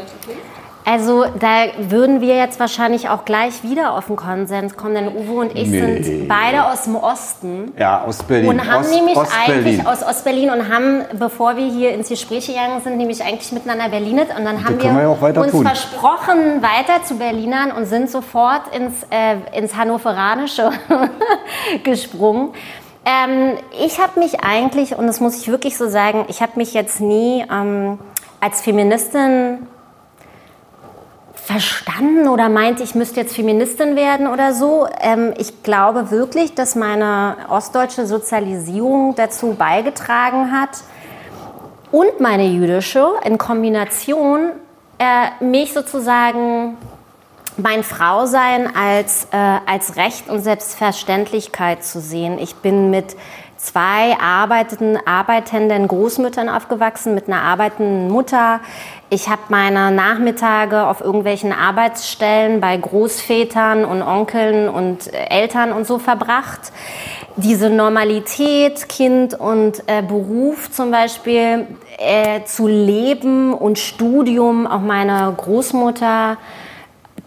Also 0.91 1.27
da 1.39 1.67
würden 1.91 2.23
wir 2.23 2.35
jetzt 2.37 2.59
wahrscheinlich 2.59 3.11
auch 3.11 3.27
gleich 3.27 3.63
wieder 3.63 3.93
auf 3.93 4.07
den 4.07 4.17
Konsens 4.17 4.75
kommen, 4.75 4.95
denn 4.95 5.09
Uwe 5.09 5.41
und 5.41 5.55
ich 5.55 5.69
Nee. 5.69 6.03
sind 6.03 6.29
beide 6.29 6.65
aus 6.65 6.85
dem 6.85 6.97
Osten. 6.97 7.73
Ja, 7.79 8.07
Ostberlin. 8.07 8.49
Und 8.49 8.67
haben 8.67 8.81
Ost, 8.81 8.95
nämlich 8.95 9.15
Ostberlin. 9.15 9.53
eigentlich 9.67 9.87
aus 9.87 10.03
Ostberlin 10.03 10.49
und 10.49 10.73
haben, 10.73 11.05
bevor 11.19 11.57
wir 11.59 11.67
hier 11.67 11.93
ins 11.93 12.09
Gespräch 12.09 12.47
gegangen 12.47 12.81
sind, 12.83 12.97
nämlich 12.97 13.23
eigentlich 13.23 13.53
miteinander 13.53 13.91
Berlinet. 13.91 14.29
Und 14.35 14.47
dann 14.47 14.65
haben 14.65 14.81
wir 14.81 15.21
weiter 15.21 15.43
uns 15.43 15.51
tun. 15.51 15.67
versprochen, 15.67 16.63
weiter 16.63 17.03
zu 17.05 17.17
Berlinern 17.19 17.71
und 17.71 17.85
sind 17.85 18.09
sofort 18.09 18.75
ins, 18.75 18.95
äh, 19.11 19.37
ins 19.59 19.77
Hannoveranische 19.77 20.71
gesprungen. 21.85 22.55
Ähm, 23.05 23.59
ich 23.85 24.01
habe 24.01 24.19
mich 24.21 24.41
eigentlich, 24.41 24.97
und 24.97 25.07
das 25.07 25.21
muss 25.21 25.37
ich 25.41 25.49
wirklich 25.51 25.77
so 25.77 25.87
sagen, 25.89 26.25
ich 26.29 26.41
habe 26.41 26.53
mich 26.57 26.73
jetzt 26.73 27.01
nie 27.03 27.45
ähm, 27.53 27.99
als 28.41 28.63
Feministin 28.63 29.67
verstanden 31.49 32.29
oder 32.29 32.51
meinte, 32.51 32.83
ich 32.83 32.95
müsste 32.95 33.21
jetzt 33.21 33.35
Feministin 33.35 33.97
werden 33.97 34.27
oder 34.27 34.53
so. 34.53 34.87
Ähm, 35.01 35.33
ich 35.39 35.63
glaube 35.63 36.11
wirklich, 36.11 36.55
dass 36.55 36.75
meine 36.75 37.37
ostdeutsche 37.49 38.07
Sozialisierung 38.07 39.15
dazu 39.15 39.55
beigetragen 39.55 40.53
hat 40.53 40.83
und 41.91 42.21
meine 42.21 42.45
jüdische 42.45 43.15
in 43.25 43.39
Kombination 43.39 44.51
äh, 44.99 45.43
mich 45.43 45.73
sozusagen 45.73 46.77
mein 47.57 47.83
Frausein 47.83 48.69
als, 48.77 49.29
äh, 49.33 49.37
als 49.65 49.97
Recht 49.97 50.29
und 50.29 50.41
Selbstverständlichkeit 50.41 51.83
zu 51.83 51.99
sehen. 51.99 52.39
Ich 52.39 52.57
bin 52.57 52.91
mit 52.91 53.17
zwei 53.57 54.17
arbeitenden, 54.21 54.99
arbeitenden 55.07 55.89
Großmüttern 55.89 56.49
aufgewachsen, 56.49 57.15
mit 57.15 57.27
einer 57.27 57.43
arbeitenden 57.43 58.11
Mutter. 58.11 58.61
Ich 59.11 59.31
habe 59.31 59.41
meine 59.49 59.91
Nachmittage 59.91 60.87
auf 60.87 61.01
irgendwelchen 61.01 61.51
Arbeitsstellen 61.51 62.61
bei 62.61 62.77
Großvätern 62.77 63.87
und 63.87 64.03
Onkeln 64.03 64.69
und 64.69 65.07
äh, 65.07 65.31
Eltern 65.31 65.73
und 65.73 65.87
so 65.87 65.99
verbracht. 65.99 66.73
Diese 67.37 67.71
Normalität, 67.71 68.87
Kind 68.91 69.33
und 69.33 69.83
äh, 69.87 70.03
Beruf 70.03 70.71
zum 70.71 70.91
Beispiel 70.91 71.69
äh, 71.97 72.45
zu 72.45 72.67
leben 72.67 73.55
und 73.55 73.79
Studium, 73.79 74.67
auch 74.67 74.81
meine 74.83 75.33
Großmutter, 75.35 76.37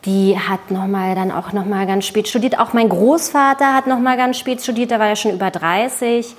die 0.06 0.38
hat 0.38 0.72
noch 0.72 0.88
mal 0.88 1.14
dann 1.14 1.32
auch 1.32 1.54
noch 1.54 1.66
mal 1.66 1.86
ganz 1.86 2.06
spät 2.06 2.28
studiert. 2.28 2.58
Auch 2.60 2.74
mein 2.74 2.90
Großvater 2.90 3.76
hat 3.76 3.86
noch 3.86 4.00
mal 4.00 4.18
ganz 4.18 4.40
spät 4.40 4.62
studiert. 4.62 4.90
Der 4.90 5.00
war 5.00 5.08
ja 5.08 5.16
schon 5.16 5.32
über 5.32 5.52
30. 5.52 6.36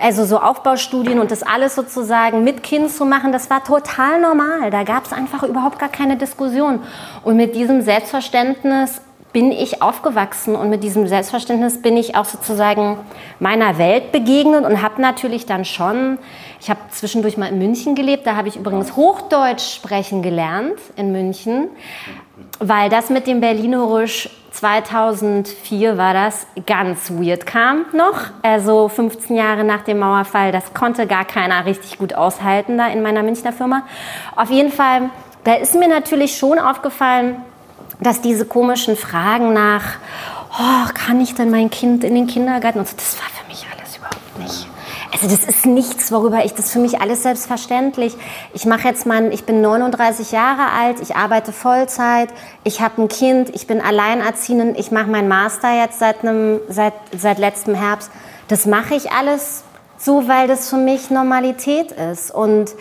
Also 0.00 0.24
so 0.24 0.40
Aufbaustudien 0.40 1.20
und 1.20 1.30
das 1.30 1.44
alles 1.44 1.76
sozusagen 1.76 2.42
mit 2.42 2.64
Kind 2.64 2.90
zu 2.90 3.04
machen, 3.04 3.30
das 3.30 3.50
war 3.50 3.62
total 3.62 4.20
normal. 4.20 4.70
Da 4.70 4.82
gab 4.82 5.06
es 5.06 5.12
einfach 5.12 5.44
überhaupt 5.44 5.78
gar 5.78 5.88
keine 5.88 6.16
Diskussion. 6.16 6.80
Und 7.22 7.36
mit 7.36 7.54
diesem 7.54 7.82
Selbstverständnis 7.82 9.00
bin 9.34 9.50
ich 9.50 9.82
aufgewachsen 9.82 10.54
und 10.54 10.70
mit 10.70 10.84
diesem 10.84 11.08
Selbstverständnis 11.08 11.82
bin 11.82 11.96
ich 11.96 12.14
auch 12.16 12.24
sozusagen 12.24 12.98
meiner 13.40 13.78
Welt 13.78 14.12
begegnet 14.12 14.64
und 14.64 14.80
habe 14.80 15.02
natürlich 15.02 15.44
dann 15.44 15.64
schon, 15.64 16.18
ich 16.60 16.70
habe 16.70 16.78
zwischendurch 16.90 17.36
mal 17.36 17.48
in 17.48 17.58
München 17.58 17.96
gelebt, 17.96 18.28
da 18.28 18.36
habe 18.36 18.46
ich 18.46 18.54
übrigens 18.54 18.94
Hochdeutsch 18.94 19.74
sprechen 19.74 20.22
gelernt 20.22 20.78
in 20.94 21.10
München, 21.10 21.68
weil 22.60 22.88
das 22.88 23.10
mit 23.10 23.26
dem 23.26 23.40
Berlinerisch 23.40 24.30
2004 24.52 25.98
war 25.98 26.14
das 26.14 26.46
ganz 26.66 27.10
weird 27.10 27.44
kam 27.44 27.86
noch, 27.92 28.20
also 28.42 28.88
15 28.88 29.36
Jahre 29.36 29.64
nach 29.64 29.82
dem 29.82 29.98
Mauerfall, 29.98 30.52
das 30.52 30.72
konnte 30.72 31.06
gar 31.06 31.24
keiner 31.24 31.66
richtig 31.66 31.98
gut 31.98 32.14
aushalten 32.14 32.78
da 32.78 32.86
in 32.88 33.02
meiner 33.02 33.22
Münchner 33.22 33.52
Firma. 33.52 33.82
Auf 34.36 34.50
jeden 34.50 34.70
Fall, 34.70 35.10
da 35.42 35.54
ist 35.54 35.74
mir 35.74 35.88
natürlich 35.88 36.38
schon 36.38 36.58
aufgefallen, 36.58 37.36
dass 38.00 38.20
diese 38.20 38.46
komischen 38.46 38.96
Fragen 38.96 39.52
nach, 39.52 39.82
oh, 40.52 40.88
kann 40.94 41.20
ich 41.20 41.34
denn 41.34 41.50
mein 41.50 41.70
Kind 41.70 42.04
in 42.04 42.14
den 42.14 42.26
Kindergarten 42.26 42.78
und 42.78 42.88
so, 42.88 42.96
das 42.96 43.18
war 43.18 43.28
für 43.30 43.46
mich 43.48 43.66
alles 43.72 43.96
überhaupt 43.96 44.38
nicht. 44.38 44.73
Also 45.14 45.28
das 45.28 45.44
ist 45.44 45.64
nichts, 45.64 46.10
worüber 46.10 46.44
ich, 46.44 46.54
das 46.54 46.66
ist 46.66 46.72
für 46.72 46.80
mich 46.80 47.00
alles 47.00 47.22
selbstverständlich. 47.22 48.16
Ich 48.52 48.66
mache 48.66 48.88
jetzt 48.88 49.06
mal, 49.06 49.32
ich 49.32 49.44
bin 49.44 49.60
39 49.60 50.32
Jahre 50.32 50.72
alt, 50.72 51.00
ich 51.00 51.14
arbeite 51.14 51.52
Vollzeit, 51.52 52.30
ich 52.64 52.80
habe 52.80 53.02
ein 53.02 53.06
Kind, 53.06 53.54
ich 53.54 53.68
bin 53.68 53.80
alleinerziehend, 53.80 54.76
ich 54.76 54.90
mache 54.90 55.06
meinen 55.06 55.28
Master 55.28 55.72
jetzt 55.72 56.00
seit, 56.00 56.22
einem, 56.24 56.58
seit, 56.68 56.94
seit 57.16 57.38
letztem 57.38 57.76
Herbst. 57.76 58.10
Das 58.48 58.66
mache 58.66 58.96
ich 58.96 59.12
alles 59.12 59.62
so, 59.98 60.26
weil 60.26 60.48
das 60.48 60.68
für 60.68 60.78
mich 60.78 61.10
Normalität 61.10 61.92
ist. 61.92 62.34
Und 62.34 62.72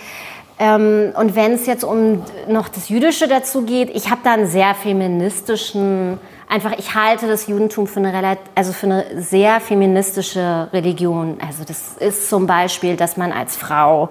ähm, 0.59 1.13
und 1.15 1.35
wenn 1.35 1.53
es 1.53 1.65
jetzt 1.65 1.83
um 1.83 2.23
noch 2.47 2.67
das 2.67 2.89
Jüdische 2.89 3.27
dazu 3.27 3.63
geht, 3.63 3.89
ich 3.95 4.09
habe 4.09 4.21
da 4.23 4.33
einen 4.33 4.47
sehr 4.47 4.73
feministischen, 4.75 6.19
einfach 6.53 6.73
ich 6.77 6.93
halte 6.93 7.27
das 7.27 7.47
Judentum 7.47 7.87
für 7.87 7.99
eine, 7.99 8.37
also 8.53 8.73
für 8.73 8.85
eine 8.85 9.21
sehr 9.21 9.59
feministische 9.59 10.69
Religion. 10.71 11.39
Also 11.45 11.63
das 11.65 11.97
ist 11.97 12.29
zum 12.29 12.45
Beispiel, 12.45 12.95
dass 12.95 13.17
man 13.17 13.31
als 13.31 13.57
Frau 13.57 14.09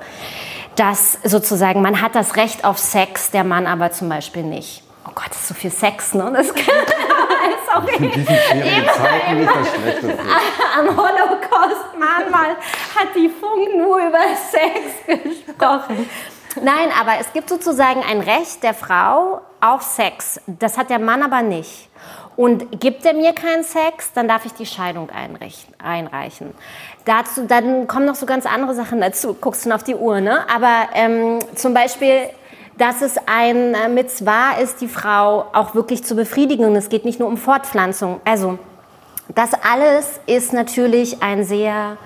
das 0.74 1.18
sozusagen, 1.22 1.82
man 1.82 2.00
hat 2.00 2.14
das 2.14 2.36
Recht 2.36 2.64
auf 2.64 2.78
Sex, 2.78 3.30
der 3.30 3.44
Mann 3.44 3.66
aber 3.66 3.92
zum 3.92 4.08
Beispiel 4.08 4.42
nicht. 4.42 4.82
Oh 5.06 5.12
Gott, 5.14 5.28
das 5.30 5.42
ist 5.42 5.48
so 5.48 5.54
viel 5.54 5.70
Sex, 5.70 6.14
ne? 6.14 6.32
Das 6.34 6.48
Sorry. 7.72 7.96
In 7.96 8.10
diesen 8.10 8.26
schwierigen 8.26 8.88
Zeiten 8.88 9.38
nicht 9.38 9.50
das 9.50 9.68
Schlechteste. 9.68 10.18
Am 10.78 10.88
Holocaust, 10.88 11.86
manchmal 11.98 12.50
hat 12.94 13.08
die 13.14 13.28
Funk 13.28 13.76
nur 13.76 13.98
über 13.98 14.18
Sex 14.50 15.22
gesprochen. 15.22 16.08
Nein, 16.60 16.90
aber 17.00 17.12
es 17.20 17.32
gibt 17.32 17.48
sozusagen 17.48 18.02
ein 18.02 18.20
Recht 18.20 18.62
der 18.62 18.74
Frau 18.74 19.40
auf 19.60 19.82
Sex. 19.82 20.40
Das 20.46 20.76
hat 20.76 20.90
der 20.90 20.98
Mann 20.98 21.22
aber 21.22 21.42
nicht. 21.42 21.88
Und 22.36 22.80
gibt 22.80 23.04
er 23.04 23.12
mir 23.12 23.34
keinen 23.34 23.62
Sex, 23.62 24.12
dann 24.14 24.26
darf 24.26 24.46
ich 24.46 24.52
die 24.54 24.64
Scheidung 24.64 25.08
einreichen. 25.78 26.54
Dazu, 27.04 27.46
dann 27.46 27.86
kommen 27.86 28.06
noch 28.06 28.14
so 28.14 28.24
ganz 28.24 28.46
andere 28.46 28.74
Sachen 28.74 29.00
dazu. 29.00 29.36
Guckst 29.38 29.66
du 29.66 29.72
auf 29.72 29.82
die 29.82 29.94
Uhr, 29.94 30.20
ne? 30.20 30.48
Aber 30.48 30.88
ähm, 30.94 31.40
zum 31.54 31.74
Beispiel, 31.74 32.30
dass 32.78 33.02
es 33.02 33.16
ein 33.26 33.74
äh, 33.74 33.88
Mitzvah 33.88 34.52
ist, 34.62 34.80
die 34.80 34.88
Frau 34.88 35.46
auch 35.52 35.74
wirklich 35.74 36.04
zu 36.04 36.16
befriedigen. 36.16 36.74
Es 36.74 36.88
geht 36.88 37.04
nicht 37.04 37.20
nur 37.20 37.28
um 37.28 37.36
Fortpflanzung. 37.36 38.20
Also, 38.24 38.58
das 39.34 39.50
alles 39.54 40.20
ist 40.26 40.52
natürlich 40.52 41.22
ein 41.22 41.44
sehr 41.44 41.96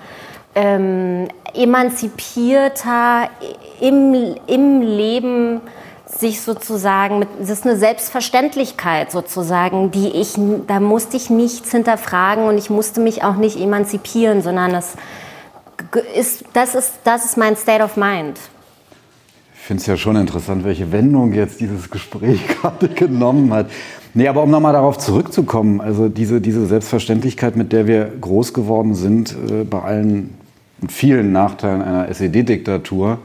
ähm, 0.55 1.29
emanzipierter, 1.55 3.29
im, 3.81 4.35
im 4.47 4.81
Leben 4.83 5.61
sich 6.19 6.41
sozusagen, 6.41 7.27
das 7.39 7.51
ist 7.51 7.67
eine 7.67 7.77
Selbstverständlichkeit 7.77 9.11
sozusagen, 9.13 9.91
die 9.91 10.09
ich, 10.09 10.35
da 10.67 10.81
musste 10.81 11.17
ich 11.17 11.31
nichts 11.31 11.71
hinterfragen 11.71 12.45
und 12.45 12.59
ich 12.59 12.71
musste 12.71 13.01
mich 13.01 13.23
auch 13.23 13.37
nicht 13.37 13.59
emanzipieren, 13.59 14.43
sondern 14.43 14.73
das 14.73 14.95
ist, 16.17 16.45
das 16.53 16.75
ist, 16.75 16.93
das 17.05 17.25
ist 17.25 17.37
mein 17.37 17.57
State 17.57 17.83
of 17.83 17.97
Mind. 17.97 18.39
Ich 19.55 19.61
finde 19.63 19.81
es 19.81 19.87
ja 19.87 19.97
schon 19.97 20.17
interessant, 20.17 20.65
welche 20.65 20.93
Wendung 20.93 21.33
jetzt 21.33 21.61
dieses 21.61 21.91
Gespräch 21.91 22.41
gerade 22.61 22.89
genommen 22.89 23.53
hat. 23.53 23.71
Nee, 24.15 24.29
aber 24.29 24.43
um 24.45 24.51
nochmal 24.51 24.73
darauf 24.73 24.97
zurückzukommen, 24.97 25.81
also 25.81 26.09
diese, 26.09 26.41
diese 26.41 26.67
Selbstverständlichkeit, 26.67 27.57
mit 27.57 27.73
der 27.73 27.87
wir 27.87 28.11
groß 28.21 28.55
geworden 28.55 28.95
sind, 28.95 29.37
äh, 29.51 29.65
bei 29.65 29.83
allen 29.83 30.35
vielen 30.89 31.33
Nachteilen 31.33 31.83
einer 31.83 32.09
SED-Diktatur, 32.09 33.19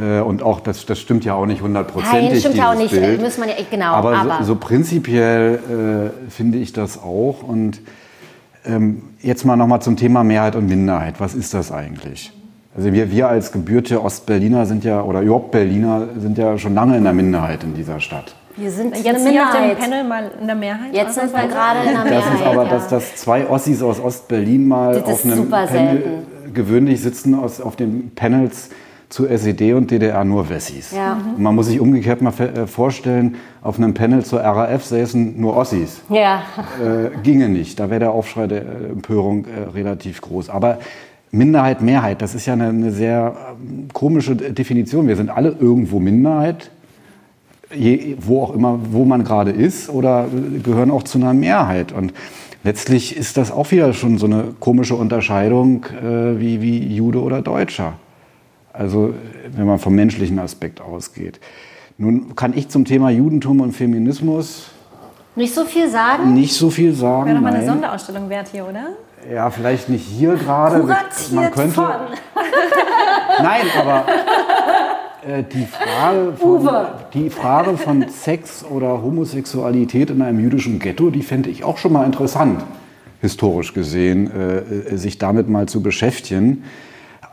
äh, 0.00 0.20
und 0.20 0.42
auch, 0.42 0.60
das, 0.60 0.86
das 0.86 0.98
stimmt 0.98 1.24
ja 1.24 1.34
auch 1.34 1.46
nicht 1.46 1.62
hundertprozentig. 1.62 2.30
Nein, 2.30 2.38
stimmt 2.40 2.56
ja 2.56 2.72
auch 2.72 2.76
nicht, 2.78 2.90
Bild. 2.90 3.20
muss 3.20 3.38
man 3.38 3.48
ja, 3.48 3.54
genau, 3.70 3.92
aber, 3.92 4.16
aber- 4.16 4.38
So, 4.40 4.54
so 4.54 4.56
prinzipiell 4.56 6.12
äh, 6.26 6.30
finde 6.30 6.58
ich 6.58 6.72
das 6.72 6.98
auch. 7.02 7.42
Und 7.42 7.80
ähm, 8.66 9.02
jetzt 9.20 9.44
mal 9.44 9.56
nochmal 9.56 9.80
zum 9.82 9.96
Thema 9.96 10.24
Mehrheit 10.24 10.56
und 10.56 10.66
Minderheit. 10.68 11.16
Was 11.20 11.34
ist 11.34 11.54
das 11.54 11.70
eigentlich? 11.72 12.32
Also 12.76 12.92
wir, 12.92 13.10
wir 13.10 13.28
als 13.28 13.52
gebürtige 13.52 14.02
Ostberliner 14.02 14.66
sind 14.66 14.82
ja, 14.84 15.02
oder 15.02 15.20
überhaupt 15.20 15.52
Berliner, 15.52 16.08
sind 16.18 16.38
ja 16.38 16.58
schon 16.58 16.74
lange 16.74 16.96
in 16.96 17.04
der 17.04 17.12
Minderheit 17.12 17.62
in 17.62 17.74
dieser 17.74 18.00
Stadt. 18.00 18.34
Wir 18.56 18.70
sind 18.70 18.96
Jetzt 18.96 19.06
eine 19.20 19.30
hier 19.30 19.42
auf 19.44 19.50
dem 19.52 19.60
Minderheit. 19.62 19.78
Panel 19.78 20.04
mal 20.04 20.30
in 20.40 20.46
der 20.46 20.56
Mehrheit. 20.56 20.92
Jetzt 20.94 21.14
sind 21.14 21.32
wir 21.32 21.46
gerade 21.48 21.80
in 21.80 21.94
der 21.94 22.02
Das 22.02 22.10
Mehrheit. 22.10 22.34
ist 22.34 22.42
aber, 22.46 22.64
ja. 22.64 22.70
dass, 22.70 22.88
dass 22.88 23.16
zwei 23.16 23.48
Ossis 23.48 23.82
aus 23.82 24.00
Ostberlin 24.00 24.66
mal 24.66 24.94
Das 24.94 25.04
auf 25.04 25.10
ist 25.18 25.24
einem 25.26 25.36
super 25.36 25.66
Panel 25.66 26.02
selten. 26.02 26.54
gewöhnlich 26.54 27.00
sitzen 27.02 27.34
aus, 27.34 27.60
auf 27.60 27.76
den 27.76 28.12
Panels 28.14 28.70
zu 29.14 29.28
SED 29.28 29.74
und 29.74 29.92
DDR 29.92 30.24
nur 30.24 30.48
Wessis. 30.48 30.90
Ja. 30.90 31.12
Und 31.36 31.40
man 31.40 31.54
muss 31.54 31.66
sich 31.66 31.78
umgekehrt 31.78 32.20
mal 32.20 32.32
äh, 32.40 32.66
vorstellen, 32.66 33.36
auf 33.62 33.78
einem 33.78 33.94
Panel 33.94 34.24
zur 34.24 34.40
RAF 34.40 34.84
säßen 34.84 35.40
nur 35.40 35.56
Ossis. 35.56 36.00
Ja, 36.08 36.42
Äh, 36.82 37.16
ginge 37.22 37.48
nicht. 37.48 37.78
Da 37.78 37.90
wäre 37.90 38.00
der 38.00 38.10
Aufschrei 38.10 38.48
der 38.48 38.62
äh, 38.62 38.90
Empörung 38.90 39.44
äh, 39.44 39.70
relativ 39.72 40.20
groß. 40.20 40.50
Aber 40.50 40.78
Minderheit, 41.30 41.80
Mehrheit, 41.80 42.22
das 42.22 42.34
ist 42.34 42.46
ja 42.46 42.54
eine, 42.54 42.70
eine 42.70 42.90
sehr 42.90 43.36
ähm, 43.62 43.86
komische 43.92 44.34
De- 44.34 44.50
Definition. 44.50 45.06
Wir 45.06 45.14
sind 45.14 45.30
alle 45.30 45.54
irgendwo 45.60 46.00
Minderheit, 46.00 46.72
je, 47.72 48.16
wo 48.18 48.42
auch 48.42 48.52
immer, 48.52 48.80
wo 48.90 49.04
man 49.04 49.22
gerade 49.22 49.52
ist, 49.52 49.90
oder 49.90 50.24
äh, 50.26 50.58
gehören 50.58 50.90
auch 50.90 51.04
zu 51.04 51.18
einer 51.18 51.34
Mehrheit. 51.34 51.92
Und 51.92 52.12
letztlich 52.64 53.16
ist 53.16 53.36
das 53.36 53.52
auch 53.52 53.70
wieder 53.70 53.92
schon 53.92 54.18
so 54.18 54.26
eine 54.26 54.42
komische 54.58 54.96
Unterscheidung 54.96 55.86
wie, 56.02 56.60
wie 56.60 56.96
Jude 56.96 57.22
oder 57.22 57.42
Deutscher. 57.42 57.92
Also 58.74 59.14
wenn 59.54 59.66
man 59.66 59.78
vom 59.78 59.94
menschlichen 59.94 60.38
Aspekt 60.40 60.80
ausgeht. 60.80 61.38
Nun 61.96 62.34
kann 62.34 62.56
ich 62.56 62.68
zum 62.68 62.84
Thema 62.84 63.08
Judentum 63.08 63.60
und 63.60 63.70
Feminismus 63.72 64.66
Nicht 65.36 65.54
so 65.54 65.64
viel 65.64 65.88
sagen? 65.88 66.34
nicht 66.34 66.54
so 66.54 66.70
viel 66.70 66.92
sagen. 66.92 67.26
Wäre 67.26 67.36
doch 67.36 67.42
mal 67.42 67.50
eine 67.50 67.58
nein. 67.58 67.68
Sonderausstellung 67.68 68.28
wert 68.28 68.48
hier, 68.48 68.66
oder? 68.68 68.88
Ja, 69.32 69.48
vielleicht 69.50 69.88
nicht 69.88 70.04
hier 70.04 70.34
gerade. 70.34 70.78
Man 70.78 70.86
Kuratiert 70.88 71.52
könnte. 71.52 71.74
von. 71.74 71.86
Nein, 73.42 73.62
aber 73.80 74.04
äh, 75.26 75.42
die, 75.44 75.66
Frage 75.66 76.32
von, 76.36 76.68
die 77.14 77.30
Frage 77.30 77.78
von 77.78 78.08
Sex 78.08 78.64
oder 78.64 79.02
Homosexualität 79.02 80.10
in 80.10 80.20
einem 80.20 80.40
jüdischen 80.40 80.78
Ghetto, 80.80 81.10
die 81.10 81.22
fände 81.22 81.48
ich 81.48 81.64
auch 81.64 81.78
schon 81.78 81.92
mal 81.92 82.04
interessant, 82.04 82.62
historisch 83.20 83.72
gesehen, 83.72 84.30
äh, 84.30 84.58
äh, 84.58 84.96
sich 84.96 85.18
damit 85.18 85.48
mal 85.48 85.66
zu 85.66 85.80
beschäftigen. 85.80 86.64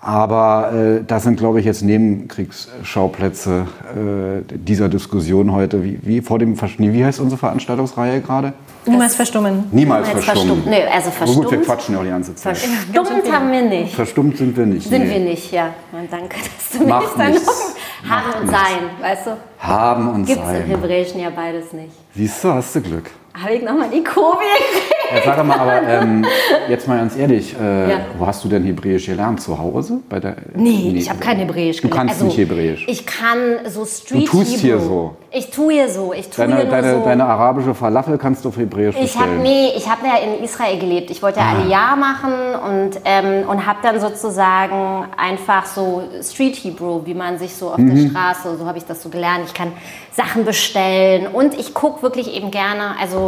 Aber 0.03 0.71
äh, 0.73 1.03
das 1.05 1.23
sind, 1.23 1.37
glaube 1.37 1.59
ich, 1.59 1.65
jetzt 1.65 1.83
Nebenkriegsschauplätze 1.83 3.67
äh, 3.95 4.57
dieser 4.57 4.89
Diskussion 4.89 5.51
heute. 5.51 5.83
Wie, 5.83 5.99
wie 6.01 6.21
vor 6.21 6.39
dem 6.39 6.55
Versch 6.55 6.79
Wie 6.79 7.05
heißt 7.05 7.19
unsere 7.19 7.37
Veranstaltungsreihe 7.37 8.19
gerade? 8.19 8.53
Niemals 8.87 9.13
verstummen. 9.13 9.65
Niemals 9.71 10.07
Niemals 10.07 10.25
verstummen. 10.25 10.63
verstummt. 10.63 10.65
Nee, 10.65 10.83
also 10.91 11.09
Aber 11.09 11.25
Gut, 11.25 11.35
wir 11.35 11.41
verstummt. 11.49 11.65
quatschen 11.65 11.93
ja 11.93 11.99
auch 12.01 12.03
die 12.03 12.09
ganze 12.09 12.33
Zeit. 12.33 12.57
Verstummt 12.57 13.31
haben 13.31 13.51
wir 13.51 13.61
nicht. 13.61 13.93
Verstummt 13.93 14.37
sind 14.37 14.57
wir 14.57 14.65
nicht. 14.65 14.89
Sind 14.89 15.03
nee. 15.03 15.09
wir 15.11 15.19
nicht, 15.19 15.51
ja. 15.51 15.67
Und 15.91 16.11
danke, 16.11 16.35
dass 16.35 16.79
du 16.79 16.87
Macht 16.87 17.03
mich 17.03 17.11
dann 17.17 17.31
nichts. 17.33 17.45
noch 17.45 18.09
haben 18.11 18.41
und 18.41 18.47
sein, 18.49 18.79
weißt 19.01 19.27
du? 19.27 19.37
Haben 19.59 20.09
und 20.09 20.25
Gibt 20.25 20.39
es 20.41 20.47
im 20.49 20.55
sein. 20.55 20.63
Hebräischen 20.65 21.19
ja 21.21 21.29
beides 21.29 21.73
nicht. 21.73 21.91
Siehst 22.15 22.43
du, 22.43 22.51
hast 22.51 22.75
du 22.75 22.81
Glück. 22.81 23.11
Habe 23.33 23.53
ich 23.53 23.63
nochmal 23.63 23.89
die 23.89 24.03
Kurve 24.03 24.37
gekriegt? 24.39 25.25
Ja, 25.25 25.35
sag 25.35 25.45
mal, 25.45 25.57
aber 25.59 25.81
ähm, 25.87 26.25
jetzt 26.69 26.87
mal 26.87 26.97
ganz 26.97 27.17
ehrlich, 27.17 27.53
äh, 27.59 27.91
Ja. 27.91 27.97
wo 28.17 28.25
hast 28.25 28.43
du 28.43 28.47
denn 28.49 28.63
Hebräisch 28.63 29.05
gelernt? 29.05 29.41
Zu 29.41 29.57
Hause? 29.57 29.99
Bei 30.09 30.19
der, 30.19 30.35
Nee, 30.55 30.93
ich 30.95 31.09
habe 31.09 31.19
kein 31.19 31.37
Hebräisch 31.37 31.77
Du 31.81 31.89
gelernt. 31.89 32.09
kannst 32.09 32.23
nicht 32.23 32.37
Hebräisch. 32.37 32.85
Ich 32.87 33.05
kann 33.05 33.37
so 33.67 33.83
Street 33.85 34.27
Du 34.27 34.31
tust 34.31 34.57
hier 34.59 34.75
Hebrew. 34.75 34.85
so. 34.87 35.15
Ich 35.33 35.49
tue 35.49 35.73
hier 35.73 35.89
so. 35.89 36.13
Ich 36.13 36.29
tue 36.29 36.45
Deine, 36.45 36.61
hier 36.61 36.69
deine, 36.69 36.93
so. 36.95 37.03
deine 37.05 37.25
arabische 37.25 37.73
Falafel 37.73 38.17
kannst 38.17 38.43
du 38.45 38.49
auf 38.49 38.57
Hebräisch 38.57 38.95
Ich 38.95 39.13
bestellen. 39.13 39.41
nee, 39.41 39.69
ich 39.75 39.89
habe 39.89 40.01
ja 40.05 40.17
in 40.17 40.43
Israel 40.43 40.77
gelebt. 40.79 41.09
Ich 41.11 41.21
wollte 41.21 41.39
ja 41.39 41.45
Aliyah 41.57 41.95
machen 41.95 42.33
und 42.65 43.01
ähm, 43.05 43.47
und 43.49 43.65
habe 43.65 43.79
dann 43.83 43.99
sozusagen 43.99 45.05
einfach 45.17 45.65
so 45.65 46.03
Street 46.21 46.55
Hebrew, 46.63 47.01
wie 47.05 47.13
man 47.13 47.37
sich 47.37 47.53
so 47.55 47.69
auf 47.71 47.77
Mhm. 47.77 47.95
der 47.95 48.09
Straße, 48.09 48.57
so 48.57 48.65
habe 48.65 48.77
ich 48.77 48.85
das 48.85 49.01
so 49.03 49.09
gelernt. 49.09 49.43
Ich 49.47 49.53
kann 49.53 49.71
Sachen 50.11 50.43
bestellen 50.45 51.27
und 51.27 51.57
ich 51.57 51.73
gucke 51.73 52.01
wirklich 52.01 52.33
eben 52.35 52.51
gerne. 52.51 52.95
Also 52.99 53.20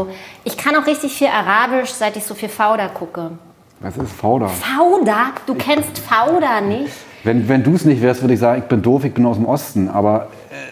ich 0.43 0.55
kann 0.57 0.75
auch 0.75 0.85
richtig 0.87 1.13
viel 1.13 1.27
Arabisch, 1.27 1.89
seit 1.91 2.15
ich 2.17 2.23
so 2.25 2.33
viel 2.35 2.49
Fauda 2.49 2.87
gucke. 2.87 3.31
Was 3.79 3.97
ist 3.97 4.13
Fauda? 4.13 4.47
Fauda? 4.47 5.31
Du 5.45 5.55
kennst 5.55 5.99
Fauda 5.99 6.61
nicht? 6.61 6.93
Wenn, 7.25 7.47
wenn 7.47 7.63
du 7.63 7.73
es 7.75 7.85
nicht 7.85 8.01
wärst, 8.01 8.21
würde 8.21 8.33
ich 8.33 8.39
sagen, 8.39 8.61
ich 8.61 8.67
bin 8.67 8.81
doof, 8.81 9.05
ich 9.05 9.13
bin 9.13 9.25
aus 9.25 9.37
dem 9.37 9.45
Osten. 9.45 9.87
Aber 9.89 10.27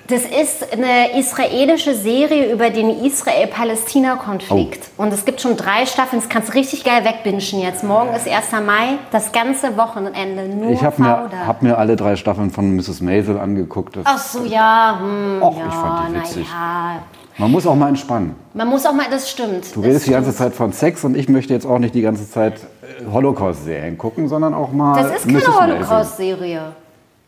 Das 0.08 0.24
ist 0.24 0.68
eine 0.74 1.18
israelische 1.18 1.94
Serie 1.96 2.52
über 2.52 2.70
den 2.70 2.90
Israel-Palästina-Konflikt. 3.06 4.90
Oh. 4.98 5.04
Und 5.04 5.14
es 5.14 5.24
gibt 5.26 5.40
schon 5.42 5.56
drei 5.56 5.86
Staffeln. 5.86 6.22
Das 6.22 6.30
kannst 6.30 6.50
du 6.50 6.54
richtig 6.54 6.84
geil 6.84 7.04
wegbinschen 7.06 7.62
jetzt. 7.62 7.84
Morgen 7.84 8.14
ist 8.14 8.28
1. 8.28 8.52
Mai, 8.66 8.98
das 9.12 9.32
ganze 9.32 9.78
Wochenende 9.78 10.48
nur 10.48 10.72
ich 10.72 10.84
habe 10.84 11.02
mir, 11.02 11.30
hab 11.48 11.62
mir 11.62 11.78
alle 11.78 11.96
drei 11.96 12.16
Staffeln 12.18 12.52
von 12.52 12.76
Mrs. 12.76 13.02
Maisel 13.02 13.40
angeguckt. 13.40 13.96
Das, 13.96 14.04
Ach 14.06 14.18
so, 14.18 14.44
ja, 14.46 14.98
hm, 15.00 15.42
Och, 15.42 15.58
ja, 15.58 15.68
ich 15.68 15.74
fand 15.74 16.10
die 16.10 16.14
na 16.14 16.24
witzig. 16.24 16.48
ja. 16.52 16.96
Man 17.38 17.52
muss 17.52 17.66
auch 17.66 17.76
mal 17.76 17.90
entspannen. 17.90 18.36
Man 18.54 18.68
muss 18.68 18.86
auch 18.86 18.94
mal, 18.94 19.06
das 19.10 19.30
stimmt. 19.30 19.76
Du 19.76 19.82
redest 19.82 20.08
die 20.08 20.12
ganze 20.12 20.36
Zeit 20.36 20.54
von 20.54 20.74
Sex 20.74 21.04
und 21.04 21.16
ich 21.16 21.30
möchte 21.30 21.54
jetzt 21.54 21.66
auch 21.66 21.80
nicht 21.80 21.96
die 21.96 22.02
ganze 22.02 22.30
Zeit 22.30 22.56
äh, 22.56 23.06
Holocaust-Serien 23.12 23.98
gucken, 23.98 24.28
sondern 24.28 24.54
auch 24.54 24.72
mal. 24.72 25.02
Das 25.02 25.24
ist 25.24 25.28
keine. 25.28 25.48
Holocaust-Serie. 25.48 26.74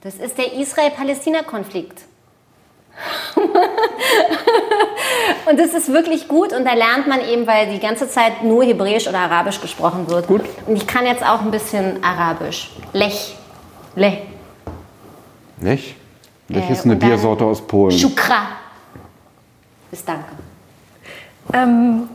Das 0.01 0.15
ist 0.15 0.37
der 0.37 0.53
Israel-Palästina-Konflikt. 0.53 2.01
und 5.49 5.59
das 5.59 5.73
ist 5.73 5.91
wirklich 5.91 6.27
gut 6.27 6.53
und 6.53 6.65
da 6.65 6.73
lernt 6.73 7.07
man 7.07 7.21
eben, 7.21 7.47
weil 7.47 7.71
die 7.71 7.79
ganze 7.79 8.07
Zeit 8.07 8.43
nur 8.43 8.63
Hebräisch 8.63 9.07
oder 9.07 9.19
Arabisch 9.19 9.61
gesprochen 9.61 10.07
wird. 10.09 10.27
Gut. 10.27 10.41
Und 10.67 10.75
ich 10.75 10.85
kann 10.85 11.05
jetzt 11.05 11.23
auch 11.23 11.41
ein 11.41 11.49
bisschen 11.51 12.03
Arabisch. 12.03 12.71
Lech. 12.91 13.35
Lech. 13.95 14.19
Lech? 15.59 15.95
Lech 16.49 16.69
Äh, 16.69 16.73
ist 16.73 16.85
eine 16.85 16.95
Biersorte 16.97 17.45
aus 17.45 17.61
Polen. 17.65 17.97
Shukra. 17.97 18.47
Bis 19.93 20.03
danke. 20.05 20.25
Ähm, 21.53 22.09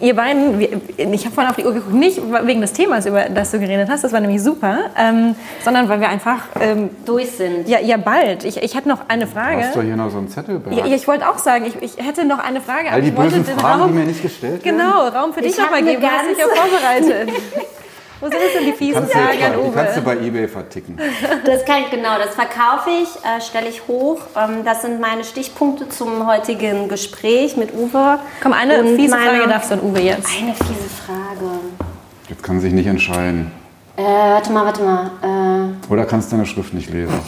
ihr 0.00 0.14
beiden, 0.14 0.60
ich 0.60 1.24
habe 1.24 1.34
vorhin 1.34 1.50
auf 1.50 1.56
die 1.56 1.64
Uhr 1.64 1.72
geguckt, 1.72 1.94
nicht 1.94 2.20
wegen 2.44 2.60
des 2.60 2.74
Themas, 2.74 3.06
über 3.06 3.22
das 3.30 3.52
du 3.52 3.58
geredet 3.58 3.88
hast, 3.88 4.04
das 4.04 4.12
war 4.12 4.20
nämlich 4.20 4.42
super, 4.42 4.90
ähm, 4.98 5.34
sondern 5.64 5.88
weil 5.88 6.00
wir 6.00 6.10
einfach, 6.10 6.40
ähm, 6.60 6.90
Durch 7.06 7.30
sind. 7.30 7.66
ja, 7.70 7.80
ja 7.80 7.96
bald, 7.96 8.44
ich, 8.44 8.62
ich 8.62 8.74
hätte 8.74 8.86
noch 8.86 9.08
eine 9.08 9.26
Frage. 9.26 9.64
Hast 9.64 9.76
du 9.76 9.80
hier 9.80 9.96
noch 9.96 10.10
so 10.10 10.18
einen 10.18 10.28
Zettel? 10.28 10.60
Ja, 10.72 10.84
ich 10.84 11.08
wollte 11.08 11.26
auch 11.26 11.38
sagen, 11.38 11.64
ich, 11.64 11.80
ich 11.82 12.06
hätte 12.06 12.26
noch 12.26 12.38
eine 12.38 12.60
Frage, 12.60 12.90
All 12.90 13.00
die 13.00 13.08
ich 13.08 13.16
wollte 13.16 13.36
bösen 13.36 13.46
den 13.46 13.58
Fragen, 13.58 13.80
Raum, 13.80 13.92
die 13.92 13.98
mir 13.98 14.04
nicht 14.04 14.20
gestellt 14.20 14.62
werden? 14.62 14.76
genau, 14.76 15.08
Raum 15.08 15.32
für 15.32 15.40
dich 15.40 15.52
Ich 15.52 15.58
nochmal 15.58 15.82
geben, 15.82 16.02
hast 16.02 16.28
dich 16.28 16.36
ja 16.36 16.48
vorbereitet. 16.48 17.30
Wo 18.22 18.28
sind 18.28 18.38
denn 18.54 18.64
die 18.66 18.72
fiesen 18.72 18.94
Kannst 19.00 19.14
du, 19.14 19.18
Fragen 19.18 19.42
an 19.42 19.52
die 19.66 19.74
kannst 19.74 19.96
du 19.96 20.00
Uwe? 20.00 20.14
bei 20.14 20.20
Ebay 20.26 20.46
verticken. 20.48 20.96
Das 21.44 21.64
kann 21.64 21.82
ich, 21.82 21.90
genau, 21.90 22.16
das 22.24 22.34
verkaufe 22.36 22.88
ich, 23.02 23.08
äh, 23.26 23.40
stelle 23.40 23.68
ich 23.68 23.82
hoch. 23.88 24.20
Ähm, 24.36 24.64
das 24.64 24.82
sind 24.82 25.00
meine 25.00 25.24
Stichpunkte 25.24 25.88
zum 25.88 26.24
heutigen 26.26 26.88
Gespräch 26.88 27.56
mit 27.56 27.74
Uwe. 27.74 28.20
Komm, 28.40 28.52
eine 28.52 28.78
Und 28.80 28.94
fiese 28.96 29.16
meine- 29.16 29.30
Frage 29.38 29.48
darfst 29.48 29.70
du 29.70 29.74
an 29.74 29.80
Uwe 29.82 30.00
jetzt. 30.00 30.28
Eine 30.38 30.54
fiese 30.54 30.88
Frage. 31.04 31.50
Jetzt 32.28 32.42
kann 32.44 32.60
sich 32.60 32.72
nicht 32.72 32.86
entscheiden. 32.86 33.50
Äh, 33.96 34.02
warte 34.02 34.52
mal, 34.52 34.64
warte 34.66 34.82
mal. 34.82 35.10
Äh, 35.88 35.92
Oder 35.92 36.04
kannst 36.06 36.32
deine 36.32 36.46
Schrift 36.46 36.72
nicht 36.74 36.90
lesen. 36.90 37.18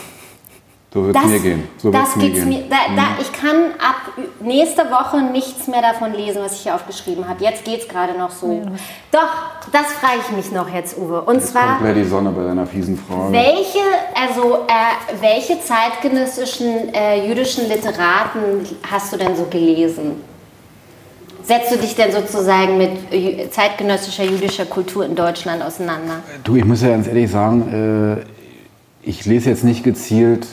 So 0.94 1.04
wird 1.04 1.16
es 1.16 1.24
mir 1.24 1.40
gehen. 1.40 1.68
So 1.76 1.90
das 1.90 2.16
wird's 2.16 2.20
mir 2.20 2.30
gehen. 2.30 2.48
mir. 2.48 2.62
Da, 2.70 2.94
da, 2.94 3.02
ich 3.20 3.32
kann 3.32 3.72
ab 3.80 4.12
nächste 4.40 4.82
Woche 4.92 5.22
nichts 5.22 5.66
mehr 5.66 5.82
davon 5.82 6.12
lesen, 6.12 6.40
was 6.40 6.54
ich 6.54 6.60
hier 6.60 6.76
aufgeschrieben 6.76 7.28
habe. 7.28 7.42
Jetzt 7.42 7.64
geht's 7.64 7.88
gerade 7.88 8.16
noch 8.16 8.30
so. 8.30 8.62
Doch, 9.10 9.72
das 9.72 9.86
frage 9.94 10.20
ich 10.24 10.36
mich 10.36 10.52
noch 10.52 10.72
jetzt, 10.72 10.96
Uwe. 10.96 11.22
Und 11.22 11.36
Jetzt 11.40 11.48
zwar. 11.48 11.78
kommt 11.78 11.96
die 11.96 12.04
Sonne 12.04 12.30
bei 12.30 12.44
deiner 12.44 12.64
fiesen 12.64 12.96
Frage. 12.96 13.32
Welche, 13.32 13.80
also, 14.14 14.58
äh, 14.68 15.20
welche 15.20 15.60
zeitgenössischen 15.60 16.94
äh, 16.94 17.26
jüdischen 17.26 17.68
Literaten 17.68 18.64
hast 18.88 19.12
du 19.12 19.16
denn 19.16 19.34
so 19.36 19.46
gelesen? 19.50 20.22
Setzt 21.42 21.72
du 21.72 21.76
dich 21.76 21.96
denn 21.96 22.12
sozusagen 22.12 22.78
mit 22.78 23.52
zeitgenössischer 23.52 24.24
jüdischer 24.24 24.64
Kultur 24.64 25.04
in 25.04 25.16
Deutschland 25.16 25.60
auseinander? 25.60 26.20
Du, 26.44 26.54
ich 26.54 26.64
muss 26.64 26.82
ja 26.82 26.90
ganz 26.90 27.08
ehrlich 27.08 27.28
sagen, 27.32 28.22
äh, 28.22 28.24
ich 29.02 29.26
lese 29.26 29.50
jetzt 29.50 29.64
nicht 29.64 29.82
gezielt 29.82 30.46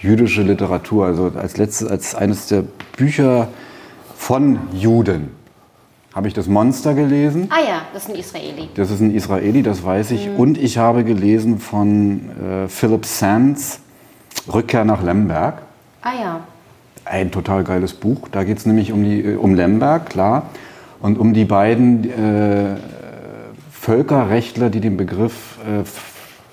jüdische 0.00 0.42
Literatur. 0.42 1.06
Also 1.06 1.32
als 1.34 1.56
letztes, 1.56 1.88
als 1.88 2.14
eines 2.14 2.46
der 2.48 2.64
Bücher 2.96 3.48
von 4.16 4.58
Juden 4.72 5.30
habe 6.14 6.26
ich 6.26 6.34
das 6.34 6.48
Monster 6.48 6.94
gelesen. 6.94 7.48
Ah 7.50 7.60
ja, 7.66 7.82
das 7.92 8.04
ist 8.04 8.10
ein 8.10 8.16
Israeli. 8.16 8.68
Das 8.74 8.90
ist 8.90 9.00
ein 9.00 9.14
Israeli, 9.14 9.62
das 9.62 9.84
weiß 9.84 10.10
ich. 10.10 10.28
Mhm. 10.28 10.36
Und 10.36 10.58
ich 10.58 10.78
habe 10.78 11.04
gelesen 11.04 11.58
von 11.58 12.30
äh, 12.30 12.68
Philip 12.68 13.06
Sands 13.06 13.80
Rückkehr 14.52 14.84
nach 14.84 15.02
Lemberg. 15.02 15.62
Ah 16.02 16.12
ja. 16.20 16.40
Ein 17.04 17.30
total 17.30 17.64
geiles 17.64 17.94
Buch. 17.94 18.28
Da 18.30 18.44
geht 18.44 18.58
es 18.58 18.66
nämlich 18.66 18.92
um, 18.92 19.04
die, 19.04 19.20
äh, 19.20 19.36
um 19.36 19.54
Lemberg, 19.54 20.10
klar. 20.10 20.50
Und 21.00 21.18
um 21.18 21.32
die 21.32 21.44
beiden 21.44 22.10
äh, 22.10 22.76
Völkerrechtler, 23.70 24.68
die 24.68 24.80
den 24.80 24.96
Begriff 24.96 25.58
äh, 25.64 25.84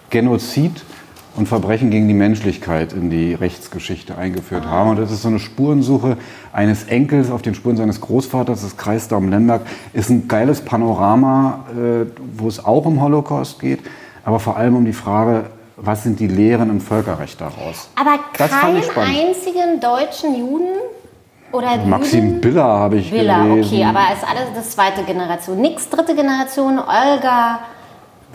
Genozid 0.09 0.83
und 1.37 1.47
Verbrechen 1.47 1.91
gegen 1.91 2.07
die 2.07 2.13
Menschlichkeit 2.13 2.93
in 2.93 3.09
die 3.09 3.33
Rechtsgeschichte 3.33 4.17
eingeführt 4.17 4.65
haben. 4.65 4.89
Und 4.89 4.99
das 4.99 5.11
ist 5.11 5.21
so 5.21 5.27
eine 5.27 5.39
Spurensuche 5.39 6.17
eines 6.51 6.85
Enkels 6.85 7.29
auf 7.29 7.41
den 7.41 7.53
Spuren 7.53 7.77
seines 7.77 8.01
Großvaters, 8.01 8.61
das 8.61 8.75
Kreis 8.75 9.07
da 9.07 9.17
um 9.17 9.29
Lemberg. 9.29 9.61
Ist 9.93 10.09
ein 10.09 10.27
geiles 10.27 10.61
Panorama, 10.61 11.65
äh, 11.71 12.05
wo 12.35 12.47
es 12.47 12.63
auch 12.63 12.85
um 12.85 13.01
Holocaust 13.01 13.59
geht, 13.59 13.79
aber 14.25 14.39
vor 14.39 14.57
allem 14.57 14.75
um 14.75 14.85
die 14.85 14.93
Frage, 14.93 15.45
was 15.77 16.03
sind 16.03 16.19
die 16.19 16.27
Lehren 16.27 16.71
im 16.71 16.81
Völkerrecht 16.81 17.39
daraus? 17.39 17.89
Aber 17.95 18.17
keinen 18.33 18.77
einzigen 18.77 19.79
deutschen 19.79 20.35
Juden? 20.35 20.73
Oder 21.51 21.77
Maxim 21.85 22.25
Juden? 22.25 22.41
Biller 22.41 22.63
habe 22.63 22.97
ich 22.97 23.11
Villa, 23.11 23.43
gelesen. 23.43 23.73
okay, 23.73 23.85
aber 23.85 23.99
ist 24.11 24.27
alles 24.27 24.49
das 24.53 24.71
zweite 24.71 25.03
Generation. 25.03 25.61
Nix 25.61 25.87
dritte 25.89 26.13
Generation, 26.15 26.79
Olga, 26.79 27.59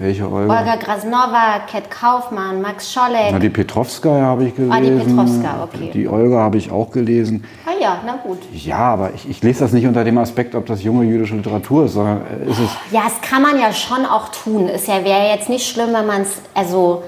Welche 0.02 0.28
Olga? 0.28 0.58
Olga 0.58 0.74
Grasnova, 0.74 1.60
Kat 1.70 1.88
Kaufmann, 1.88 2.60
Max 2.60 2.92
Scholleck. 2.92 3.30
Na, 3.30 3.38
die 3.38 3.50
Petrovskaya 3.50 4.24
habe 4.24 4.46
ich 4.46 4.56
gelesen. 4.56 4.72
Ah, 4.72 4.80
die 4.80 4.90
Petrovskaya, 4.90 5.62
okay. 5.62 5.90
Die 5.94 6.08
Olga 6.08 6.38
habe 6.40 6.58
ich 6.58 6.72
auch 6.72 6.90
gelesen. 6.90 7.44
ah 7.64 7.70
ja, 7.80 7.98
na 8.04 8.16
gut. 8.16 8.38
Ja, 8.52 8.78
aber 8.78 9.14
ich, 9.14 9.30
ich 9.30 9.40
lese 9.44 9.60
das 9.60 9.72
nicht 9.72 9.86
unter 9.86 10.02
dem 10.02 10.18
Aspekt, 10.18 10.56
ob 10.56 10.66
das 10.66 10.82
junge 10.82 11.04
jüdische 11.04 11.36
Literatur 11.36 11.84
ist, 11.84 11.92
sondern 11.92 12.22
äh, 12.26 12.50
ist 12.50 12.58
es 12.58 12.70
Ja, 12.90 13.02
das 13.04 13.20
kann 13.20 13.42
man 13.42 13.60
ja 13.60 13.72
schon 13.72 14.04
auch 14.04 14.28
tun. 14.30 14.68
Ist 14.68 14.88
ja, 14.88 15.04
wäre 15.04 15.28
jetzt 15.28 15.48
nicht 15.48 15.68
schlimm, 15.68 15.92
wenn 15.92 16.06
man 16.06 16.22
es, 16.22 16.40
also, 16.52 17.04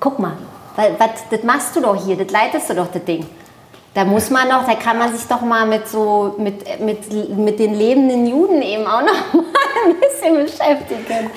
guck 0.00 0.18
mal, 0.18 0.32
was, 0.74 1.10
das 1.30 1.44
machst 1.44 1.76
du 1.76 1.80
doch 1.80 2.04
hier, 2.04 2.16
das 2.16 2.32
leitest 2.32 2.70
du 2.70 2.74
doch, 2.74 2.88
das 2.88 3.04
Ding. 3.04 3.24
Da 3.94 4.04
muss 4.06 4.30
man 4.30 4.48
doch, 4.48 4.64
da 4.66 4.74
kann 4.74 4.96
man 4.98 5.14
sich 5.14 5.26
doch 5.26 5.42
mal 5.42 5.66
mit 5.66 5.86
so, 5.86 6.34
mit, 6.38 6.80
mit, 6.80 7.12
mit 7.36 7.58
den 7.58 7.74
lebenden 7.74 8.26
Juden 8.26 8.62
eben 8.62 8.86
auch 8.86 9.02
noch 9.02 9.12
mal 9.34 9.44
ein 9.86 9.96
bisschen 10.00 10.34
beschäftigen. 10.36 11.30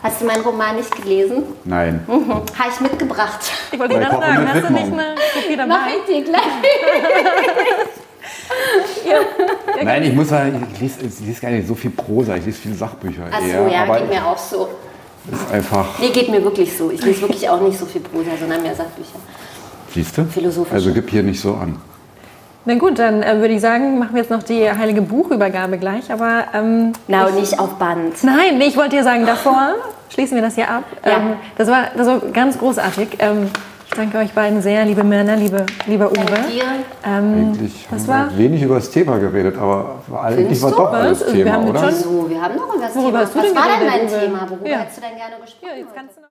Hast 0.00 0.20
du 0.20 0.26
meinen 0.26 0.42
Roman 0.42 0.76
nicht 0.76 0.94
gelesen? 0.94 1.42
Nein. 1.64 2.04
Mhm. 2.06 2.32
Habe 2.32 2.70
ich 2.72 2.80
mitgebracht. 2.80 3.40
Ich 3.72 3.78
wollte 3.78 3.98
gerade 3.98 4.16
sagen, 4.16 4.48
hast 4.48 4.68
du 4.68 4.72
nicht 4.72 4.92
eine 4.92 5.14
Kopie 5.34 5.56
Mach 5.56 5.66
dabei? 5.66 5.90
ich 5.98 6.04
dir 6.14 6.22
gleich. 6.24 6.42
Nein, 9.82 10.02
ich 10.04 10.12
muss 10.12 10.28
sagen, 10.28 10.64
ich 10.72 10.80
lese, 10.80 11.00
ich 11.06 11.20
lese 11.20 11.40
gar 11.40 11.50
nicht 11.50 11.66
so 11.66 11.74
viel 11.74 11.90
Prosa, 11.90 12.36
ich 12.36 12.46
lese 12.46 12.58
viele 12.58 12.74
Sachbücher. 12.74 13.24
Ach 13.32 13.40
so, 13.40 13.46
eher, 13.46 13.68
ja, 13.68 13.82
aber 13.82 13.98
geht 13.98 14.10
mir 14.10 14.24
auch 14.24 14.38
so. 14.38 14.68
ist 15.32 15.52
einfach, 15.52 15.98
Nee, 15.98 16.10
geht 16.10 16.28
mir 16.28 16.44
wirklich 16.44 16.76
so. 16.76 16.90
Ich 16.92 17.02
lese 17.02 17.22
wirklich 17.22 17.48
auch 17.48 17.60
nicht 17.60 17.78
so 17.78 17.86
viel 17.86 18.00
Prosa, 18.00 18.30
sondern 18.38 18.62
mehr 18.62 18.76
Sachbücher. 18.76 19.18
Siehst 19.92 20.16
du? 20.18 20.24
Philosophisch. 20.24 20.72
Also 20.72 20.92
gib 20.92 21.10
hier 21.10 21.22
nicht 21.22 21.40
so 21.40 21.54
an. 21.54 21.76
Na 22.64 22.74
gut, 22.74 22.98
dann 22.98 23.22
äh, 23.22 23.36
würde 23.40 23.54
ich 23.54 23.60
sagen, 23.62 23.98
machen 23.98 24.10
wir 24.14 24.20
jetzt 24.20 24.30
noch 24.30 24.42
die 24.42 24.70
heilige 24.70 25.00
Buchübergabe 25.00 25.78
gleich. 25.78 26.12
Aber 26.12 26.44
ähm, 26.54 26.92
Na, 27.06 27.26
und 27.26 27.36
nicht 27.36 27.58
auf 27.58 27.74
Band. 27.74 28.22
nein, 28.24 28.58
nee, 28.58 28.66
ich 28.66 28.76
wollte 28.76 28.96
dir 28.96 29.04
sagen, 29.04 29.24
davor 29.24 29.74
schließen 30.10 30.34
wir 30.36 30.42
das 30.42 30.54
hier 30.54 30.70
ab. 30.70 30.84
Ja. 31.04 31.12
Ähm, 31.12 31.36
das, 31.56 31.68
war, 31.68 31.84
das 31.96 32.06
war 32.06 32.18
ganz 32.32 32.58
großartig. 32.58 33.08
Ähm, 33.20 33.48
ich 33.90 33.94
danke 33.96 34.18
euch 34.18 34.32
beiden 34.32 34.60
sehr, 34.60 34.84
liebe 34.84 35.02
Myrna, 35.02 35.34
liebe, 35.34 35.64
lieber 35.86 36.10
Uwe. 36.10 36.18
Ähm, 37.06 37.54
Eigentlich 37.54 37.86
das 37.90 38.00
haben 38.02 38.08
war- 38.08 38.30
wir 38.32 38.38
wenig 38.38 38.62
über 38.62 38.74
das 38.74 38.90
Thema 38.90 39.16
geredet, 39.18 39.56
aber 39.56 40.02
eigentlich 40.22 40.60
war 40.62 40.70
doch 40.72 40.92
alles 40.92 41.22
Was? 41.22 41.32
Wir 41.32 41.44
Thema, 41.44 41.56
haben 41.56 41.68
oder? 41.70 41.80
schon- 41.80 41.94
So, 41.94 42.26
wir 42.28 42.42
haben 42.42 42.54
noch 42.56 42.74
über 42.74 42.84
das 42.84 42.94
Worüber 42.94 43.08
Thema. 43.10 43.20
hast 43.24 43.34
du 43.34 43.38
Was 43.38 43.46
denn 43.46 43.56
war 43.56 43.62
denn 43.80 44.06
Uwe? 44.08 44.20
Thema? 44.20 44.46
Worüber 44.50 44.68
Ja. 44.68 44.78
hättest 44.80 44.96
du 44.98 45.00
denn 45.00 45.16
gerne 45.16 45.36
gesprochen? 45.40 45.72
ja, 45.78 45.84